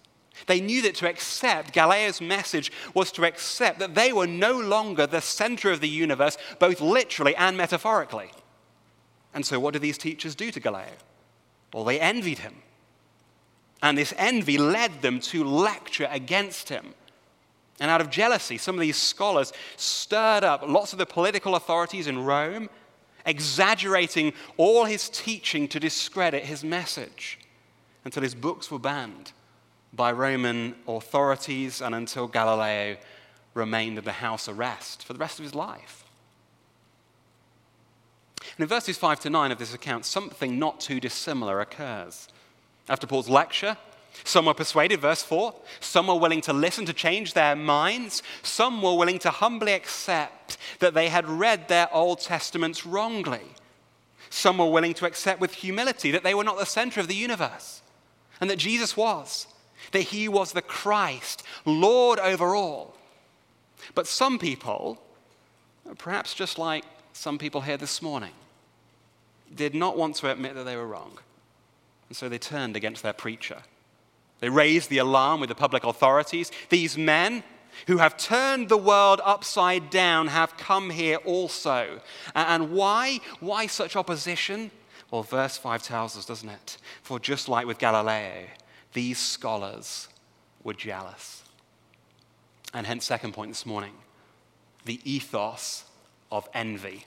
They 0.48 0.62
knew 0.62 0.82
that 0.84 0.96
to 0.96 1.10
accept 1.10 1.74
Galileo's 1.74 2.22
message 2.22 2.72
was 2.94 3.12
to 3.14 3.26
accept 3.26 3.80
that 3.80 3.96
they 3.96 4.14
were 4.14 4.28
no 4.28 4.60
longer 4.60 5.08
the 5.08 5.22
center 5.22 5.72
of 5.72 5.82
the 5.82 5.90
universe, 5.90 6.38
both 6.60 6.82
literally 6.82 7.36
and 7.36 7.58
metaphorically. 7.58 8.32
And 9.34 9.46
so, 9.46 9.60
what 9.60 9.74
did 9.74 9.82
these 9.82 9.98
teachers 9.98 10.36
do 10.36 10.52
to 10.52 10.60
Galileo? 10.60 10.94
Well, 11.74 11.86
they 11.86 12.00
envied 12.00 12.40
him. 12.40 12.56
And 13.84 13.98
this 13.98 14.14
envy 14.18 14.58
led 14.58 15.02
them 15.02 15.20
to 15.22 15.44
lecture 15.44 16.08
against 16.12 16.70
him. 16.70 16.94
And 17.80 17.90
out 17.90 18.02
of 18.02 18.12
jealousy, 18.12 18.58
some 18.58 18.76
of 18.76 18.82
these 18.82 18.98
scholars 18.98 19.54
stirred 19.76 20.44
up 20.44 20.62
lots 20.68 20.94
of 20.94 21.00
the 21.00 21.06
political 21.06 21.56
authorities 21.56 22.06
in 22.06 22.24
Rome, 22.24 22.70
exaggerating 23.26 24.34
all 24.58 24.86
his 24.86 25.10
teaching 25.10 25.68
to 25.70 25.80
discredit 25.80 26.44
his 26.44 26.64
message 26.64 27.40
until 28.06 28.22
his 28.22 28.36
books 28.36 28.70
were 28.70 28.80
banned 28.80 29.32
by 29.94 30.12
Roman 30.12 30.76
authorities 30.88 31.82
and 31.82 31.94
until 31.94 32.28
Galileo 32.28 32.98
remained 33.54 33.98
under 33.98 34.12
house 34.12 34.48
arrest 34.48 35.04
for 35.04 35.14
the 35.14 35.20
rest 35.20 35.40
of 35.40 35.44
his 35.44 35.56
life. 35.56 36.06
And 38.58 38.64
in 38.64 38.68
verses 38.68 38.98
5 38.98 39.20
to 39.22 39.30
9 39.30 39.52
of 39.52 39.58
this 39.58 39.74
account, 39.74 40.06
something 40.06 40.58
not 40.58 40.80
too 40.80 41.00
dissimilar 41.00 41.62
occurs. 41.62 42.28
After 42.90 43.08
Paul's 43.08 43.30
lecture, 43.30 43.78
some 44.24 44.46
were 44.46 44.54
persuaded, 44.54 45.00
verse 45.00 45.24
4. 45.24 45.54
Some 45.80 46.08
were 46.08 46.16
willing 46.16 46.42
to 46.42 46.54
listen 46.54 46.86
to 46.86 46.94
change 46.94 47.34
their 47.34 47.56
minds. 47.56 48.22
Some 48.44 48.82
were 48.82 48.96
willing 48.96 49.20
to 49.20 49.30
humbly 49.30 49.74
accept 49.74 50.58
that 50.80 50.94
they 50.94 51.10
had 51.10 51.28
read 51.28 51.68
their 51.68 51.94
Old 51.94 52.20
Testaments 52.20 52.86
wrongly. 52.86 53.42
Some 54.30 54.58
were 54.58 54.70
willing 54.70 54.94
to 54.96 55.06
accept 55.06 55.42
with 55.42 55.54
humility 55.56 56.12
that 56.12 56.24
they 56.24 56.34
were 56.34 56.44
not 56.44 56.58
the 56.58 56.66
center 56.66 57.00
of 57.00 57.08
the 57.08 57.16
universe 57.16 57.82
and 58.40 58.50
that 58.50 58.58
Jesus 58.58 58.96
was, 58.96 59.48
that 59.92 60.02
he 60.02 60.28
was 60.28 60.54
the 60.54 60.62
Christ, 60.62 61.44
Lord 61.66 62.20
over 62.20 62.56
all. 62.56 62.96
But 63.96 64.08
some 64.08 64.40
people, 64.40 65.02
perhaps 65.98 66.34
just 66.34 66.58
like 66.58 66.84
some 67.14 67.38
people 67.38 67.62
here 67.62 67.78
this 67.78 68.02
morning, 68.02 68.32
did 69.54 69.76
not 69.76 69.98
want 69.98 70.16
to 70.18 70.32
admit 70.32 70.56
that 70.56 70.64
they 70.64 70.78
were 70.78 70.88
wrong. 70.88 71.18
And 72.08 72.16
so 72.16 72.30
they 72.30 72.38
turned 72.38 72.76
against 72.76 73.04
their 73.04 73.14
preacher. 73.14 73.64
They 74.40 74.50
raised 74.50 74.90
the 74.90 74.98
alarm 75.00 75.40
with 75.40 75.50
the 75.50 75.56
public 75.56 75.84
authorities. 75.84 76.52
These 76.70 76.98
men 76.98 77.44
who 77.88 77.98
have 77.98 78.18
turned 78.18 78.70
the 78.70 78.78
world 78.78 79.22
upside 79.24 79.90
down 79.90 80.28
have 80.28 80.58
come 80.58 80.90
here 80.90 81.18
also. 81.18 82.02
And 82.36 82.72
why? 82.72 83.20
Why 83.40 83.68
such 83.68 83.96
opposition? 83.96 84.72
Well, 85.10 85.24
verse 85.24 85.58
5 85.58 85.84
tells 85.84 86.18
us, 86.18 86.26
doesn't 86.26 86.50
it? 86.50 86.78
For 87.04 87.20
just 87.20 87.50
like 87.50 87.68
with 87.68 87.78
Galileo, 87.78 88.46
these 88.94 89.18
scholars 89.18 90.08
were 90.64 90.74
jealous. 90.74 91.44
And 92.74 92.88
hence, 92.88 93.06
second 93.06 93.34
point 93.34 93.52
this 93.52 93.66
morning 93.66 93.94
the 94.86 95.00
ethos 95.04 95.86
of 96.32 96.50
envy. 96.54 97.06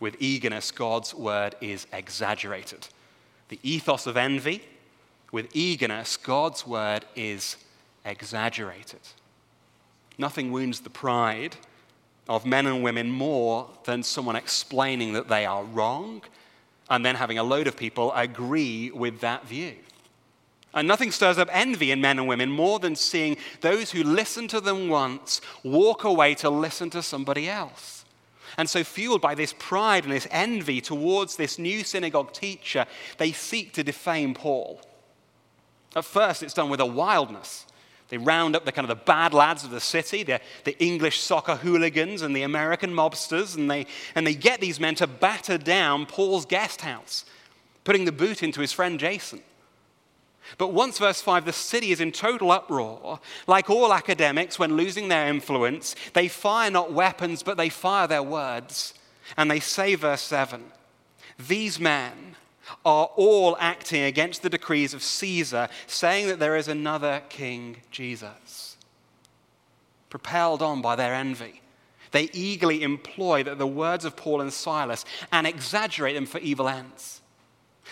With 0.00 0.16
eagerness, 0.18 0.70
God's 0.70 1.14
word 1.14 1.54
is 1.60 1.86
exaggerated. 1.92 2.88
The 3.48 3.58
ethos 3.62 4.06
of 4.06 4.16
envy 4.16 4.62
with 5.32 5.48
eagerness, 5.54 6.16
God's 6.16 6.66
word 6.66 7.04
is 7.16 7.56
exaggerated. 8.04 9.00
Nothing 10.18 10.52
wounds 10.52 10.80
the 10.80 10.90
pride 10.90 11.56
of 12.28 12.46
men 12.46 12.66
and 12.66 12.82
women 12.82 13.10
more 13.10 13.68
than 13.84 14.02
someone 14.02 14.36
explaining 14.36 15.12
that 15.14 15.28
they 15.28 15.44
are 15.44 15.64
wrong 15.64 16.22
and 16.88 17.04
then 17.04 17.16
having 17.16 17.38
a 17.38 17.42
load 17.42 17.66
of 17.66 17.76
people 17.76 18.12
agree 18.12 18.90
with 18.90 19.20
that 19.20 19.46
view. 19.46 19.74
And 20.74 20.88
nothing 20.88 21.12
stirs 21.12 21.38
up 21.38 21.48
envy 21.52 21.92
in 21.92 22.00
men 22.00 22.18
and 22.18 22.26
women 22.26 22.50
more 22.50 22.80
than 22.80 22.96
seeing 22.96 23.36
those 23.60 23.92
who 23.92 24.02
listen 24.02 24.48
to 24.48 24.60
them 24.60 24.88
once 24.88 25.40
walk 25.62 26.02
away 26.02 26.34
to 26.36 26.50
listen 26.50 26.90
to 26.90 27.02
somebody 27.02 27.48
else. 27.48 28.04
And 28.58 28.68
so, 28.68 28.84
fueled 28.84 29.20
by 29.20 29.34
this 29.34 29.54
pride 29.58 30.04
and 30.04 30.12
this 30.12 30.28
envy 30.30 30.80
towards 30.80 31.36
this 31.36 31.58
new 31.58 31.84
synagogue 31.84 32.32
teacher, 32.32 32.86
they 33.18 33.32
seek 33.32 33.72
to 33.72 33.84
defame 33.84 34.34
Paul. 34.34 34.80
At 35.96 36.04
first, 36.04 36.42
it's 36.42 36.54
done 36.54 36.70
with 36.70 36.80
a 36.80 36.86
wildness. 36.86 37.66
They 38.08 38.18
round 38.18 38.54
up 38.54 38.64
the 38.64 38.72
kind 38.72 38.88
of 38.88 38.96
the 38.96 39.04
bad 39.04 39.32
lads 39.32 39.64
of 39.64 39.70
the 39.70 39.80
city, 39.80 40.22
the, 40.22 40.40
the 40.64 40.78
English 40.82 41.20
soccer 41.20 41.56
hooligans 41.56 42.22
and 42.22 42.34
the 42.34 42.42
American 42.42 42.92
mobsters, 42.92 43.56
and 43.56 43.70
they, 43.70 43.86
and 44.14 44.26
they 44.26 44.34
get 44.34 44.60
these 44.60 44.78
men 44.78 44.94
to 44.96 45.06
batter 45.06 45.56
down 45.56 46.06
Paul's 46.06 46.46
guest 46.46 46.82
house, 46.82 47.24
putting 47.82 48.04
the 48.04 48.12
boot 48.12 48.42
into 48.42 48.60
his 48.60 48.72
friend 48.72 49.00
Jason. 49.00 49.40
But 50.58 50.72
once, 50.72 50.98
verse 50.98 51.20
5, 51.20 51.44
the 51.44 51.52
city 51.52 51.90
is 51.90 52.00
in 52.00 52.12
total 52.12 52.52
uproar, 52.52 53.20
like 53.46 53.70
all 53.70 53.92
academics, 53.92 54.58
when 54.58 54.76
losing 54.76 55.08
their 55.08 55.28
influence, 55.28 55.96
they 56.12 56.28
fire 56.28 56.70
not 56.70 56.92
weapons, 56.92 57.42
but 57.42 57.56
they 57.56 57.68
fire 57.68 58.06
their 58.06 58.22
words. 58.22 58.94
And 59.36 59.50
they 59.50 59.60
say, 59.60 59.94
verse 59.94 60.22
7, 60.22 60.64
these 61.38 61.80
men, 61.80 62.36
are 62.84 63.10
all 63.16 63.56
acting 63.60 64.02
against 64.02 64.42
the 64.42 64.50
decrees 64.50 64.94
of 64.94 65.02
Caesar, 65.02 65.68
saying 65.86 66.28
that 66.28 66.38
there 66.38 66.56
is 66.56 66.68
another 66.68 67.22
king, 67.28 67.78
Jesus. 67.90 68.76
Propelled 70.10 70.62
on 70.62 70.80
by 70.80 70.96
their 70.96 71.14
envy, 71.14 71.60
they 72.12 72.30
eagerly 72.32 72.82
employ 72.82 73.42
the 73.42 73.66
words 73.66 74.04
of 74.04 74.16
Paul 74.16 74.40
and 74.40 74.52
Silas 74.52 75.04
and 75.32 75.46
exaggerate 75.46 76.14
them 76.14 76.26
for 76.26 76.38
evil 76.38 76.68
ends. 76.68 77.20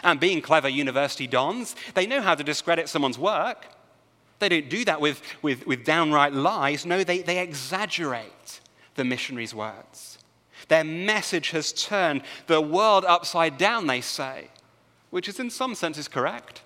And 0.03 0.19
being 0.19 0.41
clever 0.41 0.69
university 0.69 1.27
dons, 1.27 1.77
they 1.95 2.07
know 2.07 2.21
how 2.21 2.35
to 2.35 2.43
discredit 2.43 2.89
someone's 2.89 3.19
work. 3.19 3.67
They 4.39 4.49
don't 4.49 4.69
do 4.69 4.85
that 4.87 5.01
with, 5.01 5.23
with, 5.43 5.67
with 5.67 5.85
downright 5.85 6.33
lies. 6.33 6.85
No, 6.85 7.05
they, 7.05 7.19
they 7.19 7.39
exaggerate 7.39 8.61
the 8.95 9.05
missionaries' 9.05 9.55
words. 9.55 10.19
Their 10.69 10.85
message 10.85 11.51
has 11.51 11.73
turned 11.73 12.23
the 12.47 12.61
world 12.61 13.05
upside 13.05 13.59
down, 13.59 13.87
they 13.87 14.01
say 14.01 14.49
which 15.13 15.29
is 15.29 15.39
in 15.39 15.51
some 15.51 15.75
senses 15.75 16.09
correct. 16.09 16.63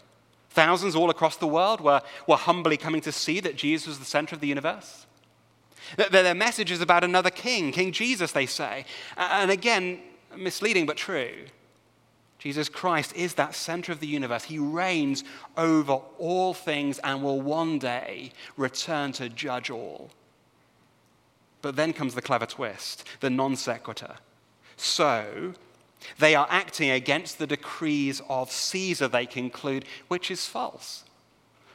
Thousands 0.51 0.95
all 0.95 1.11
across 1.11 1.37
the 1.37 1.49
world 1.49 1.81
were, 1.81 2.01
were 2.29 2.37
humbly 2.37 2.77
coming 2.77 3.01
to 3.01 3.11
see 3.11 3.41
that 3.41 3.57
Jesus 3.57 3.89
was 3.89 3.99
the 3.99 4.05
center 4.05 4.37
of 4.37 4.41
the 4.41 4.47
universe. 4.47 5.05
Their 6.11 6.35
message 6.35 6.71
is 6.71 6.81
about 6.81 7.03
another 7.03 7.29
king, 7.29 7.73
King 7.73 7.91
Jesus, 7.91 8.31
they 8.31 8.47
say. 8.47 8.87
And 9.17 9.51
again, 9.51 9.99
misleading 10.37 10.87
but 10.87 10.97
true. 10.97 11.47
Jesus 12.39 12.69
Christ 12.69 13.15
is 13.17 13.35
that 13.35 13.55
center 13.55 13.93
of 13.93 14.01
the 14.01 14.07
universe. 14.07 14.45
He 14.45 14.59
reigns 14.59 15.25
over 15.57 16.01
all 16.19 16.53
things 16.53 16.99
and 16.99 17.23
will 17.23 17.41
one 17.41 17.79
day 17.79 18.33
return 18.57 19.13
to 19.13 19.29
judge 19.29 19.71
all. 19.71 20.11
But 21.63 21.77
then 21.77 21.93
comes 21.93 22.15
the 22.15 22.23
clever 22.23 22.47
twist, 22.47 23.05
the 23.21 23.31
non 23.31 23.57
sequitur. 23.57 24.17
So, 24.77 25.55
they 26.19 26.35
are 26.35 26.47
acting 26.51 26.91
against 26.91 27.39
the 27.39 27.47
decrees 27.47 28.21
of 28.29 28.53
Caesar, 28.53 29.09
they 29.09 29.27
conclude, 29.27 29.87
which 30.09 30.31
is 30.31 30.47
false. 30.47 31.05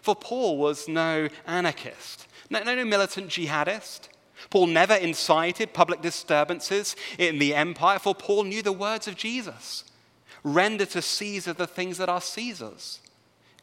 For 0.01 0.15
Paul 0.15 0.57
was 0.57 0.87
no 0.87 1.27
anarchist, 1.47 2.27
no, 2.49 2.63
no, 2.63 2.85
militant 2.85 3.29
jihadist. 3.29 4.09
Paul 4.49 4.67
never 4.67 4.95
incited 4.95 5.73
public 5.73 6.01
disturbances 6.01 6.95
in 7.17 7.39
the 7.39 7.53
empire, 7.53 7.99
for 7.99 8.15
Paul 8.15 8.43
knew 8.45 8.61
the 8.61 8.71
words 8.71 9.07
of 9.07 9.15
Jesus 9.15 9.83
render 10.43 10.85
to 10.85 11.01
Caesar 11.01 11.53
the 11.53 11.67
things 11.67 11.97
that 11.97 12.09
are 12.09 12.21
Caesar's. 12.21 12.99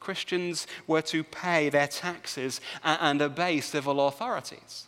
Christians 0.00 0.66
were 0.86 1.02
to 1.02 1.24
pay 1.24 1.68
their 1.68 1.88
taxes 1.88 2.60
and 2.84 3.20
obey 3.20 3.60
civil 3.60 4.06
authorities. 4.06 4.84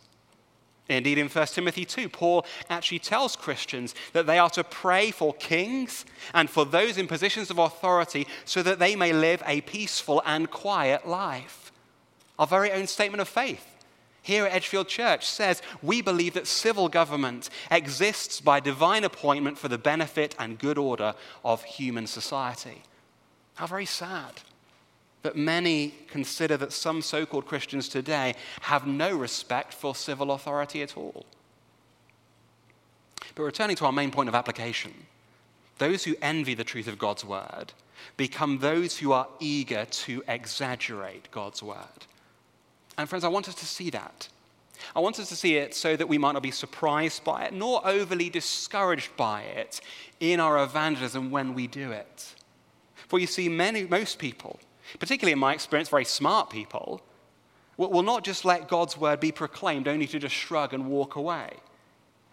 Indeed, 0.89 1.19
in 1.19 1.29
1 1.29 1.47
Timothy 1.49 1.85
2, 1.85 2.09
Paul 2.09 2.45
actually 2.69 2.99
tells 2.99 3.37
Christians 3.37 3.95
that 4.13 4.27
they 4.27 4.39
are 4.39 4.51
to 4.51 4.65
pray 4.65 5.13
for 5.13 5.33
kings 5.35 6.05
and 6.35 6.51
for 6.51 6.65
those 6.65 6.99
in 6.99 7.07
positions 7.07 7.49
of 7.51 7.59
authority 7.59 8.27
so 8.45 8.63
that 8.63 8.81
they 8.81 8.97
may 8.97 9.13
live 9.13 9.43
a 9.47 9.61
peaceful 9.61 10.21
and 10.27 10.51
quiet 10.51 11.07
life. 11.07 11.71
Our 12.41 12.47
very 12.47 12.73
own 12.73 12.89
statement 12.89 13.21
of 13.21 13.29
faith 13.29 13.65
here 14.23 14.45
at 14.45 14.53
Edgefield 14.53 14.89
Church 14.89 15.27
says 15.27 15.63
we 15.83 16.03
believe 16.03 16.35
that 16.35 16.47
civil 16.47 16.89
government 16.89 17.49
exists 17.71 18.41
by 18.41 18.61
divine 18.61 19.05
appointment 19.05 19.59
for 19.59 19.69
the 19.69 19.79
benefit 19.79 20.35
and 20.39 20.59
good 20.59 20.79
order 20.79 21.15
of 21.45 21.65
human 21.65 22.07
society. 22.07 22.83
How 23.55 23.67
very 23.67 23.87
sad 23.87 24.41
that 25.23 25.37
many 25.37 25.95
consider 26.09 26.57
that 26.57 26.73
some 26.73 27.03
so 27.03 27.27
called 27.27 27.47
Christians 27.47 27.89
today 27.89 28.35
have 28.63 28.87
no 28.87 29.15
respect 29.15 29.75
for 29.75 29.95
civil 29.95 30.33
authority 30.33 30.83
at 30.83 30.97
all. 30.97 31.27
But 33.35 33.43
returning 33.43 33.77
to 33.77 33.87
our 33.87 33.93
main 33.93 34.11
point 34.11 34.29
of 34.29 34.35
application, 34.35 34.95
those 35.79 36.05
who 36.05 36.17
envy 36.21 36.55
the 36.55 36.65
truth 36.65 36.89
of 36.89 36.99
God's 36.99 37.25
word 37.25 37.73
become 38.17 38.59
those 38.59 38.99
who 38.99 39.13
are 39.13 39.29
eager 39.41 39.85
to 39.85 40.23
exaggerate 40.27 41.31
God's 41.31 41.63
word. 41.63 42.07
And 43.01 43.09
friends, 43.09 43.25
I 43.25 43.29
want 43.29 43.49
us 43.49 43.55
to 43.55 43.67
see 43.67 43.89
that. 43.91 44.29
I 44.95 45.01
want 45.01 45.19
us 45.19 45.31
to 45.31 45.37
see 45.37 45.57
it 45.57 45.75
so 45.75 45.97
that 45.97 46.09
we 46.09 46.19
might 46.19 46.33
not 46.33 46.43
be 46.43 46.51
surprised 46.51 47.25
by 47.25 47.45
it, 47.45 47.55
nor 47.55 47.81
overly 47.87 48.29
discouraged 48.29 49.17
by 49.17 49.43
it 49.43 49.81
in 50.21 50.39
our 50.39 50.63
evangelism 50.63 51.31
when 51.31 51.55
we 51.55 51.67
do 51.67 51.93
it. 51.93 52.35
For 53.09 53.19
you 53.19 53.27
see, 53.27 53.49
many, 53.49 53.85
most 53.85 54.19
people, 54.19 54.61
particularly 54.99 55.33
in 55.33 55.39
my 55.39 55.55
experience, 55.55 55.89
very 55.89 56.05
smart 56.05 56.51
people, 56.51 57.01
will 57.79 58.03
not 58.03 58.23
just 58.23 58.45
let 58.45 58.69
God's 58.69 58.99
word 58.99 59.19
be 59.19 59.33
proclaimed 59.33 59.89
only 59.89 60.07
to 60.07 60.19
just 60.19 60.35
shrug 60.35 60.75
and 60.75 60.87
walk 60.87 61.17
away. 61.17 61.55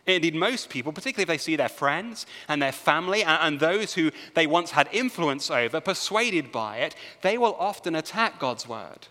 Indeed, 0.06 0.36
most 0.36 0.70
people, 0.70 0.92
particularly 0.92 1.24
if 1.24 1.30
they 1.30 1.38
see 1.38 1.56
their 1.56 1.70
friends 1.70 2.26
and 2.50 2.62
their 2.62 2.74
family 2.74 3.24
and, 3.24 3.60
those 3.62 3.94
who 3.94 4.12
they 4.36 4.48
once 4.48 4.72
had 4.72 4.90
influence 4.92 5.50
over, 5.50 5.80
persuaded 5.80 6.52
by 6.52 6.78
it, 6.78 6.94
they 7.22 7.38
will 7.38 7.56
often 7.56 7.96
attack 7.96 8.38
God's 8.38 8.68
word. 8.68 9.08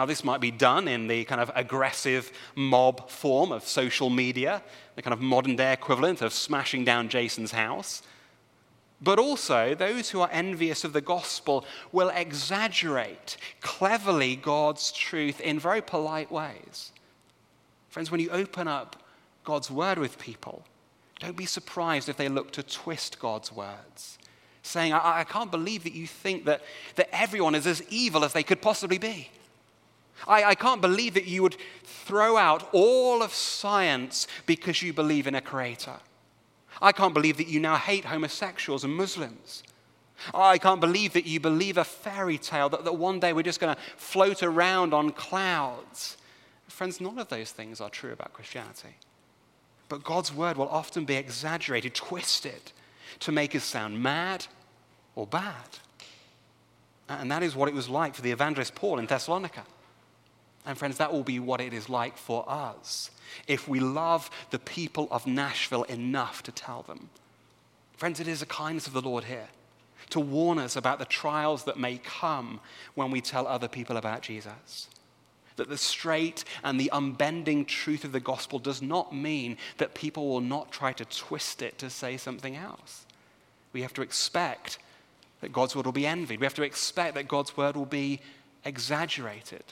Now, 0.00 0.06
this 0.06 0.24
might 0.24 0.40
be 0.40 0.50
done 0.50 0.88
in 0.88 1.08
the 1.08 1.24
kind 1.24 1.42
of 1.42 1.52
aggressive 1.54 2.32
mob 2.54 3.10
form 3.10 3.52
of 3.52 3.68
social 3.68 4.08
media, 4.08 4.62
the 4.96 5.02
kind 5.02 5.12
of 5.12 5.20
modern 5.20 5.56
day 5.56 5.74
equivalent 5.74 6.22
of 6.22 6.32
smashing 6.32 6.86
down 6.86 7.10
Jason's 7.10 7.52
house. 7.52 8.00
But 9.02 9.18
also, 9.18 9.74
those 9.74 10.08
who 10.08 10.22
are 10.22 10.30
envious 10.32 10.84
of 10.84 10.94
the 10.94 11.02
gospel 11.02 11.66
will 11.92 12.08
exaggerate 12.08 13.36
cleverly 13.60 14.36
God's 14.36 14.90
truth 14.90 15.38
in 15.38 15.58
very 15.58 15.82
polite 15.82 16.32
ways. 16.32 16.92
Friends, 17.90 18.10
when 18.10 18.20
you 18.20 18.30
open 18.30 18.68
up 18.68 18.96
God's 19.44 19.70
word 19.70 19.98
with 19.98 20.18
people, 20.18 20.64
don't 21.18 21.36
be 21.36 21.44
surprised 21.44 22.08
if 22.08 22.16
they 22.16 22.30
look 22.30 22.52
to 22.52 22.62
twist 22.62 23.18
God's 23.18 23.52
words, 23.52 24.16
saying, 24.62 24.94
I, 24.94 25.20
I 25.20 25.24
can't 25.24 25.50
believe 25.50 25.84
that 25.84 25.92
you 25.92 26.06
think 26.06 26.46
that, 26.46 26.62
that 26.94 27.14
everyone 27.14 27.54
is 27.54 27.66
as 27.66 27.82
evil 27.90 28.24
as 28.24 28.32
they 28.32 28.42
could 28.42 28.62
possibly 28.62 28.96
be. 28.96 29.28
I, 30.26 30.44
I 30.44 30.54
can't 30.54 30.80
believe 30.80 31.14
that 31.14 31.26
you 31.26 31.42
would 31.42 31.56
throw 31.82 32.36
out 32.36 32.68
all 32.72 33.22
of 33.22 33.32
science 33.32 34.26
because 34.46 34.82
you 34.82 34.92
believe 34.92 35.26
in 35.26 35.34
a 35.34 35.40
creator. 35.40 35.96
I 36.82 36.92
can't 36.92 37.14
believe 37.14 37.36
that 37.36 37.48
you 37.48 37.60
now 37.60 37.76
hate 37.76 38.06
homosexuals 38.06 38.84
and 38.84 38.94
Muslims. 38.94 39.62
I 40.34 40.58
can't 40.58 40.80
believe 40.80 41.14
that 41.14 41.26
you 41.26 41.40
believe 41.40 41.78
a 41.78 41.84
fairy 41.84 42.38
tale 42.38 42.68
that, 42.70 42.84
that 42.84 42.92
one 42.92 43.20
day 43.20 43.32
we're 43.32 43.42
just 43.42 43.60
going 43.60 43.74
to 43.74 43.80
float 43.96 44.42
around 44.42 44.92
on 44.92 45.10
clouds. 45.10 46.16
Friends, 46.68 47.00
none 47.00 47.18
of 47.18 47.28
those 47.28 47.50
things 47.52 47.80
are 47.80 47.90
true 47.90 48.12
about 48.12 48.32
Christianity. 48.32 48.96
But 49.88 50.04
God's 50.04 50.32
word 50.32 50.56
will 50.56 50.68
often 50.68 51.04
be 51.04 51.16
exaggerated, 51.16 51.94
twisted 51.94 52.72
to 53.20 53.32
make 53.32 53.54
us 53.54 53.64
sound 53.64 54.02
mad 54.02 54.46
or 55.14 55.26
bad. 55.26 55.78
And 57.08 57.30
that 57.30 57.42
is 57.42 57.56
what 57.56 57.68
it 57.68 57.74
was 57.74 57.88
like 57.88 58.14
for 58.14 58.22
the 58.22 58.30
evangelist 58.30 58.74
Paul 58.74 58.98
in 58.98 59.06
Thessalonica. 59.06 59.64
And 60.66 60.76
friends, 60.76 60.98
that 60.98 61.12
will 61.12 61.22
be 61.22 61.40
what 61.40 61.60
it 61.60 61.72
is 61.72 61.88
like 61.88 62.16
for 62.16 62.44
us 62.48 63.10
if 63.46 63.68
we 63.68 63.80
love 63.80 64.30
the 64.50 64.58
people 64.58 65.08
of 65.10 65.26
Nashville 65.26 65.84
enough 65.84 66.42
to 66.42 66.52
tell 66.52 66.82
them. 66.82 67.08
Friends, 67.96 68.20
it 68.20 68.28
is 68.28 68.42
a 68.42 68.46
kindness 68.46 68.86
of 68.86 68.92
the 68.92 69.00
Lord 69.00 69.24
here 69.24 69.48
to 70.10 70.20
warn 70.20 70.58
us 70.58 70.76
about 70.76 70.98
the 70.98 71.04
trials 71.04 71.64
that 71.64 71.78
may 71.78 71.98
come 71.98 72.60
when 72.94 73.10
we 73.10 73.20
tell 73.20 73.46
other 73.46 73.68
people 73.68 73.96
about 73.96 74.22
Jesus. 74.22 74.88
That 75.56 75.68
the 75.68 75.78
straight 75.78 76.44
and 76.64 76.80
the 76.80 76.90
unbending 76.92 77.64
truth 77.64 78.04
of 78.04 78.12
the 78.12 78.20
gospel 78.20 78.58
does 78.58 78.82
not 78.82 79.14
mean 79.14 79.56
that 79.78 79.94
people 79.94 80.28
will 80.28 80.40
not 80.40 80.72
try 80.72 80.92
to 80.94 81.04
twist 81.04 81.62
it 81.62 81.78
to 81.78 81.90
say 81.90 82.16
something 82.16 82.56
else. 82.56 83.06
We 83.72 83.82
have 83.82 83.94
to 83.94 84.02
expect 84.02 84.78
that 85.40 85.52
God's 85.52 85.76
word 85.76 85.84
will 85.84 85.92
be 85.92 86.06
envied. 86.06 86.40
We 86.40 86.46
have 86.46 86.54
to 86.54 86.62
expect 86.62 87.14
that 87.14 87.28
God's 87.28 87.56
word 87.56 87.76
will 87.76 87.86
be 87.86 88.20
exaggerated. 88.64 89.64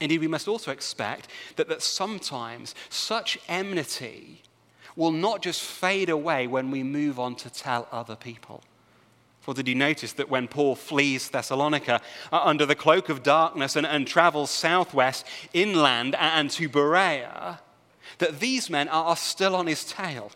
Indeed, 0.00 0.20
we 0.20 0.28
must 0.28 0.48
also 0.48 0.70
expect 0.70 1.28
that, 1.56 1.68
that 1.68 1.82
sometimes 1.82 2.74
such 2.88 3.38
enmity 3.48 4.42
will 4.96 5.12
not 5.12 5.42
just 5.42 5.62
fade 5.62 6.08
away 6.08 6.46
when 6.46 6.70
we 6.70 6.82
move 6.82 7.18
on 7.18 7.34
to 7.36 7.50
tell 7.50 7.88
other 7.92 8.16
people. 8.16 8.62
For 9.40 9.54
did 9.54 9.68
you 9.68 9.74
notice 9.74 10.12
that 10.14 10.28
when 10.28 10.46
Paul 10.46 10.74
flees 10.74 11.30
Thessalonica 11.30 12.02
uh, 12.30 12.40
under 12.42 12.66
the 12.66 12.74
cloak 12.74 13.08
of 13.08 13.22
darkness 13.22 13.76
and, 13.76 13.86
and 13.86 14.06
travels 14.06 14.50
southwest 14.50 15.24
inland 15.54 16.14
and 16.16 16.50
to 16.50 16.68
Berea, 16.68 17.60
that 18.18 18.40
these 18.40 18.68
men 18.68 18.88
are 18.88 19.16
still 19.16 19.56
on 19.56 19.66
his 19.66 19.84
tail? 19.84 20.32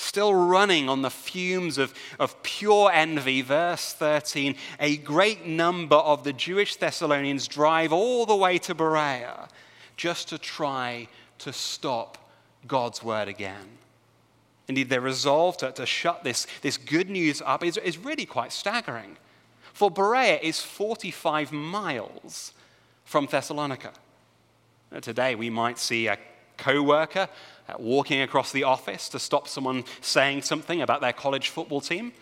Still 0.00 0.34
running 0.34 0.88
on 0.88 1.02
the 1.02 1.10
fumes 1.10 1.78
of, 1.78 1.94
of 2.18 2.42
pure 2.42 2.90
envy. 2.92 3.42
Verse 3.42 3.92
13 3.92 4.56
A 4.78 4.96
great 4.96 5.46
number 5.46 5.96
of 5.96 6.24
the 6.24 6.32
Jewish 6.32 6.76
Thessalonians 6.76 7.46
drive 7.46 7.92
all 7.92 8.26
the 8.26 8.36
way 8.36 8.58
to 8.58 8.74
Berea 8.74 9.48
just 9.96 10.28
to 10.28 10.38
try 10.38 11.08
to 11.38 11.52
stop 11.52 12.18
God's 12.66 13.02
word 13.02 13.28
again. 13.28 13.78
Indeed, 14.68 14.88
their 14.88 15.00
resolve 15.00 15.56
to, 15.58 15.72
to 15.72 15.84
shut 15.84 16.22
this, 16.22 16.46
this 16.62 16.76
good 16.76 17.10
news 17.10 17.42
up 17.44 17.64
is, 17.64 17.76
is 17.76 17.98
really 17.98 18.24
quite 18.24 18.52
staggering. 18.52 19.16
For 19.72 19.90
Berea 19.90 20.38
is 20.42 20.60
45 20.60 21.52
miles 21.52 22.52
from 23.04 23.26
Thessalonica. 23.26 23.92
Today, 25.00 25.34
we 25.34 25.50
might 25.50 25.78
see 25.78 26.06
a 26.06 26.18
co 26.56 26.82
worker 26.82 27.28
Uh, 27.70 27.74
walking 27.78 28.22
across 28.22 28.52
the 28.52 28.64
office 28.64 29.08
to 29.08 29.18
stop 29.18 29.46
someone 29.46 29.84
saying 30.00 30.42
something 30.42 30.82
about 30.82 31.00
their 31.00 31.12
college 31.12 31.50
football 31.50 31.80
team. 31.80 32.12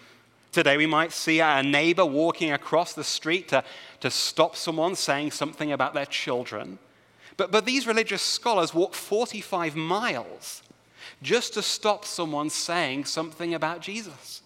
Today, 0.52 0.76
we 0.76 0.86
might 0.86 1.12
see 1.12 1.40
a 1.40 1.62
neighbor 1.62 2.04
walking 2.04 2.52
across 2.52 2.92
the 2.92 3.04
street 3.04 3.48
to, 3.48 3.62
to 4.00 4.10
stop 4.10 4.56
someone 4.56 4.94
saying 4.94 5.30
something 5.30 5.72
about 5.72 5.94
their 5.94 6.06
children. 6.06 6.78
But, 7.36 7.50
but 7.50 7.64
these 7.64 7.86
religious 7.86 8.22
scholars 8.22 8.74
walk 8.74 8.94
45 8.94 9.76
miles 9.76 10.62
just 11.22 11.54
to 11.54 11.62
stop 11.62 12.04
someone 12.04 12.50
saying 12.50 13.04
something 13.04 13.54
about 13.54 13.80
Jesus. 13.80 14.42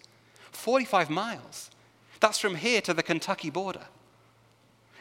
45 0.51 1.09
miles. 1.09 1.71
That's 2.19 2.39
from 2.39 2.55
here 2.55 2.81
to 2.81 2.93
the 2.93 3.03
Kentucky 3.03 3.49
border. 3.49 3.85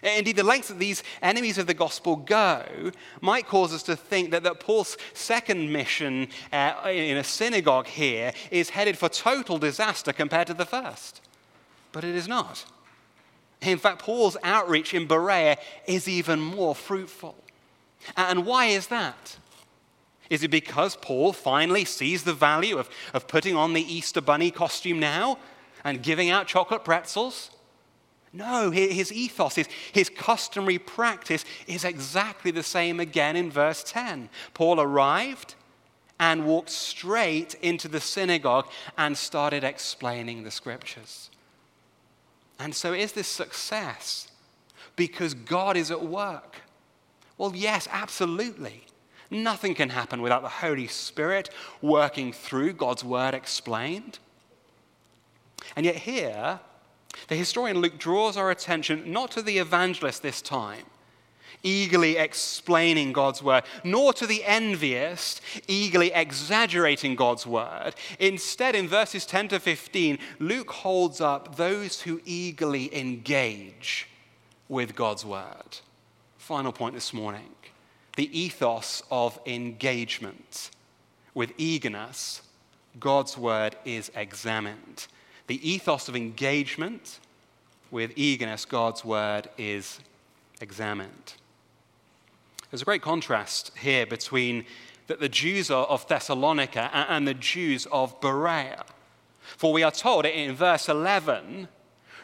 Indeed, 0.03 0.37
the 0.37 0.43
lengths 0.43 0.69
that 0.69 0.81
these 0.81 1.05
enemies 1.23 1.59
of 1.59 1.69
the 1.69 1.75
gospel 1.75 2.17
go 2.17 2.91
might 3.21 3.47
cause 3.47 3.73
us 3.73 3.85
to 3.85 3.95
think 3.95 4.33
that, 4.33 4.43
that 4.43 4.59
Paul's 4.59 4.97
second 5.15 5.73
mission 5.73 6.29
uh, 6.53 6.75
in 6.87 7.17
a 7.17 7.25
synagogue 7.25 7.87
here 7.87 8.33
is 8.51 8.71
headed 8.71 8.99
for 8.99 9.09
total 9.09 9.59
disaster 9.59 10.13
compared 10.13 10.49
to 10.49 10.55
the 10.55 10.67
first. 10.67 11.21
But 11.93 12.03
it 12.03 12.17
is 12.17 12.27
not. 12.27 12.65
In 13.61 13.79
fact, 13.79 14.01
Paul's 14.01 14.37
outreach 14.43 14.93
in 14.93 15.07
Berea 15.07 15.57
is 15.87 16.09
even 16.09 16.41
more 16.41 16.75
fruitful. 16.75 17.37
And 18.17 18.45
why 18.45 18.67
is 18.67 18.89
that? 18.89 19.37
Is 20.29 20.43
it 20.43 20.51
because 20.51 20.97
Paul 20.97 21.33
finally 21.33 21.85
sees 21.85 22.25
the 22.25 22.33
value 22.33 22.79
of, 22.79 22.91
of 23.15 23.29
putting 23.29 23.55
on 23.55 23.73
the 23.73 23.83
Easter 23.83 24.21
bunny 24.21 24.51
costume 24.51 24.99
now 24.99 25.39
and 25.85 26.03
giving 26.03 26.31
out 26.31 26.49
chocolate 26.49 26.85
pretzels? 26.85 27.51
No, 28.33 28.71
his 28.71 29.13
ethos, 29.13 29.57
his, 29.57 29.69
his 29.93 30.09
customary 30.09 30.79
practice 30.79 31.45
is 31.67 31.85
exactly 31.85 32.51
the 32.51 32.63
same 32.63 32.99
again 32.99 33.37
in 33.37 33.51
verse 33.51 33.85
10. 33.85 34.31
Paul 34.55 34.81
arrived 34.81 35.55
and 36.19 36.47
walked 36.47 36.71
straight 36.71 37.55
into 37.61 37.89
the 37.89 38.01
synagogue 38.01 38.69
and 38.97 39.19
started 39.19 39.65
explaining 39.65 40.45
the 40.45 40.51
scriptures. 40.51 41.29
And 42.59 42.75
so, 42.75 42.95
is 42.95 43.13
this 43.13 43.29
success 43.29 44.31
because 44.97 45.35
God 45.35 45.77
is 45.77 45.91
at 45.91 46.03
work? 46.03 46.63
Well, 47.37 47.53
yes, 47.55 47.89
absolutely. 47.91 48.85
Nothing 49.31 49.75
can 49.75 49.89
happen 49.89 50.23
without 50.23 50.43
the 50.43 50.49
Holy 50.49 50.87
Spirit 50.87 51.51
working 51.81 52.33
through 52.33 52.75
God's 52.75 53.05
word 53.05 53.35
explained. 53.35 54.19
And 55.75 55.85
yet, 55.85 55.97
here, 55.97 56.61
the 57.29 57.35
historian 57.35 57.79
Luke 57.79 57.99
draws 57.99 58.37
our 58.37 58.51
attention 58.51 59.13
not 59.13 59.31
to 59.33 59.43
the 59.43 59.59
evangelist 59.59 60.23
this 60.23 60.43
time, 60.43 60.85
eagerly 61.63 62.17
explaining 62.17 63.13
God's 63.13 63.43
word, 63.43 63.65
nor 63.85 64.13
to 64.15 64.27
the 64.27 64.45
envious, 64.45 65.41
eagerly 65.69 66.13
exaggerating 66.13 67.15
God's 67.15 67.47
word. 67.47 67.95
Instead, 68.19 68.75
in 68.75 68.89
verses 68.89 69.27
10 69.27 69.49
to 69.49 69.61
15, 69.61 70.19
Luke 70.39 70.71
holds 70.71 71.21
up 71.21 71.57
those 71.57 72.03
who 72.03 72.21
eagerly 72.25 72.95
engage 72.95 74.09
with 74.69 74.95
God's 74.95 75.25
word. 75.25 75.79
Final 76.39 76.73
point 76.73 76.95
this 76.95 77.13
morning 77.13 77.49
the 78.17 78.39
ethos 78.39 79.03
of 79.11 79.39
engagement. 79.47 80.71
With 81.35 81.55
eagerness, 81.57 82.43
God's 83.01 83.39
word 83.39 83.75
is 83.87 84.11
examined 84.15 85.07
the 85.47 85.69
ethos 85.69 86.09
of 86.09 86.17
engagement 86.17 87.19
with 87.91 88.13
eagerness, 88.17 88.65
God's 88.65 89.05
word 89.05 89.49
is 89.59 90.01
examined. 90.61 91.35
There's 92.71 92.83
a 92.83 92.87
great 92.87 93.03
contrast 93.03 93.73
here 93.79 94.07
between 94.07 94.65
that 95.09 95.21
the 95.21 95.29
Jews 95.29 95.71
of 95.71 96.09
Thessalonica 96.09 96.91
and 96.95 97.29
the 97.29 97.35
Jews 97.35 97.87
of 97.93 98.19
Berea. 98.21 98.85
For 99.43 99.73
we 99.73 99.83
are 99.83 99.91
told 99.91 100.25
in 100.25 100.55
verse 100.55 100.89
11 100.89 101.69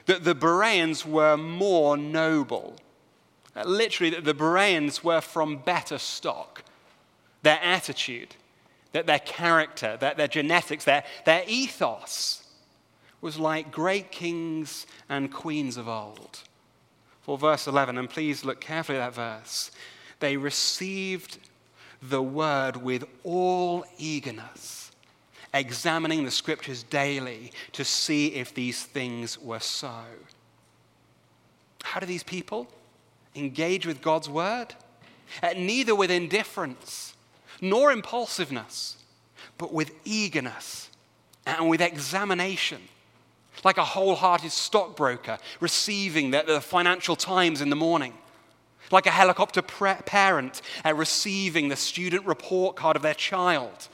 that 0.06 0.24
the 0.24 0.34
Bereans 0.34 1.04
were 1.04 1.36
more 1.36 1.98
noble. 1.98 2.76
Literally, 3.62 4.10
that 4.10 4.24
the 4.24 4.32
Bereans 4.32 5.04
were 5.04 5.20
from 5.20 5.58
better 5.58 5.98
stock. 5.98 6.62
Their 7.42 7.60
attitude, 7.62 8.36
their 8.92 9.18
character, 9.18 9.98
their 9.98 10.28
genetics, 10.28 10.84
their, 10.84 11.04
their 11.26 11.44
ethos 11.46 12.47
was 13.20 13.38
like 13.38 13.72
great 13.72 14.10
kings 14.10 14.86
and 15.08 15.32
queens 15.32 15.76
of 15.76 15.88
old. 15.88 16.40
For 17.22 17.36
verse 17.36 17.66
11, 17.66 17.98
and 17.98 18.08
please 18.08 18.44
look 18.44 18.60
carefully 18.60 18.98
at 18.98 19.14
that 19.14 19.40
verse, 19.40 19.70
they 20.20 20.36
received 20.36 21.38
the 22.00 22.22
word 22.22 22.76
with 22.76 23.04
all 23.24 23.84
eagerness, 23.98 24.92
examining 25.52 26.24
the 26.24 26.30
scriptures 26.30 26.82
daily 26.84 27.52
to 27.72 27.84
see 27.84 28.34
if 28.34 28.54
these 28.54 28.84
things 28.84 29.38
were 29.38 29.60
so. 29.60 30.02
How 31.82 32.00
do 32.00 32.06
these 32.06 32.22
people 32.22 32.68
engage 33.34 33.86
with 33.86 34.00
God's 34.00 34.28
word? 34.28 34.74
Neither 35.42 35.94
with 35.94 36.10
indifference 36.10 37.14
nor 37.60 37.90
impulsiveness, 37.90 38.96
but 39.58 39.72
with 39.72 39.90
eagerness 40.04 40.88
and 41.44 41.68
with 41.68 41.80
examination 41.80 42.80
like 43.64 43.78
a 43.78 43.84
wholehearted 43.84 44.52
stockbroker 44.52 45.38
receiving 45.60 46.30
the, 46.30 46.42
the, 46.46 46.60
financial 46.60 47.16
times 47.16 47.60
in 47.60 47.70
the 47.70 47.76
morning, 47.76 48.14
like 48.90 49.06
a 49.06 49.10
helicopter 49.10 49.62
pre- 49.62 49.94
parent 50.06 50.62
uh, 50.84 50.94
receiving 50.94 51.68
the 51.68 51.76
student 51.76 52.24
report 52.26 52.76
card 52.76 52.96
of 52.96 53.02
their 53.02 53.14
child, 53.14 53.88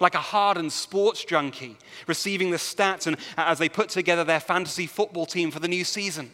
like 0.00 0.14
a 0.14 0.18
hardened 0.18 0.72
sports 0.72 1.24
junkie 1.24 1.76
receiving 2.06 2.50
the 2.50 2.56
stats 2.56 3.06
and, 3.06 3.16
uh, 3.36 3.44
as 3.46 3.58
they 3.58 3.68
put 3.68 3.88
together 3.88 4.24
their 4.24 4.40
fantasy 4.40 4.86
football 4.86 5.26
team 5.26 5.50
for 5.50 5.60
the 5.60 5.68
new 5.68 5.84
season. 5.84 6.30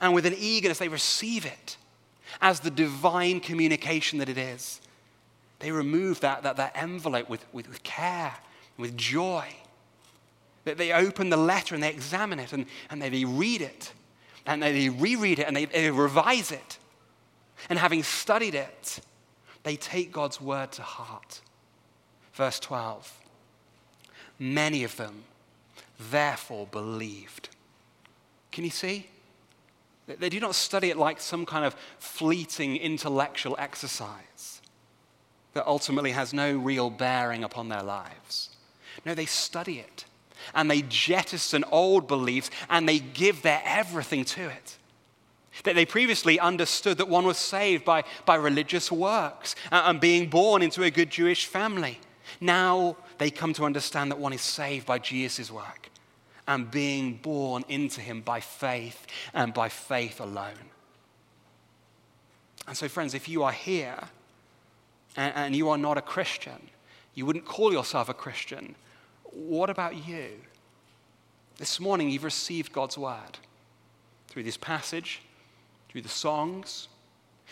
And 0.00 0.14
with 0.14 0.26
an 0.26 0.34
eagerness, 0.38 0.78
they 0.78 0.88
receive 0.88 1.44
it 1.44 1.76
as 2.40 2.60
the 2.60 2.70
divine 2.70 3.40
communication 3.40 4.18
that 4.18 4.28
it 4.28 4.38
is. 4.38 4.80
They 5.58 5.72
remove 5.72 6.20
that, 6.20 6.42
that, 6.42 6.56
that 6.56 6.72
envelope 6.74 7.28
with, 7.28 7.44
with, 7.52 7.68
with 7.68 7.82
care, 7.82 8.34
with 8.78 8.96
joy. 8.96 9.46
That 10.64 10.78
they 10.78 10.92
open 10.92 11.30
the 11.30 11.36
letter 11.36 11.74
and 11.74 11.82
they 11.82 11.90
examine 11.90 12.38
it 12.38 12.52
and, 12.52 12.66
and 12.90 13.00
they, 13.00 13.24
read 13.24 13.62
it 13.62 13.92
and 14.46 14.62
they 14.62 14.88
reread 14.88 15.38
it 15.38 15.46
and 15.46 15.56
they, 15.56 15.64
they 15.66 15.90
revise 15.90 16.52
it. 16.52 16.78
And 17.68 17.78
having 17.78 18.02
studied 18.02 18.54
it, 18.54 19.00
they 19.62 19.76
take 19.76 20.12
God's 20.12 20.40
word 20.40 20.72
to 20.72 20.82
heart. 20.82 21.40
Verse 22.32 22.58
12 22.60 23.18
Many 24.38 24.84
of 24.84 24.96
them 24.96 25.24
therefore 26.10 26.66
believed. 26.66 27.50
Can 28.50 28.64
you 28.64 28.70
see? 28.70 29.06
They 30.06 30.28
do 30.28 30.40
not 30.40 30.54
study 30.54 30.90
it 30.90 30.96
like 30.96 31.20
some 31.20 31.46
kind 31.46 31.64
of 31.64 31.76
fleeting 31.98 32.76
intellectual 32.76 33.54
exercise 33.58 34.60
that 35.52 35.66
ultimately 35.66 36.12
has 36.12 36.32
no 36.32 36.56
real 36.56 36.90
bearing 36.90 37.44
upon 37.44 37.68
their 37.68 37.82
lives. 37.82 38.50
No, 39.04 39.14
they 39.14 39.26
study 39.26 39.78
it 39.78 40.04
and 40.54 40.70
they 40.70 40.82
jettison 40.82 41.64
old 41.70 42.06
beliefs 42.06 42.50
and 42.68 42.88
they 42.88 42.98
give 42.98 43.42
their 43.42 43.62
everything 43.64 44.24
to 44.24 44.48
it. 44.48 44.78
That 45.64 45.74
they 45.74 45.84
previously 45.84 46.38
understood 46.38 46.98
that 46.98 47.08
one 47.08 47.26
was 47.26 47.36
saved 47.36 47.84
by, 47.84 48.04
by 48.24 48.36
religious 48.36 48.90
works 48.90 49.54
and 49.70 50.00
being 50.00 50.28
born 50.28 50.62
into 50.62 50.82
a 50.82 50.90
good 50.90 51.10
Jewish 51.10 51.46
family. 51.46 52.00
Now 52.40 52.96
they 53.18 53.30
come 53.30 53.52
to 53.54 53.64
understand 53.64 54.10
that 54.10 54.18
one 54.18 54.32
is 54.32 54.40
saved 54.40 54.86
by 54.86 54.98
Jesus' 54.98 55.50
work 55.50 55.90
and 56.46 56.70
being 56.70 57.14
born 57.14 57.64
into 57.68 58.00
him 58.00 58.22
by 58.22 58.40
faith 58.40 59.06
and 59.34 59.52
by 59.52 59.68
faith 59.68 60.20
alone. 60.20 60.70
And 62.66 62.76
so, 62.76 62.88
friends, 62.88 63.14
if 63.14 63.28
you 63.28 63.42
are 63.42 63.52
here 63.52 63.98
and, 65.16 65.32
and 65.34 65.56
you 65.56 65.68
are 65.68 65.78
not 65.78 65.98
a 65.98 66.02
Christian, 66.02 66.68
you 67.14 67.26
wouldn't 67.26 67.44
call 67.44 67.72
yourself 67.72 68.08
a 68.08 68.14
Christian, 68.14 68.74
what 69.32 69.70
about 69.70 70.06
you? 70.06 70.28
This 71.58 71.78
morning, 71.78 72.10
you've 72.10 72.24
received 72.24 72.72
God's 72.72 72.96
word 72.96 73.38
through 74.28 74.44
this 74.44 74.56
passage, 74.56 75.22
through 75.88 76.02
the 76.02 76.08
songs, 76.08 76.88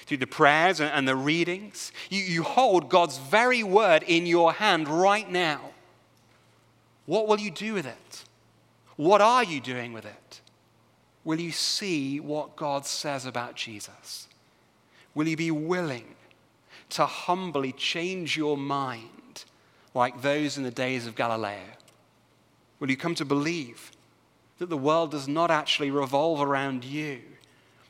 through 0.06 0.16
the 0.16 0.26
prayers 0.26 0.80
and 0.80 1.06
the 1.06 1.16
readings. 1.16 1.92
You, 2.08 2.22
you 2.22 2.42
hold 2.42 2.88
God's 2.88 3.18
very 3.18 3.62
word 3.62 4.02
in 4.04 4.26
your 4.26 4.52
hand 4.52 4.88
right 4.88 5.30
now. 5.30 5.60
What 7.06 7.26
will 7.26 7.38
you 7.38 7.50
do 7.50 7.74
with 7.74 7.86
it? 7.86 8.24
What 8.96 9.20
are 9.20 9.44
you 9.44 9.60
doing 9.60 9.92
with 9.92 10.04
it? 10.04 10.40
Will 11.24 11.40
you 11.40 11.52
see 11.52 12.20
what 12.20 12.56
God 12.56 12.86
says 12.86 13.26
about 13.26 13.54
Jesus? 13.54 14.28
Will 15.14 15.28
you 15.28 15.36
be 15.36 15.50
willing 15.50 16.14
to 16.90 17.04
humbly 17.04 17.72
change 17.72 18.36
your 18.36 18.56
mind 18.56 19.17
like 19.94 20.22
those 20.22 20.56
in 20.56 20.62
the 20.62 20.70
days 20.70 21.06
of 21.06 21.14
Galileo? 21.14 21.64
Will 22.80 22.90
you 22.90 22.96
come 22.96 23.14
to 23.16 23.24
believe 23.24 23.90
that 24.58 24.68
the 24.68 24.76
world 24.76 25.10
does 25.10 25.28
not 25.28 25.50
actually 25.50 25.90
revolve 25.90 26.40
around 26.40 26.84
you 26.84 27.20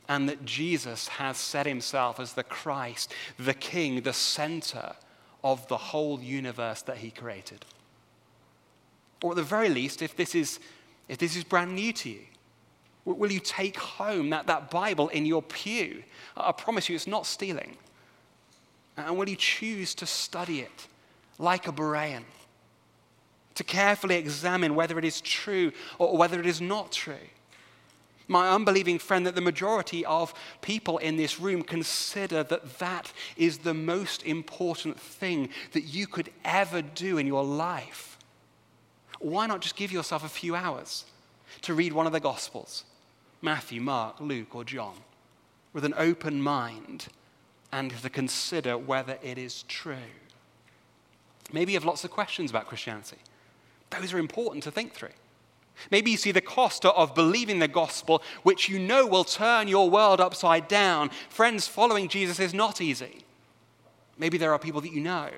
and 0.09 0.29
that 0.29 0.45
Jesus 0.45 1.09
has 1.09 1.37
set 1.37 1.67
himself 1.67 2.19
as 2.19 2.33
the 2.33 2.43
Christ, 2.43 3.13
the 3.39 3.55
King, 3.55 4.03
the 4.03 4.13
center 4.13 4.95
of 5.45 5.67
the 5.69 5.77
whole 5.77 6.21
universe 6.21 6.83
that 6.83 6.99
he 6.99 7.11
created? 7.11 7.65
Or 9.23 9.33
at 9.33 9.37
the 9.37 9.43
very 9.43 9.69
least, 9.69 10.01
if 10.01 10.17
this 10.17 10.35
is, 10.35 10.61
if 11.09 11.19
this 11.19 11.37
is 11.37 11.45
brand 11.45 11.75
new 11.75 11.93
to 11.93 12.11
you, 12.11 12.21
will 13.05 13.33
you 13.33 13.41
take 13.41 13.77
home 13.77 14.31
that, 14.31 14.47
that 14.47 14.71
Bible 14.71 15.09
in 15.09 15.27
your 15.27 15.43
pew? 15.43 16.03
I 16.37 16.53
promise 16.53 16.89
you, 16.89 16.95
it's 16.95 17.07
not 17.07 17.27
stealing. 17.27 17.77
And 18.97 19.17
will 19.17 19.29
you 19.29 19.37
choose 19.37 19.95
to 19.97 20.07
study 20.07 20.61
it 20.61 20.87
like 21.39 21.69
a 21.69 21.73
Berean, 21.73 22.25
to 23.55 23.65
carefully 23.65 24.17
examine 24.17 24.75
whether 24.75 24.99
it 24.99 25.05
is 25.05 25.21
true 25.21 25.73
or 25.99 26.17
whether 26.17 26.39
it 26.39 26.47
is 26.47 26.61
not 26.61 26.93
true. 26.93 27.17
My 28.29 28.51
unbelieving 28.51 28.99
friend, 28.99 29.27
that 29.27 29.35
the 29.35 29.41
majority 29.41 30.05
of 30.05 30.35
people 30.61 30.99
in 30.99 31.17
this 31.17 31.41
room 31.41 31.63
consider 31.63 32.43
that 32.43 32.79
that 32.79 33.13
is 33.39 33.59
the 33.59 33.73
most 33.73 34.23
important 34.23 35.01
thing 35.01 35.49
that 35.73 35.85
you 35.85 36.07
could 36.07 36.31
ever 36.45 36.83
do 36.83 37.17
in 37.17 37.27
your 37.27 37.43
life. 37.43 38.19
Why 39.19 39.47
not 39.47 39.63
just 39.63 39.77
give 39.77 39.91
yourself 39.91 40.25
a 40.25 40.29
few 40.29 40.55
hours 40.55 41.07
to 41.63 41.75
read 41.75 41.93
one 41.93 42.07
of 42.07 42.13
the 42.13 42.21
Gospels 42.21 42.85
Matthew, 43.41 43.81
Mark, 43.81 44.21
Luke, 44.21 44.55
or 44.55 44.65
John 44.65 44.95
with 45.73 45.85
an 45.85 45.95
open 45.97 46.43
mind 46.43 47.07
and 47.73 47.91
to 47.91 48.11
consider 48.11 48.77
whether 48.77 49.19
it 49.23 49.39
is 49.39 49.65
true? 49.69 49.97
Maybe 51.53 51.73
you 51.73 51.77
have 51.77 51.85
lots 51.85 52.05
of 52.05 52.11
questions 52.11 52.51
about 52.51 52.67
Christianity. 52.67 53.17
Those 53.91 54.13
are 54.13 54.19
important 54.19 54.65
to 54.65 54.71
think 54.71 54.93
through. 54.93 55.09
Maybe 55.91 56.11
you 56.11 56.17
see 56.17 56.33
the 56.33 56.41
cost 56.41 56.85
of 56.85 57.15
believing 57.15 57.59
the 57.61 57.69
gospel, 57.69 58.23
which 58.43 58.69
you 58.69 58.79
know 58.79 59.07
will 59.07 59.25
turn 59.25 59.69
your 59.69 59.89
world 59.89 60.21
upside 60.21 60.69
down. 60.69 61.11
Friends, 61.29 61.69
following 61.69 62.09
Jesus 62.09 62.41
is 62.41 62.53
not 62.53 62.81
easy. 62.81 63.25
Maybe 64.19 64.39
there 64.39 64.53
are 64.53 64.59
people 64.59 64.81
that 64.81 64.93
you 64.93 65.01
know 65.01 65.31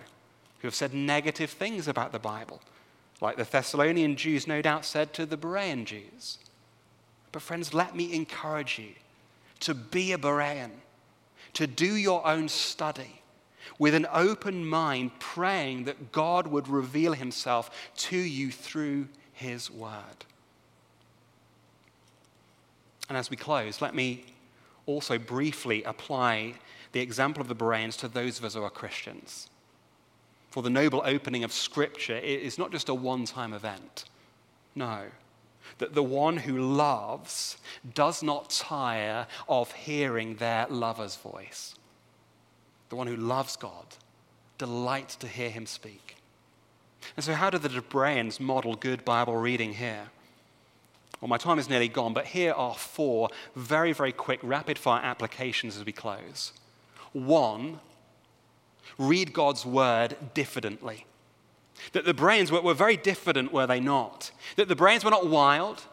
who 0.61 0.69
have 0.69 0.75
said 0.75 0.95
negative 0.95 1.51
things 1.51 1.87
about 1.87 2.13
the 2.13 2.19
Bible, 2.19 2.61
like 3.21 3.37
the 3.37 3.45
Thessalonian 3.45 4.17
Jews 4.17 4.47
no 4.47 4.63
doubt 4.63 4.85
said 4.85 5.13
to 5.15 5.27
the 5.27 5.37
Berean 5.37 5.85
Jews. 5.85 6.39
But, 7.33 7.43
friends, 7.43 7.73
let 7.75 7.95
me 7.95 8.15
encourage 8.15 8.79
you 8.79 8.95
to 9.61 9.75
be 9.75 10.13
a 10.13 10.19
Berean, 10.19 10.71
to 11.53 11.67
do 11.67 11.95
your 11.95 12.27
own 12.27 12.49
study, 12.49 13.20
with 13.79 13.95
an 13.95 14.07
open 14.13 14.67
mind, 14.67 15.13
praying 15.19 15.85
that 15.85 16.13
God 16.13 16.47
would 16.47 16.69
reveal 16.69 17.13
himself 17.13 17.71
to 17.97 18.17
you 18.17 18.51
through 18.51 19.09
his 19.33 19.71
word. 19.71 20.25
And 23.09 23.17
as 23.17 23.31
we 23.31 23.37
close, 23.37 23.81
let 23.81 23.95
me 23.95 24.25
also 24.87 25.19
briefly 25.19 25.83
apply 25.85 26.55
the 26.93 27.01
example 27.01 27.41
of 27.41 27.49
the 27.49 27.55
Bereans 27.55 27.97
to 27.99 28.09
those 28.09 28.39
of 28.39 28.45
us 28.45 28.55
who 28.55 28.63
are 28.63 28.71
Christians. 28.71 29.49
For 30.51 30.63
the 30.63 30.71
noble 30.71 31.03
opening 31.05 31.45
of 31.45 31.53
Scripture 31.53 32.19
is 32.19 32.59
not 32.59 32.73
just 32.73 32.89
a 32.89 32.95
one 32.95 33.25
time 33.25 33.53
event. 33.53 34.05
No. 34.75 35.07
That 35.79 35.95
the 35.95 36.03
one 36.03 36.37
who 36.39 36.59
loves 36.59 37.57
does 37.95 38.23
not 38.23 38.51
tire 38.51 39.27
of 39.49 39.73
hearing 39.73 40.37
their 40.37 40.67
lover's 40.69 41.17
voice 41.17 41.77
the 42.91 42.97
one 42.97 43.07
who 43.07 43.17
loves 43.17 43.57
God, 43.57 43.87
delights 44.59 45.17
to 45.17 45.29
hear 45.29 45.49
him 45.49 45.65
speak. 45.65 46.17
And 47.17 47.25
so, 47.25 47.33
how 47.33 47.49
do 47.49 47.57
the 47.57 47.81
Bereans 47.81 48.39
model 48.39 48.75
good 48.75 49.05
Bible 49.05 49.37
reading 49.37 49.75
here? 49.75 50.09
Well, 51.21 51.29
my 51.29 51.39
time 51.39 51.59
is 51.59 51.69
nearly 51.69 51.89
gone, 51.89 52.13
but 52.13 52.27
here 52.27 52.53
are 52.53 52.75
four 52.75 53.31
very, 53.55 53.93
very 53.93 54.13
quick 54.13 54.41
rapid 54.43 54.79
fire 54.79 55.03
applications 55.03 55.77
as 55.77 55.85
we 55.85 55.93
close. 55.93 56.53
One, 57.13 57.81
read 58.99 59.33
God's 59.33 59.65
word 59.65 60.17
diffidently. 60.35 61.07
That 61.93 62.05
the 62.05 62.15
Bereans 62.15 62.51
were, 62.51 62.61
were 62.61 62.75
very 62.75 62.97
diffident, 62.97 63.53
were 63.53 63.67
they 63.67 63.81
not? 63.81 64.31
That 64.57 64.69
the 64.69 64.77
Bereans 64.77 65.05
were 65.05 65.11
not 65.11 65.29
wild, 65.29 65.85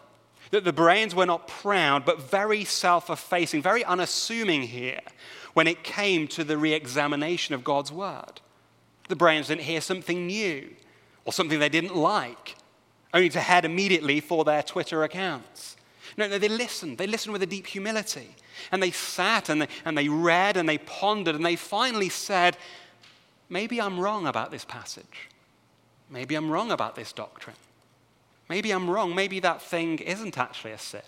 that 0.51 0.63
the 0.63 0.73
Bereans 0.73 1.13
were 1.13 1.25
not 1.25 1.47
proud, 1.47 2.05
but 2.05 2.21
very 2.21 2.63
self 2.63 3.09
effacing, 3.09 3.61
very 3.61 3.85
unassuming 3.85 4.63
here 4.63 5.01
when 5.57 5.65
it 5.65 5.83
came 5.83 6.27
to 6.27 6.43
the 6.43 6.55
re 6.55 6.71
examination 6.71 7.55
of 7.55 7.63
God's 7.63 7.91
word. 7.91 8.41
The 9.09 9.15
Bereans 9.15 9.47
didn't 9.47 9.63
hear 9.63 9.81
something 9.81 10.27
new 10.27 10.69
or 11.25 11.33
something 11.33 11.57
they 11.57 11.67
didn't 11.67 11.95
like, 11.95 12.57
only 13.11 13.29
to 13.29 13.39
head 13.39 13.65
immediately 13.65 14.19
for 14.19 14.45
their 14.45 14.61
Twitter 14.61 15.03
accounts. 15.03 15.75
No, 16.15 16.27
no, 16.27 16.37
they 16.37 16.47
listened. 16.47 16.99
They 16.99 17.07
listened 17.07 17.33
with 17.33 17.41
a 17.41 17.47
deep 17.47 17.65
humility. 17.65 18.35
And 18.71 18.83
they 18.83 18.91
sat 18.91 19.49
and 19.49 19.63
they, 19.63 19.67
and 19.83 19.97
they 19.97 20.09
read 20.09 20.57
and 20.57 20.69
they 20.69 20.77
pondered 20.77 21.33
and 21.33 21.43
they 21.43 21.55
finally 21.55 22.09
said, 22.09 22.55
maybe 23.49 23.81
I'm 23.81 23.99
wrong 23.99 24.27
about 24.27 24.51
this 24.51 24.63
passage. 24.63 25.27
Maybe 26.07 26.35
I'm 26.35 26.51
wrong 26.51 26.71
about 26.71 26.95
this 26.95 27.11
doctrine. 27.11 27.55
Maybe 28.47 28.69
I'm 28.69 28.87
wrong. 28.87 29.15
Maybe 29.15 29.39
that 29.39 29.63
thing 29.63 29.97
isn't 29.97 30.37
actually 30.37 30.73
a 30.73 30.77
sin. 30.77 31.01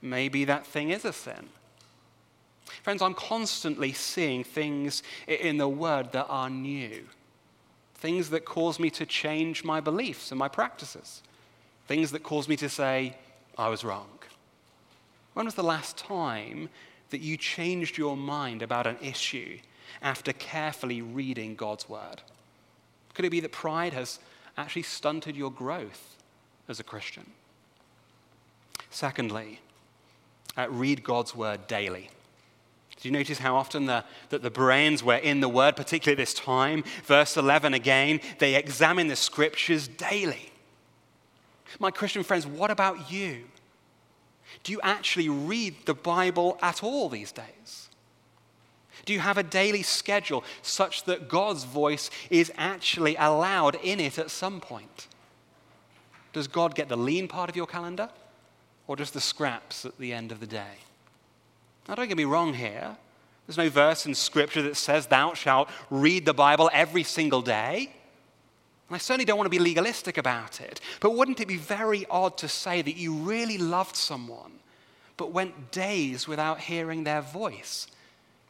Maybe 0.00 0.44
that 0.44 0.64
thing 0.64 0.90
is 0.90 1.04
a 1.04 1.12
sin. 1.12 1.48
Friends, 2.82 3.02
I'm 3.02 3.14
constantly 3.14 3.92
seeing 3.92 4.44
things 4.44 5.02
in 5.26 5.58
the 5.58 5.68
Word 5.68 6.12
that 6.12 6.26
are 6.28 6.50
new, 6.50 7.04
things 7.96 8.30
that 8.30 8.44
cause 8.44 8.78
me 8.78 8.90
to 8.90 9.06
change 9.06 9.64
my 9.64 9.80
beliefs 9.80 10.30
and 10.32 10.38
my 10.38 10.48
practices, 10.48 11.22
things 11.86 12.12
that 12.12 12.22
cause 12.22 12.48
me 12.48 12.56
to 12.56 12.68
say, 12.68 13.16
I 13.58 13.68
was 13.68 13.84
wrong. 13.84 14.08
When 15.34 15.46
was 15.46 15.54
the 15.54 15.62
last 15.62 15.96
time 15.96 16.68
that 17.10 17.20
you 17.20 17.36
changed 17.36 17.98
your 17.98 18.16
mind 18.16 18.62
about 18.62 18.86
an 18.86 18.96
issue 19.02 19.58
after 20.02 20.32
carefully 20.32 21.02
reading 21.02 21.54
God's 21.54 21.88
Word? 21.88 22.22
Could 23.14 23.24
it 23.24 23.30
be 23.30 23.40
that 23.40 23.52
pride 23.52 23.92
has 23.92 24.18
actually 24.56 24.82
stunted 24.82 25.36
your 25.36 25.50
growth 25.50 26.16
as 26.68 26.80
a 26.80 26.84
Christian? 26.84 27.26
Secondly, 28.90 29.60
uh, 30.56 30.68
read 30.68 31.04
God's 31.04 31.34
Word 31.34 31.66
daily. 31.66 32.10
Do 33.00 33.08
you 33.08 33.12
notice 33.12 33.38
how 33.38 33.56
often 33.56 33.86
the, 33.86 34.04
that 34.28 34.42
the 34.42 34.50
Bereans 34.50 35.02
were 35.02 35.16
in 35.16 35.40
the 35.40 35.48
Word, 35.48 35.74
particularly 35.74 36.20
this 36.20 36.34
time? 36.34 36.84
Verse 37.04 37.36
11 37.36 37.72
again, 37.72 38.20
they 38.38 38.56
examine 38.56 39.08
the 39.08 39.16
Scriptures 39.16 39.88
daily. 39.88 40.52
My 41.78 41.90
Christian 41.90 42.22
friends, 42.22 42.46
what 42.46 42.70
about 42.70 43.10
you? 43.10 43.44
Do 44.64 44.72
you 44.72 44.80
actually 44.82 45.30
read 45.30 45.74
the 45.86 45.94
Bible 45.94 46.58
at 46.60 46.82
all 46.82 47.08
these 47.08 47.32
days? 47.32 47.88
Do 49.06 49.14
you 49.14 49.20
have 49.20 49.38
a 49.38 49.42
daily 49.42 49.82
schedule 49.82 50.44
such 50.60 51.04
that 51.04 51.28
God's 51.28 51.64
voice 51.64 52.10
is 52.28 52.52
actually 52.58 53.16
allowed 53.16 53.76
in 53.76 53.98
it 53.98 54.18
at 54.18 54.30
some 54.30 54.60
point? 54.60 55.08
Does 56.34 56.48
God 56.48 56.74
get 56.74 56.88
the 56.88 56.98
lean 56.98 57.28
part 57.28 57.48
of 57.48 57.56
your 57.56 57.66
calendar 57.66 58.10
or 58.86 58.96
just 58.96 59.14
the 59.14 59.20
scraps 59.20 59.86
at 59.86 59.96
the 59.98 60.12
end 60.12 60.32
of 60.32 60.40
the 60.40 60.46
day? 60.46 60.76
Now, 61.90 61.96
don't 61.96 62.06
get 62.06 62.16
me 62.16 62.24
wrong 62.24 62.54
here. 62.54 62.96
There's 63.48 63.58
no 63.58 63.68
verse 63.68 64.06
in 64.06 64.14
Scripture 64.14 64.62
that 64.62 64.76
says, 64.76 65.08
Thou 65.08 65.34
shalt 65.34 65.68
read 65.90 66.24
the 66.24 66.32
Bible 66.32 66.70
every 66.72 67.02
single 67.02 67.42
day. 67.42 67.90
And 68.88 68.94
I 68.94 68.98
certainly 68.98 69.24
don't 69.24 69.36
want 69.36 69.46
to 69.46 69.50
be 69.50 69.58
legalistic 69.58 70.16
about 70.16 70.60
it. 70.60 70.80
But 71.00 71.16
wouldn't 71.16 71.40
it 71.40 71.48
be 71.48 71.56
very 71.56 72.06
odd 72.08 72.38
to 72.38 72.48
say 72.48 72.80
that 72.80 72.94
you 72.94 73.12
really 73.14 73.58
loved 73.58 73.96
someone, 73.96 74.52
but 75.16 75.32
went 75.32 75.72
days 75.72 76.28
without 76.28 76.60
hearing 76.60 77.02
their 77.02 77.22
voice 77.22 77.88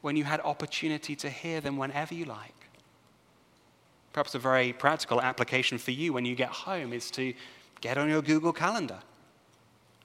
when 0.02 0.16
you 0.16 0.24
had 0.24 0.40
opportunity 0.40 1.16
to 1.16 1.30
hear 1.30 1.62
them 1.62 1.78
whenever 1.78 2.12
you 2.12 2.26
like? 2.26 2.68
Perhaps 4.12 4.34
a 4.34 4.38
very 4.38 4.74
practical 4.74 5.18
application 5.22 5.78
for 5.78 5.92
you 5.92 6.12
when 6.12 6.26
you 6.26 6.34
get 6.34 6.50
home 6.50 6.92
is 6.92 7.10
to 7.12 7.32
get 7.80 7.96
on 7.96 8.10
your 8.10 8.20
Google 8.20 8.52
Calendar 8.52 8.98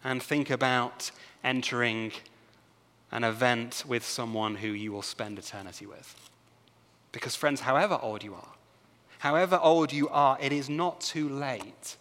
and 0.06 0.24
think 0.24 0.50
about 0.50 1.12
entering 1.44 2.14
an 3.16 3.24
event 3.24 3.86
with 3.88 4.06
someone 4.06 4.56
who 4.56 4.68
you 4.68 4.92
will 4.92 5.02
spend 5.02 5.40
eternity 5.40 5.86
with. 5.86 6.30
Because, 7.14 7.34
friends, 7.34 7.62
however 7.62 7.98
old 8.02 8.26
you 8.26 8.34
are, 8.34 8.52
however 9.20 9.58
old 9.64 9.94
you 9.94 10.10
are, 10.10 10.38
it 10.42 10.52
is 10.52 10.70
not 10.70 11.00
too 11.00 11.30
late 11.30 11.96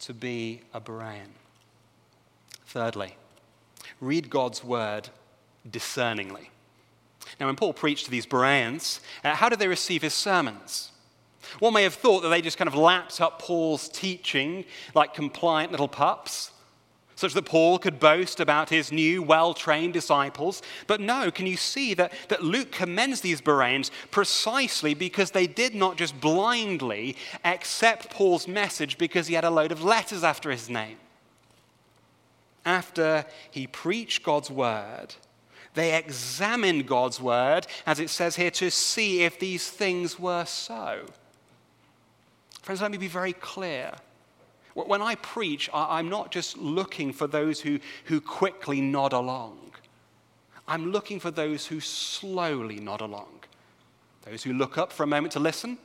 to 0.00 0.12
be 0.12 0.62
a 0.74 0.80
Berean. 0.80 1.30
Thirdly, 2.66 3.16
read 4.00 4.30
God's 4.30 4.64
word 4.64 5.10
discerningly. 5.70 6.50
Now, 7.38 7.46
when 7.46 7.54
Paul 7.54 7.72
preached 7.72 8.06
to 8.06 8.10
these 8.10 8.26
Bereans, 8.26 9.00
uh, 9.22 9.36
how 9.36 9.48
did 9.48 9.60
they 9.60 9.68
receive 9.68 10.02
his 10.02 10.12
sermons? 10.12 10.90
One 11.60 11.72
may 11.72 11.84
have 11.84 11.94
thought 11.94 12.22
that 12.22 12.30
they 12.30 12.42
just 12.42 12.58
kind 12.58 12.66
of 12.66 12.74
lapped 12.74 13.20
up 13.20 13.38
Paul's 13.38 13.88
teaching 13.88 14.64
like 14.92 15.14
compliant 15.14 15.70
little 15.70 15.86
pups, 15.86 16.50
such 17.22 17.34
that 17.34 17.46
Paul 17.46 17.78
could 17.78 18.00
boast 18.00 18.40
about 18.40 18.68
his 18.68 18.90
new, 18.90 19.22
well 19.22 19.54
trained 19.54 19.92
disciples. 19.92 20.60
But 20.86 21.00
no, 21.00 21.30
can 21.30 21.46
you 21.46 21.56
see 21.56 21.94
that, 21.94 22.12
that 22.28 22.42
Luke 22.42 22.72
commends 22.72 23.20
these 23.20 23.40
Bereans 23.40 23.92
precisely 24.10 24.92
because 24.92 25.30
they 25.30 25.46
did 25.46 25.74
not 25.74 25.96
just 25.96 26.20
blindly 26.20 27.16
accept 27.44 28.10
Paul's 28.10 28.48
message 28.48 28.98
because 28.98 29.28
he 29.28 29.34
had 29.34 29.44
a 29.44 29.50
load 29.50 29.70
of 29.70 29.84
letters 29.84 30.24
after 30.24 30.50
his 30.50 30.68
name? 30.68 30.98
After 32.66 33.24
he 33.50 33.68
preached 33.68 34.24
God's 34.24 34.50
word, 34.50 35.14
they 35.74 35.96
examined 35.96 36.88
God's 36.88 37.20
word, 37.20 37.68
as 37.86 38.00
it 38.00 38.10
says 38.10 38.34
here, 38.34 38.50
to 38.50 38.68
see 38.70 39.22
if 39.22 39.38
these 39.38 39.70
things 39.70 40.18
were 40.18 40.44
so. 40.44 41.06
Friends, 42.62 42.82
let 42.82 42.90
me 42.90 42.98
be 42.98 43.08
very 43.08 43.32
clear. 43.32 43.92
When 44.74 45.02
I 45.02 45.16
preach, 45.16 45.68
I'm 45.72 46.08
not 46.08 46.30
just 46.30 46.56
looking 46.56 47.12
for 47.12 47.26
those 47.26 47.60
who, 47.60 47.78
who 48.04 48.20
quickly 48.20 48.80
nod 48.80 49.12
along. 49.12 49.58
I'm 50.66 50.92
looking 50.92 51.20
for 51.20 51.30
those 51.30 51.66
who 51.66 51.80
slowly 51.80 52.76
nod 52.76 53.00
along. 53.00 53.40
Those 54.22 54.42
who 54.42 54.52
look 54.52 54.78
up 54.78 54.92
for 54.92 55.02
a 55.02 55.06
moment 55.06 55.32
to 55.32 55.40
listen, 55.40 55.78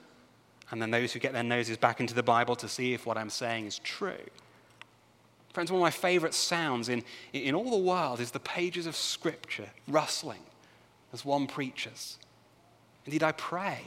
and 0.71 0.81
then 0.81 0.91
those 0.91 1.11
who 1.11 1.19
get 1.19 1.33
their 1.33 1.43
noses 1.43 1.75
back 1.77 1.99
into 1.99 2.13
the 2.13 2.23
Bible 2.23 2.55
to 2.57 2.67
see 2.67 2.93
if 2.93 3.05
what 3.05 3.17
I'm 3.17 3.29
saying 3.29 3.65
is 3.65 3.79
true. 3.79 4.15
Friends, 5.53 5.71
one 5.71 5.79
of 5.79 5.83
my 5.83 5.91
favorite 5.91 6.35
sounds 6.35 6.87
in, 6.87 7.03
in 7.33 7.55
all 7.55 7.71
the 7.71 7.77
world 7.77 8.19
is 8.19 8.31
the 8.31 8.39
pages 8.39 8.85
of 8.85 8.95
Scripture 8.95 9.69
rustling 9.87 10.41
as 11.11 11.25
one 11.25 11.47
preaches. 11.47 12.19
Indeed, 13.05 13.23
I 13.23 13.31
pray 13.31 13.79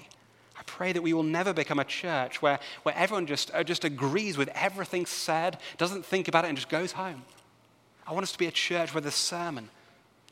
I 0.61 0.63
pray 0.67 0.93
that 0.93 1.01
we 1.01 1.15
will 1.15 1.23
never 1.23 1.55
become 1.55 1.79
a 1.79 1.85
church 1.85 2.43
where, 2.43 2.59
where 2.83 2.95
everyone 2.95 3.27
just, 3.27 3.51
uh, 3.55 3.65
just 3.65 3.87
agrees 3.87 4.37
with 4.37 4.51
everything 4.55 5.07
said, 5.07 5.57
doesn't 5.79 6.05
think 6.05 6.29
about 6.29 6.45
it, 6.45 6.49
and 6.49 6.57
just 6.57 6.69
goes 6.69 6.93
home. 6.93 7.23
I 8.07 8.13
want 8.13 8.25
us 8.25 8.33
to 8.33 8.39
be 8.39 8.47
a 8.47 8.51
church 8.51 8.93
where 8.93 9.01
the 9.01 9.11
sermon 9.11 9.71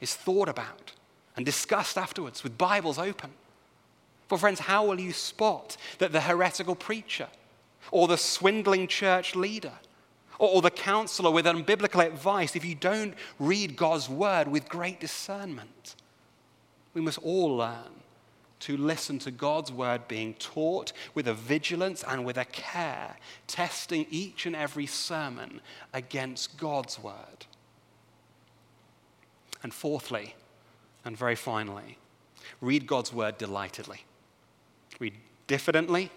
is 0.03 0.15
thought 0.15 0.51
about 0.51 0.93
and 1.35 1.47
discussed 1.47 1.97
afterwards 1.97 2.45
with 2.45 2.59
Bibles 2.59 2.99
open. 2.99 3.31
For, 4.29 4.37
friends, 4.37 4.61
how 4.61 4.85
will 4.87 5.01
you 5.01 5.15
spot 5.15 5.79
that 5.97 6.13
the 6.13 6.21
heretical 6.21 6.75
preacher 6.75 7.29
or 7.91 8.07
the 8.07 8.19
swindling 8.19 8.87
church 8.87 9.35
leader 9.35 9.73
or, 10.39 10.57
or 10.57 10.63
the 10.63 10.71
counselor 10.71 11.31
with 11.31 11.47
unbiblical 11.47 12.05
advice 12.05 12.55
if 12.55 12.67
you 12.67 12.75
don't 12.75 13.15
read 13.39 13.77
God's 13.77 14.11
word 14.11 14.47
with 14.47 14.69
great 14.69 15.01
discernment? 15.01 15.95
We 16.93 17.01
must 17.01 17.19
all 17.19 17.57
learn 17.57 18.03
to 18.61 18.77
listen 18.77 19.19
to 19.21 19.31
God's 19.31 19.71
word 19.71 20.09
being 20.09 20.35
taught 20.35 20.93
with 21.15 21.29
a 21.29 21.35
vigilance 21.35 22.03
and 22.03 22.25
with 22.25 22.37
a 22.37 22.45
care, 22.45 23.17
testing 23.47 24.07
each 24.11 24.47
and 24.47 24.57
every 24.57 24.87
sermon 24.87 25.61
against 25.93 26.59
God's 26.59 26.99
word. 26.99 27.47
And 29.63 29.73
fourthly, 29.73 30.35
and 31.05 31.17
very 31.17 31.35
finally, 31.35 31.99
read 32.61 32.87
God's 32.87 33.13
word 33.13 33.39
delightedly. 33.39 34.05
Read 34.99 35.15
diffidently, 35.47 36.11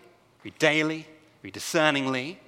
read 0.44 0.58
daily, 0.58 1.08
read 1.44 1.54
discerningly, 1.54 2.40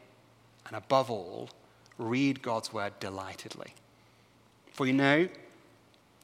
and 0.67 0.75
above 0.75 1.09
all, 1.11 1.49
read 1.97 2.41
God's 2.41 2.73
word 2.73 2.93
delightedly. 2.99 3.73
For 4.71 4.87
you 4.87 4.93
know, 4.93 5.27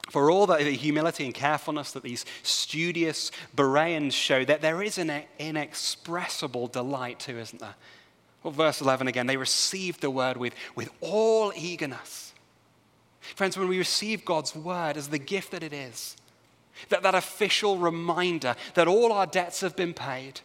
for 0.10 0.32
all 0.32 0.48
the 0.48 0.58
humility 0.58 1.26
and 1.26 1.34
carefulness 1.34 1.92
that 1.92 2.04
these 2.04 2.26
studious 2.44 3.32
Bereans 3.56 4.14
show, 4.14 4.44
that 4.46 4.62
there 4.62 4.82
is 4.82 4.98
an 4.98 5.24
inexpressible 5.38 6.68
delight 6.68 7.20
too, 7.20 7.38
isn't 7.38 7.60
there? 7.60 7.76
Well, 8.44 8.52
verse 8.52 8.82
11 8.82 9.08
again, 9.08 9.28
they 9.28 9.38
received 9.38 10.02
the 10.02 10.10
word 10.10 10.38
with, 10.38 10.54
with 10.76 10.90
all 11.02 11.52
eagerness. 11.56 12.34
Friends, 13.20 13.58
when 13.58 13.68
we 13.68 13.78
receive 13.78 14.26
God's 14.26 14.56
word 14.56 14.98
as 14.98 15.10
the 15.10 15.20
gift 15.20 15.52
that 15.52 15.64
it 15.64 15.74
is, 15.74 16.16
that, 16.88 17.04
that 17.04 17.16
official 17.16 17.78
reminder 17.78 18.56
that 18.74 18.88
all 18.88 19.12
our 19.12 19.26
debts 19.26 19.62
have 19.62 19.76
been 19.76 19.94
paid, 19.94 20.42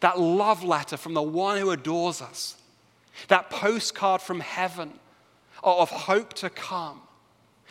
that 0.00 0.20
love 0.20 0.62
letter 0.62 0.96
from 0.96 1.14
the 1.14 1.22
one 1.22 1.58
who 1.58 1.70
adores 1.70 2.20
us, 2.20 2.56
that 3.28 3.50
postcard 3.50 4.20
from 4.20 4.40
heaven 4.40 4.92
of 5.64 5.90
hope 5.90 6.34
to 6.34 6.50
come, 6.50 7.00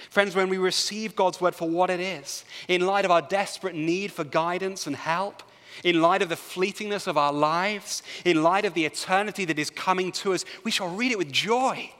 Friends, 0.09 0.35
when 0.35 0.49
we 0.49 0.57
receive 0.57 1.15
God's 1.15 1.39
word 1.39 1.55
for 1.55 1.69
what 1.69 1.89
it 1.89 1.99
is, 1.99 2.43
in 2.67 2.85
light 2.85 3.05
of 3.05 3.11
our 3.11 3.21
desperate 3.21 3.75
need 3.75 4.11
for 4.11 4.23
guidance 4.23 4.87
and 4.87 4.95
help, 4.95 5.43
in 5.83 6.01
light 6.01 6.21
of 6.21 6.29
the 6.29 6.35
fleetingness 6.35 7.07
of 7.07 7.17
our 7.17 7.31
lives, 7.31 8.03
in 8.25 8.43
light 8.43 8.65
of 8.65 8.73
the 8.73 8.85
eternity 8.85 9.45
that 9.45 9.57
is 9.57 9.69
coming 9.69 10.11
to 10.11 10.33
us, 10.33 10.45
we 10.63 10.71
shall 10.71 10.93
read 10.93 11.11
it 11.11 11.17
with 11.17 11.31
joy. 11.31 11.91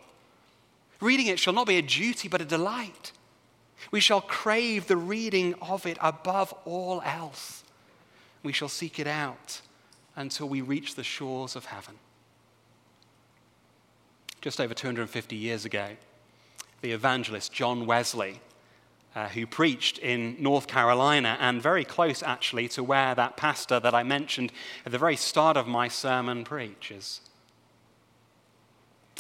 Reading 1.00 1.28
it 1.28 1.40
shall 1.40 1.54
not 1.54 1.68
be 1.68 1.78
a 1.78 1.82
duty, 1.82 2.28
but 2.28 2.42
a 2.42 2.46
delight. 2.46 3.12
We 3.90 4.00
shall 4.00 4.22
crave 4.22 4.88
the 4.88 4.98
reading 4.98 5.56
of 5.62 5.86
it 5.86 5.98
above 6.02 6.54
all 6.66 7.02
else. 7.04 7.64
We 8.44 8.54
shall 8.54 8.70
seek 8.70 9.00
it 9.00 9.08
out 9.08 9.62
until 10.16 10.48
we 10.48 10.62
reach 10.62 10.96
the 10.96 11.04
shores 11.04 11.56
of 11.56 11.66
heaven. 11.66 11.96
Just 14.42 14.60
over 14.60 14.74
250 14.74 15.36
years 15.36 15.66
ago, 15.66 15.90
the 16.82 16.92
evangelist 16.92 17.54
John 17.54 17.86
Wesley, 17.86 18.42
uh, 19.16 19.28
who 19.28 19.46
preached 19.46 19.98
in 19.98 20.36
North 20.40 20.68
Carolina 20.68 21.38
and 21.40 21.62
very 21.62 21.84
close 21.86 22.24
actually 22.24 22.68
to 22.70 22.84
where 22.84 23.14
that 23.16 23.38
pastor 23.38 23.80
that 23.80 23.94
I 23.94 24.04
mentioned 24.04 24.52
at 24.86 24.92
the 24.92 24.98
very 24.98 25.16
start 25.16 25.58
of 25.58 25.68
my 25.68 25.88
sermon 25.88 26.44
preaches. 26.44 27.22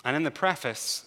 And 0.03 0.15
in 0.15 0.23
the 0.23 0.31
preface 0.31 1.05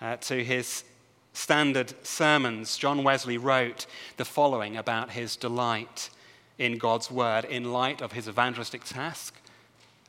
uh, 0.00 0.16
to 0.16 0.44
his 0.44 0.84
standard 1.32 1.94
sermons, 2.04 2.76
John 2.76 3.04
Wesley 3.04 3.38
wrote 3.38 3.86
the 4.16 4.24
following 4.24 4.76
about 4.76 5.10
his 5.10 5.36
delight 5.36 6.10
in 6.58 6.78
God's 6.78 7.10
word 7.10 7.44
in 7.44 7.72
light 7.72 8.00
of 8.00 8.12
his 8.12 8.28
evangelistic 8.28 8.84
task 8.84 9.34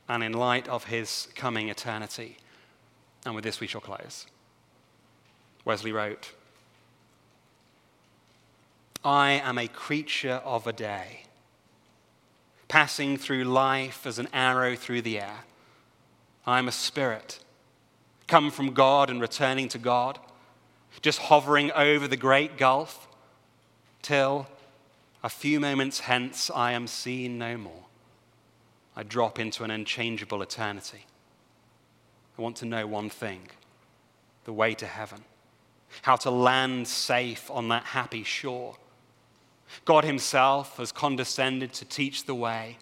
and 0.08 0.22
in 0.22 0.32
light 0.32 0.68
of 0.68 0.84
his 0.84 1.28
coming 1.34 1.68
eternity. 1.68 2.38
And 3.24 3.34
with 3.34 3.44
this 3.44 3.60
we 3.60 3.66
shall 3.66 3.80
close. 3.80 4.26
Wesley 5.68 5.92
wrote, 5.92 6.32
I 9.04 9.32
am 9.32 9.58
a 9.58 9.68
creature 9.68 10.40
of 10.42 10.66
a 10.66 10.72
day, 10.72 11.24
passing 12.68 13.18
through 13.18 13.44
life 13.44 14.06
as 14.06 14.18
an 14.18 14.28
arrow 14.32 14.74
through 14.74 15.02
the 15.02 15.20
air. 15.20 15.44
I 16.46 16.58
am 16.58 16.68
a 16.68 16.72
spirit, 16.72 17.38
come 18.26 18.50
from 18.50 18.72
God 18.72 19.10
and 19.10 19.20
returning 19.20 19.68
to 19.68 19.78
God, 19.78 20.18
just 21.02 21.18
hovering 21.18 21.70
over 21.72 22.08
the 22.08 22.16
great 22.16 22.56
gulf 22.56 23.06
till 24.00 24.46
a 25.22 25.28
few 25.28 25.60
moments 25.60 26.00
hence 26.00 26.50
I 26.50 26.72
am 26.72 26.86
seen 26.86 27.36
no 27.36 27.58
more. 27.58 27.84
I 28.96 29.02
drop 29.02 29.38
into 29.38 29.64
an 29.64 29.70
unchangeable 29.70 30.40
eternity. 30.40 31.04
I 32.38 32.42
want 32.42 32.56
to 32.56 32.64
know 32.64 32.86
one 32.86 33.10
thing 33.10 33.42
the 34.44 34.52
way 34.54 34.72
to 34.74 34.86
heaven, 34.86 35.24
how 36.02 36.16
to 36.16 36.30
land 36.30 36.86
safe 36.86 37.50
on 37.50 37.68
that 37.68 37.84
happy 37.84 38.22
shore 38.22 38.76
God 39.84 40.04
Himself 40.04 40.76
has 40.78 40.92
condescended 40.92 41.72
to 41.74 41.84
teach 41.84 42.24
the 42.24 42.34
way. 42.34 42.78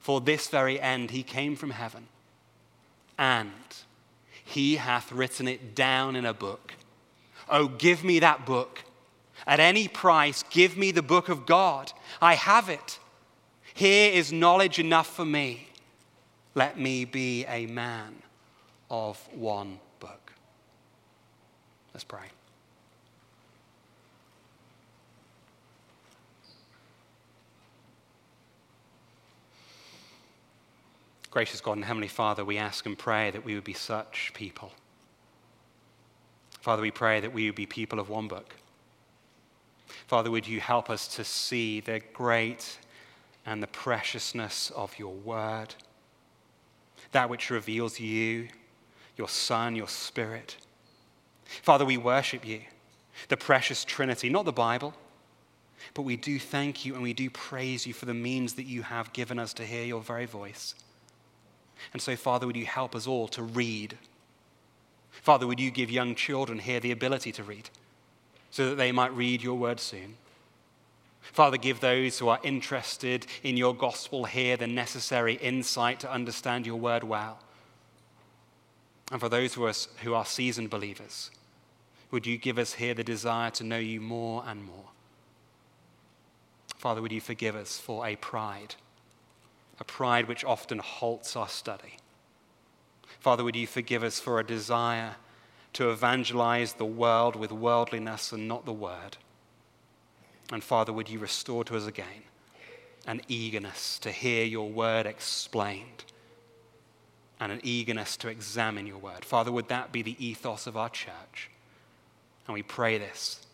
For 0.00 0.20
this 0.20 0.48
very 0.48 0.80
end 0.80 1.10
He 1.10 1.22
came 1.22 1.56
from 1.56 1.70
heaven, 1.70 2.08
and 3.18 3.50
He 4.44 4.76
hath 4.76 5.12
written 5.12 5.48
it 5.48 5.74
down 5.74 6.16
in 6.16 6.26
a 6.26 6.34
book. 6.34 6.74
Oh, 7.48 7.68
give 7.68 8.04
me 8.04 8.18
that 8.20 8.46
book. 8.46 8.84
At 9.46 9.60
any 9.60 9.88
price, 9.88 10.44
give 10.50 10.76
me 10.76 10.92
the 10.92 11.02
book 11.02 11.28
of 11.28 11.46
God. 11.46 11.92
I 12.20 12.34
have 12.34 12.68
it. 12.68 12.98
Here 13.74 14.12
is 14.12 14.32
knowledge 14.32 14.78
enough 14.78 15.08
for 15.08 15.24
me. 15.24 15.68
Let 16.54 16.78
me 16.78 17.04
be 17.04 17.44
a 17.46 17.66
man 17.66 18.22
of 18.90 19.18
one. 19.32 19.80
Let's 21.94 22.04
pray. 22.04 22.26
Gracious 31.30 31.62
God 31.62 31.72
and 31.72 31.84
Heavenly 31.84 32.08
Father, 32.08 32.44
we 32.44 32.58
ask 32.58 32.84
and 32.84 32.98
pray 32.98 33.30
that 33.30 33.44
we 33.44 33.54
would 33.54 33.64
be 33.64 33.72
such 33.72 34.32
people. 34.34 34.70
Father, 36.60 36.82
we 36.82 36.90
pray 36.90 37.20
that 37.20 37.32
we 37.32 37.46
would 37.46 37.54
be 37.54 37.66
people 37.66 37.98
of 37.98 38.10
one 38.10 38.28
book. 38.28 38.54
Father, 40.06 40.30
would 40.30 40.46
you 40.46 40.60
help 40.60 40.90
us 40.90 41.08
to 41.16 41.24
see 41.24 41.80
the 41.80 42.00
great 42.12 42.78
and 43.46 43.62
the 43.62 43.66
preciousness 43.66 44.70
of 44.76 44.98
your 44.98 45.12
word, 45.12 45.74
that 47.12 47.28
which 47.28 47.50
reveals 47.50 47.98
you, 47.98 48.48
your 49.16 49.28
Son, 49.28 49.74
your 49.74 49.88
Spirit. 49.88 50.56
Father, 51.44 51.84
we 51.84 51.96
worship 51.96 52.46
you, 52.46 52.62
the 53.28 53.36
precious 53.36 53.84
Trinity, 53.84 54.28
not 54.30 54.44
the 54.44 54.52
Bible, 54.52 54.94
but 55.94 56.02
we 56.02 56.16
do 56.16 56.38
thank 56.38 56.84
you 56.84 56.94
and 56.94 57.02
we 57.02 57.12
do 57.12 57.28
praise 57.30 57.86
you 57.86 57.92
for 57.92 58.06
the 58.06 58.14
means 58.14 58.54
that 58.54 58.64
you 58.64 58.82
have 58.82 59.12
given 59.12 59.38
us 59.38 59.52
to 59.54 59.66
hear 59.66 59.84
your 59.84 60.00
very 60.00 60.26
voice. 60.26 60.74
And 61.92 62.00
so, 62.00 62.16
Father, 62.16 62.46
would 62.46 62.56
you 62.56 62.66
help 62.66 62.94
us 62.94 63.06
all 63.06 63.28
to 63.28 63.42
read? 63.42 63.98
Father, 65.10 65.46
would 65.46 65.60
you 65.60 65.70
give 65.70 65.90
young 65.90 66.14
children 66.14 66.58
here 66.58 66.80
the 66.80 66.92
ability 66.92 67.32
to 67.32 67.42
read 67.42 67.68
so 68.50 68.68
that 68.70 68.76
they 68.76 68.92
might 68.92 69.14
read 69.14 69.42
your 69.42 69.56
word 69.56 69.80
soon? 69.80 70.16
Father, 71.20 71.56
give 71.56 71.80
those 71.80 72.18
who 72.18 72.28
are 72.28 72.40
interested 72.42 73.26
in 73.42 73.56
your 73.56 73.74
gospel 73.74 74.24
here 74.24 74.56
the 74.56 74.66
necessary 74.66 75.34
insight 75.34 76.00
to 76.00 76.12
understand 76.12 76.66
your 76.66 76.76
word 76.76 77.04
well. 77.04 77.38
And 79.12 79.20
for 79.20 79.28
those 79.28 79.54
who 79.54 79.64
are, 79.66 79.74
who 80.02 80.14
are 80.14 80.24
seasoned 80.24 80.70
believers, 80.70 81.30
would 82.10 82.26
you 82.26 82.36
give 82.36 82.58
us 82.58 82.74
here 82.74 82.94
the 82.94 83.04
desire 83.04 83.50
to 83.52 83.62
know 83.62 83.78
you 83.78 84.00
more 84.00 84.42
and 84.44 84.64
more? 84.64 84.88
Father, 86.76 87.00
would 87.00 87.12
you 87.12 87.20
forgive 87.20 87.54
us 87.54 87.78
for 87.78 88.04
a 88.04 88.16
pride 88.16 88.74
a 89.82 89.84
pride 89.84 90.28
which 90.28 90.44
often 90.44 90.78
halts 90.78 91.34
our 91.34 91.48
study. 91.48 91.96
Father, 93.18 93.42
would 93.42 93.56
you 93.56 93.66
forgive 93.66 94.04
us 94.04 94.20
for 94.20 94.38
a 94.38 94.46
desire 94.46 95.16
to 95.72 95.90
evangelize 95.90 96.74
the 96.74 96.84
world 96.84 97.34
with 97.34 97.50
worldliness 97.50 98.30
and 98.30 98.46
not 98.46 98.64
the 98.64 98.72
word? 98.72 99.16
And 100.52 100.62
Father, 100.62 100.92
would 100.92 101.08
you 101.08 101.18
restore 101.18 101.64
to 101.64 101.76
us 101.76 101.86
again 101.86 102.22
an 103.08 103.22
eagerness 103.26 103.98
to 103.98 104.12
hear 104.12 104.44
your 104.44 104.68
word 104.68 105.06
explained 105.06 106.04
and 107.42 107.50
an 107.50 107.60
eagerness 107.64 108.16
to 108.16 108.28
examine 108.28 108.86
your 108.86 108.98
word? 108.98 109.24
Father, 109.24 109.50
would 109.50 109.66
that 109.66 109.90
be 109.90 110.00
the 110.00 110.24
ethos 110.24 110.68
of 110.68 110.76
our 110.76 110.88
church? 110.88 111.50
And 112.46 112.54
we 112.54 112.62
pray 112.62 112.98
this 112.98 113.44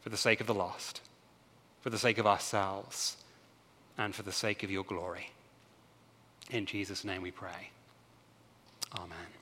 for 0.00 0.08
the 0.08 0.16
sake 0.16 0.40
of 0.40 0.48
the 0.48 0.54
lost, 0.54 1.00
for 1.82 1.90
the 1.90 1.98
sake 1.98 2.18
of 2.18 2.26
ourselves, 2.26 3.16
and 3.96 4.12
for 4.12 4.24
the 4.24 4.32
sake 4.32 4.64
of 4.64 4.72
your 4.72 4.82
glory. 4.82 5.30
In 6.50 6.66
Jesus' 6.66 7.04
name 7.04 7.22
we 7.22 7.30
pray. 7.30 7.70
Amen. 8.98 9.41